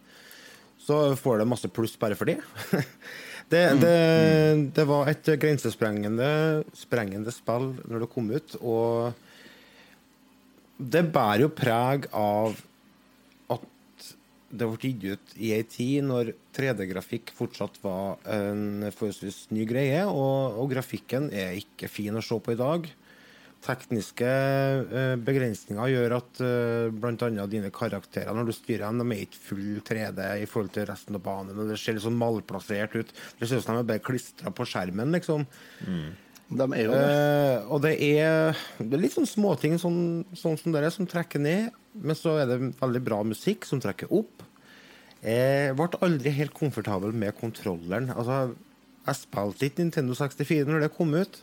så 0.88 1.16
får 1.20 1.42
det 1.42 1.50
masse 1.50 1.70
pluss 1.74 1.98
bare 2.00 2.16
for 2.16 2.30
det. 2.30 2.38
det, 3.52 3.64
det, 3.80 3.98
det 4.76 4.84
var 4.88 5.08
et 5.08 5.30
grensesprengende 5.40 6.30
sprengende 6.76 7.32
spill 7.32 7.70
når 7.88 8.04
det 8.04 8.10
kom 8.12 8.32
ut, 8.34 8.58
og 8.60 9.14
det 10.78 11.06
bærer 11.14 11.46
jo 11.46 11.54
preg 11.56 12.10
av 12.12 12.58
at 13.56 13.64
det 14.52 14.68
ble 14.68 14.92
gitt 14.92 15.06
ut 15.08 15.40
i 15.40 15.54
ei 15.56 15.64
tid 15.68 16.06
når 16.10 16.34
3D-grafikk 16.58 17.32
fortsatt 17.36 17.80
var 17.84 18.20
en 18.36 18.86
forholdsvis 18.92 19.48
ny 19.56 19.66
greie, 19.70 20.04
og, 20.06 20.60
og 20.60 20.72
grafikken 20.76 21.32
er 21.32 21.58
ikke 21.62 21.90
fin 21.92 22.20
å 22.20 22.24
se 22.26 22.38
på 22.44 22.54
i 22.54 22.60
dag. 22.60 22.88
Tekniske 23.68 24.28
eh, 24.28 25.16
begrensninger 25.28 25.90
gjør 25.92 26.16
at 26.18 26.40
eh, 26.44 26.92
bl.a. 26.96 27.48
dine 27.52 27.72
karakterer, 27.76 28.32
når 28.36 28.48
du 28.48 28.54
styrer 28.56 28.86
dem, 28.88 29.02
de 29.04 29.18
er 29.18 29.26
ikke 29.26 29.42
full 29.50 29.82
3D 29.88 30.28
i 30.44 30.48
forhold 30.48 30.72
til 30.76 30.88
resten 30.88 31.20
av 31.20 31.26
banen. 31.26 31.58
og 31.58 31.72
Det 31.72 31.80
ser 31.82 31.98
litt 31.98 32.06
sånn 32.06 32.20
malplassert 32.20 32.96
ut. 32.96 33.12
Det 33.40 33.50
ser 33.50 33.60
ut 33.60 33.68
som 33.68 33.76
de 33.76 33.84
er 33.84 33.92
bare 33.92 34.06
klistra 34.06 34.54
på 34.56 34.68
skjermen, 34.70 35.12
liksom. 35.18 35.44
De 36.48 36.64
er 36.64 36.86
jo 36.86 36.94
det. 36.96 37.02
Eh, 37.04 37.68
og 37.68 37.82
det 37.84 37.94
er, 38.08 38.62
det 38.80 38.96
er 38.96 39.04
litt 39.04 39.16
sånn 39.18 39.28
småting 39.28 39.76
sånn, 39.82 40.00
sånn 40.38 40.56
som 40.60 40.76
dere 40.76 40.92
som 40.94 41.10
trekker 41.10 41.44
ned, 41.44 41.76
men 41.98 42.16
så 42.16 42.38
er 42.40 42.48
det 42.48 42.62
veldig 42.80 43.04
bra 43.04 43.20
musikk 43.28 43.68
som 43.68 43.82
trekker 43.84 44.14
opp. 44.16 44.46
Jeg 45.26 45.74
ble 45.76 45.90
aldri 46.06 46.32
helt 46.38 46.56
komfortabel 46.56 47.12
med 47.12 47.36
kontrolleren. 47.40 48.14
Altså, 48.16 48.54
jeg 49.08 49.20
spilte 49.22 49.68
ikke 49.68 49.84
Nintendo 49.84 50.16
64 50.16 50.70
når 50.70 50.86
det 50.86 50.94
kom 50.96 51.12
ut. 51.18 51.42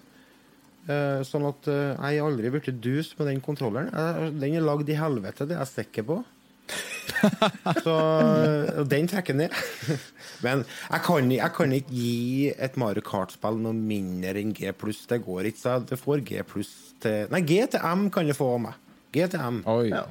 Eh, 0.84 1.22
sånn 1.24 1.46
at 1.48 1.66
eh, 1.72 1.94
jeg 1.96 2.20
har 2.20 2.28
aldri 2.28 2.50
blitt 2.52 2.70
dus 2.84 3.14
med 3.18 3.30
den 3.30 3.42
kontrolleren. 3.44 3.88
Den 4.36 4.56
er 4.58 4.64
lagd 4.64 4.90
i 4.92 4.98
helvete, 4.98 5.46
det 5.48 5.56
er 5.56 5.62
jeg 5.64 5.72
sikker 5.72 6.08
på. 6.10 6.18
Så 7.84 7.94
eh, 7.94 8.82
den 8.88 9.08
trekker 9.08 9.36
ned. 9.38 9.54
Men 10.44 10.64
jeg 10.66 11.04
kan, 11.06 11.30
jeg 11.32 11.52
kan 11.56 11.72
ikke 11.76 11.96
gi 11.96 12.50
et 12.52 12.76
Mario 12.80 13.04
Kart-spill 13.04 13.60
noe 13.64 13.76
mindre 13.76 14.36
enn 14.40 14.52
G 14.56 14.72
pluss. 14.76 15.04
Det 15.08 15.22
går 15.24 15.50
ikke. 15.50 15.62
Så 15.62 15.78
det 15.88 16.00
får 16.00 16.24
G 16.28 16.44
pluss 16.48 16.72
til 17.04 17.32
Nei, 17.32 17.40
G 17.48 17.62
til 17.72 17.84
M 17.84 18.08
kan 18.12 18.28
det 18.28 18.36
få 18.36 18.54
av 18.56 18.64
meg. 18.66 18.80
G 19.14 19.24
til 19.30 19.40
M. 19.40 19.62
Oi. 19.70 19.88
Ja. 19.92 20.04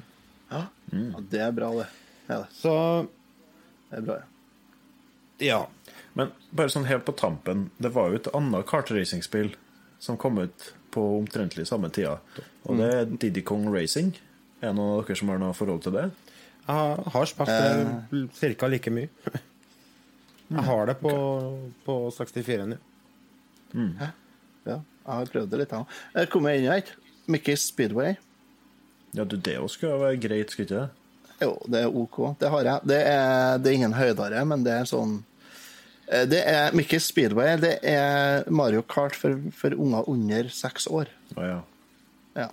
Ja. 0.53 0.67
ja, 0.93 1.21
det 1.32 1.41
er 1.41 1.53
bra, 1.55 1.71
det. 1.80 1.89
Ja, 2.28 2.43
det 2.43 2.53
Så 2.53 2.74
er 3.93 4.05
bra, 4.05 4.19
ja. 4.21 4.28
ja. 5.41 5.61
Men 6.13 6.30
bare 6.53 6.69
sånn 6.69 6.86
helt 6.86 7.05
på 7.07 7.15
tampen, 7.17 7.67
det 7.82 7.89
var 7.95 8.11
jo 8.11 8.19
et 8.19 8.30
annet 8.38 8.67
kartracingspill 8.69 9.55
som 10.04 10.20
kom 10.20 10.41
ut 10.43 10.74
på 10.93 11.01
omtrentlig 11.18 11.66
samme 11.70 11.89
tida. 11.93 12.18
Og 12.68 12.78
det 12.80 12.89
er 12.91 13.10
Diddy 13.10 13.43
Kong 13.47 13.70
Racing. 13.72 14.12
Er 14.60 14.72
det 14.72 14.78
noen 14.78 14.97
av 14.97 15.08
dere 15.08 15.20
som 15.20 15.32
har 15.32 15.39
noe 15.41 15.56
forhold 15.58 15.84
til 15.86 15.95
det? 15.95 16.10
Jeg 16.64 17.06
har 17.16 17.28
spilt 17.28 17.51
det 17.51 18.58
ca. 18.60 18.70
like 18.72 18.91
mye. 18.93 19.10
Jeg 20.54 20.66
har 20.68 20.86
det 20.86 20.97
på, 21.01 21.14
på 21.86 21.95
64-en, 22.14 22.76
mm. 23.74 23.93
ja. 23.99 24.12
Jeg 24.68 25.16
har 25.18 25.32
prøvd 25.32 25.49
det 25.51 25.60
litt, 25.60 25.74
jeg 25.74 25.84
òg. 25.84 25.95
Jeg 26.14 26.30
kom 26.32 26.47
inn 26.51 26.68
her. 26.70 26.91
Mickey 27.32 27.58
Speedway. 27.60 28.14
Ja, 29.16 29.26
du, 29.26 29.36
det 29.36 29.58
også 29.60 29.80
skulle 29.80 29.99
være 29.99 30.20
greit, 30.22 30.54
skulle 30.54 30.68
ikke 30.68 30.84
det? 30.84 30.88
Jo, 31.43 31.56
det 31.68 31.82
er 31.84 31.97
OK. 32.04 32.20
Det 32.39 32.51
har 32.54 32.70
jeg. 32.70 32.89
Det 32.91 32.99
er, 33.01 33.58
det 33.60 33.72
er 33.72 33.80
ingen 33.80 33.97
høydere, 33.97 34.43
men 34.47 34.64
det 34.66 34.76
er 34.78 34.89
sånn 34.89 35.18
eh, 35.20 35.33
Det 36.30 36.39
er 36.45 36.76
Mickey's 36.78 37.07
Speedway. 37.09 37.55
Det 37.61 37.78
er 37.89 38.47
Mario 38.53 38.84
Kart 38.86 39.16
for, 39.18 39.39
for 39.57 39.76
unger 39.76 40.09
under 40.11 40.49
seks 40.53 40.88
år. 40.91 41.11
Å 41.38 41.45
ja. 41.47 41.59
Ja. 42.38 42.49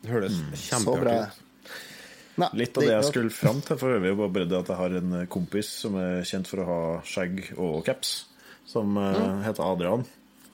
Det 0.00 0.12
høres 0.12 0.36
Så 0.38 0.66
kjempeartig 0.68 1.16
ut. 1.20 1.46
Nei, 2.40 2.48
Litt 2.62 2.78
av 2.78 2.86
det 2.86 2.92
jeg 2.94 3.08
skulle 3.10 3.32
fram 3.34 3.60
til 3.64 3.78
for 3.80 3.96
øvrig, 3.96 4.14
var 4.16 4.30
bare 4.32 4.48
det 4.48 4.58
at 4.60 4.70
jeg 4.72 4.78
har 4.78 4.96
en 5.00 5.16
kompis 5.32 5.70
som 5.82 5.96
er 6.00 6.22
kjent 6.28 6.48
for 6.48 6.62
å 6.62 6.68
ha 6.68 6.82
skjegg 7.04 7.42
og 7.58 7.82
caps, 7.84 8.14
som 8.68 8.94
mm. 8.96 9.42
heter 9.44 9.66
Adrian. 9.66 10.06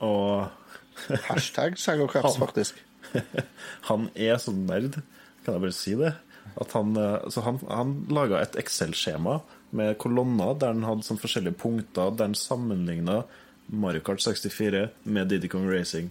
Og 0.03 0.49
Hashtag 1.29 1.77
skjegg 1.79 2.03
og 2.03 2.11
caps, 2.11 2.39
faktisk. 2.41 2.81
han 3.89 4.09
er 4.15 4.41
så 4.41 4.53
nerd, 4.55 4.99
kan 5.45 5.55
jeg 5.55 5.63
bare 5.63 5.77
si 5.77 5.95
det, 5.99 6.11
at 6.57 6.73
han, 6.75 6.97
eh, 6.99 7.29
så 7.31 7.45
han, 7.45 7.61
han 7.69 7.93
laga 8.11 8.41
et 8.41 8.57
Excel-skjema 8.59 9.37
med 9.75 9.97
kolonner 10.01 10.55
der 10.59 10.75
han 10.75 10.85
hadde 10.87 11.05
sånn 11.07 11.19
forskjellige 11.21 11.59
punkter, 11.59 12.13
der 12.15 12.29
han 12.29 12.37
sammenligna 12.37 13.21
Mario 13.67 14.03
Kart 14.05 14.23
64 14.23 14.87
med 15.03 15.27
Diddy 15.31 15.49
Kong 15.51 15.67
Racing. 15.69 16.09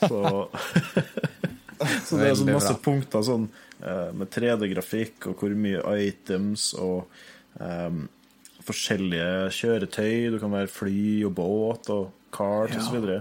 Så, 0.00 0.20
så 2.06 2.18
det 2.18 2.30
er 2.30 2.36
sånn 2.40 2.52
masse 2.54 2.74
punkter 2.82 3.24
sånn, 3.26 3.48
eh, 3.82 4.10
med 4.16 4.30
3D-grafikk 4.34 5.30
og 5.30 5.40
hvor 5.40 5.54
mye 5.58 5.82
items 6.02 6.72
og 6.80 7.06
um, 7.60 8.06
forskjellige 8.66 9.50
kjøretøy. 9.54 10.32
Du 10.34 10.40
kan 10.42 10.54
være 10.54 10.72
fly 10.72 11.06
og 11.28 11.36
båt 11.38 11.90
og 11.94 12.10
kart 12.34 12.74
og 12.74 12.82
så 12.82 12.96
videre. 12.96 13.20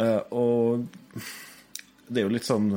Eh, 0.00 0.20
og 0.32 0.86
det 2.08 2.22
er 2.22 2.28
jo 2.28 2.34
litt 2.36 2.48
sånn 2.48 2.76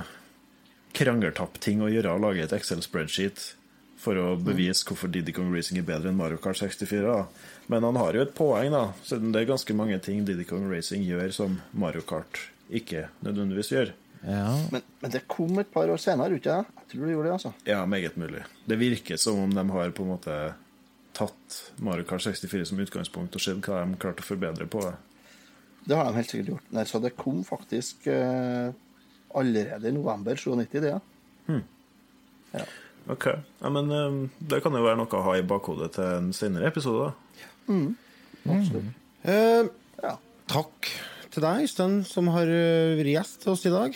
krangletapp-ting 0.95 1.83
å 1.83 1.91
gjøre 1.91 2.15
å 2.15 2.23
lage 2.23 2.43
et 2.45 2.55
Excel-spreadsheet 2.55 3.51
for 4.06 4.20
å 4.22 4.36
bevise 4.38 4.86
hvorfor 4.88 5.10
Diddy 5.12 5.34
Kong 5.36 5.51
Racing 5.53 5.80
er 5.82 5.88
bedre 5.88 6.12
enn 6.12 6.20
Mario 6.20 6.38
Kart 6.41 6.60
64. 6.62 7.03
Da. 7.06 7.62
Men 7.72 7.88
han 7.88 7.97
har 7.99 8.18
jo 8.18 8.26
et 8.26 8.36
poeng, 8.38 8.72
da, 8.74 8.88
siden 9.06 9.34
det 9.34 9.43
er 9.43 9.51
ganske 9.53 9.78
mange 9.78 9.97
ting 10.06 10.26
Diddy 10.28 10.45
Kong 10.47 10.68
Racing 10.72 11.06
gjør 11.08 11.34
som 11.36 11.60
Mario 11.74 12.06
Kart 12.06 12.41
ikke 12.70 13.08
nødvendigvis 13.26 13.72
gjør. 13.74 13.93
Men, 14.26 14.82
men 15.01 15.14
det 15.14 15.26
kom 15.30 15.60
et 15.62 15.70
par 15.74 15.89
år 15.93 16.01
senere, 16.01 16.38
ikke 16.38 16.53
det? 16.53 16.78
Jeg 16.82 16.91
tror 16.91 17.06
det 17.06 17.16
gjorde 17.16 17.28
det, 17.28 17.34
altså. 17.36 17.51
Ja, 17.70 17.82
meget 17.89 18.16
mulig. 18.18 18.45
Det 18.66 18.78
virker 18.82 19.20
som 19.22 19.41
om 19.43 19.53
de 19.53 19.66
har 19.70 19.93
på 19.93 20.06
en 20.06 20.14
måte 20.16 20.38
tatt 21.16 21.60
Mario 21.86 22.08
Kart 22.10 22.26
64 22.26 22.72
som 22.72 22.82
utgangspunkt 22.82 23.38
og 23.38 23.43
sett 23.43 23.62
hva 23.70 23.84
de 23.84 23.99
klarte 24.01 24.26
å 24.26 24.30
forbedre 24.30 24.70
på 24.70 24.82
det. 24.86 24.95
Har 25.93 26.10
de 26.10 26.18
helt 26.18 26.32
sikkert 26.32 26.56
gjort. 26.56 26.72
Nei, 26.74 26.88
så 26.89 27.01
det 27.03 27.14
kom 27.18 27.43
faktisk 27.45 28.08
uh, 28.10 28.74
allerede 29.38 29.91
i 29.91 29.93
november 29.93 30.38
97, 30.41 30.80
det, 30.82 30.95
ja 30.95 31.01
ja. 32.56 32.66
Ok, 33.12 33.26
ja, 33.62 33.70
men 33.70 33.91
um, 33.93 34.16
Det 34.41 34.64
kan 34.64 34.74
jo 34.74 34.82
være 34.82 34.97
noe 34.97 35.12
å 35.14 35.24
ha 35.28 35.36
i 35.38 35.43
bakhodet 35.45 35.91
til 35.97 36.03
en 36.18 36.32
senere 36.34 36.72
episode. 36.72 37.12
da. 37.12 37.76
Absolutt. 38.49 38.93
Uh, 39.26 39.70
Ja. 40.03 40.16
takk 40.51 40.89
til 41.32 41.43
deg, 41.43 41.66
Øystein, 41.66 41.99
som 42.08 42.28
har 42.32 42.47
eh, 42.47 42.95
vært 42.99 43.12
gjest 43.12 43.41
til 43.43 43.51
oss 43.53 43.66
i 43.68 43.72
dag. 43.74 43.95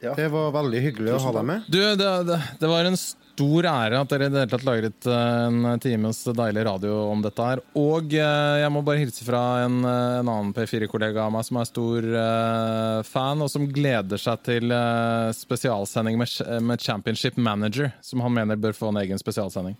Ja. 0.00 0.14
Det 0.16 0.28
var 0.32 0.52
veldig 0.54 0.80
hyggelig 0.84 1.14
å 1.16 1.20
ha 1.26 1.32
deg 1.36 1.46
med. 1.48 1.64
Du, 1.68 1.78
det, 1.98 2.10
det, 2.28 2.36
det 2.60 2.68
var 2.70 2.86
en 2.88 2.96
stor 3.40 3.66
ære 3.70 4.00
at 4.02 4.10
dere 4.12 4.28
i 4.28 4.32
det 4.32 4.42
hele 4.42 4.52
tatt 4.52 4.66
lagret 4.66 5.06
en 5.08 5.80
times 5.80 6.20
deilig 6.36 6.64
radio 6.66 6.96
om 7.08 7.22
dette 7.24 7.46
her. 7.46 7.62
Og 7.78 8.12
eh, 8.12 8.56
jeg 8.60 8.72
må 8.74 8.82
bare 8.84 9.00
hilse 9.00 9.24
fra 9.24 9.40
en, 9.64 9.80
en 9.86 10.28
annen 10.28 10.52
P4-kollega 10.56 11.24
av 11.24 11.32
meg 11.34 11.46
som 11.48 11.60
er 11.60 11.68
stor 11.68 12.08
uh, 12.12 13.00
fan, 13.06 13.40
og 13.40 13.48
som 13.52 13.68
gleder 13.70 14.20
seg 14.20 14.44
til 14.44 14.74
uh, 14.74 15.32
spesialsending 15.36 16.20
med, 16.20 16.34
med 16.66 16.84
Championship 16.84 17.40
Manager, 17.40 17.94
som 18.04 18.24
han 18.26 18.36
mener 18.36 18.60
bør 18.60 18.76
få 18.76 18.92
en 18.92 19.00
egen 19.00 19.20
spesialsending. 19.20 19.78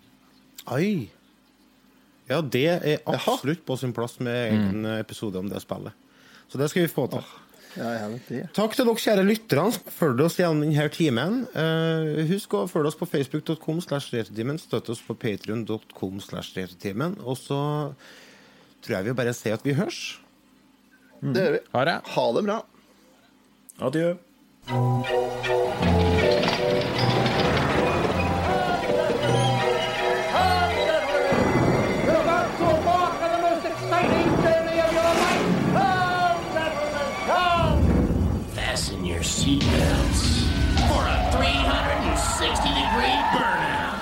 Oi. 0.73 1.11
Ja, 2.31 2.41
det 2.41 2.67
er 2.71 3.05
absolutt 3.11 3.67
på 3.67 3.77
sin 3.77 3.93
plass 3.93 4.21
med 4.23 4.55
egen 4.55 4.87
episode 4.95 5.41
om 5.41 5.51
det 5.51 5.61
spillet. 5.65 5.93
Så 6.49 6.59
det 6.59 6.71
skal 6.71 6.87
vi 6.87 6.93
få 6.93 7.09
til. 7.11 7.25
Ja. 7.79 8.09
Takk 8.57 8.75
til 8.75 8.89
dere 8.89 8.99
kjære 8.99 9.25
lytterne 9.29 9.75
som 9.77 9.93
fulgte 9.95 10.27
oss 10.27 10.39
gjennom 10.41 10.65
denne 10.65 10.87
timen. 10.95 11.45
Uh, 11.55 12.23
husk 12.31 12.57
å 12.59 12.65
følge 12.71 12.91
oss 12.91 12.99
på 12.99 13.07
facebook.com, 13.11 13.79
slash 13.85 14.11
retrotimen, 14.15 14.59
støtte 14.59 14.95
oss 14.95 15.03
på 15.07 15.15
patrion.com, 15.15 16.19
slash 16.25 16.57
retrotimen. 16.59 17.19
Og 17.23 17.39
så 17.39 17.61
tror 18.83 18.97
jeg 18.99 19.11
vi 19.11 19.19
bare 19.23 19.37
sier 19.37 19.55
at 19.59 19.67
vi 19.67 19.77
hørs. 19.79 20.01
Det 21.21 21.45
gjør 21.45 21.59
vi. 21.59 21.63
Ha 21.77 21.81
det! 21.87 21.99
Ha 22.17 22.27
det 22.37 22.45
bra. 22.49 22.59
Adjø. 23.81 24.09
For 39.59 41.03
a 41.03 41.29
360 41.33 42.69
degree 42.69 43.19
burnout. 43.35 43.99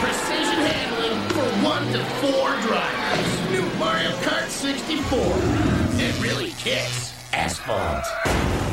Precision 0.00 0.60
handling 0.68 1.18
for 1.30 1.48
one 1.64 1.86
to 1.92 2.04
four 2.20 2.50
drivers. 2.60 3.50
New 3.50 3.64
Mario 3.78 4.10
Kart 4.20 4.48
64. 4.48 5.18
It 5.98 6.20
really 6.20 6.50
kicks 6.58 7.14
asphalt. 7.32 8.67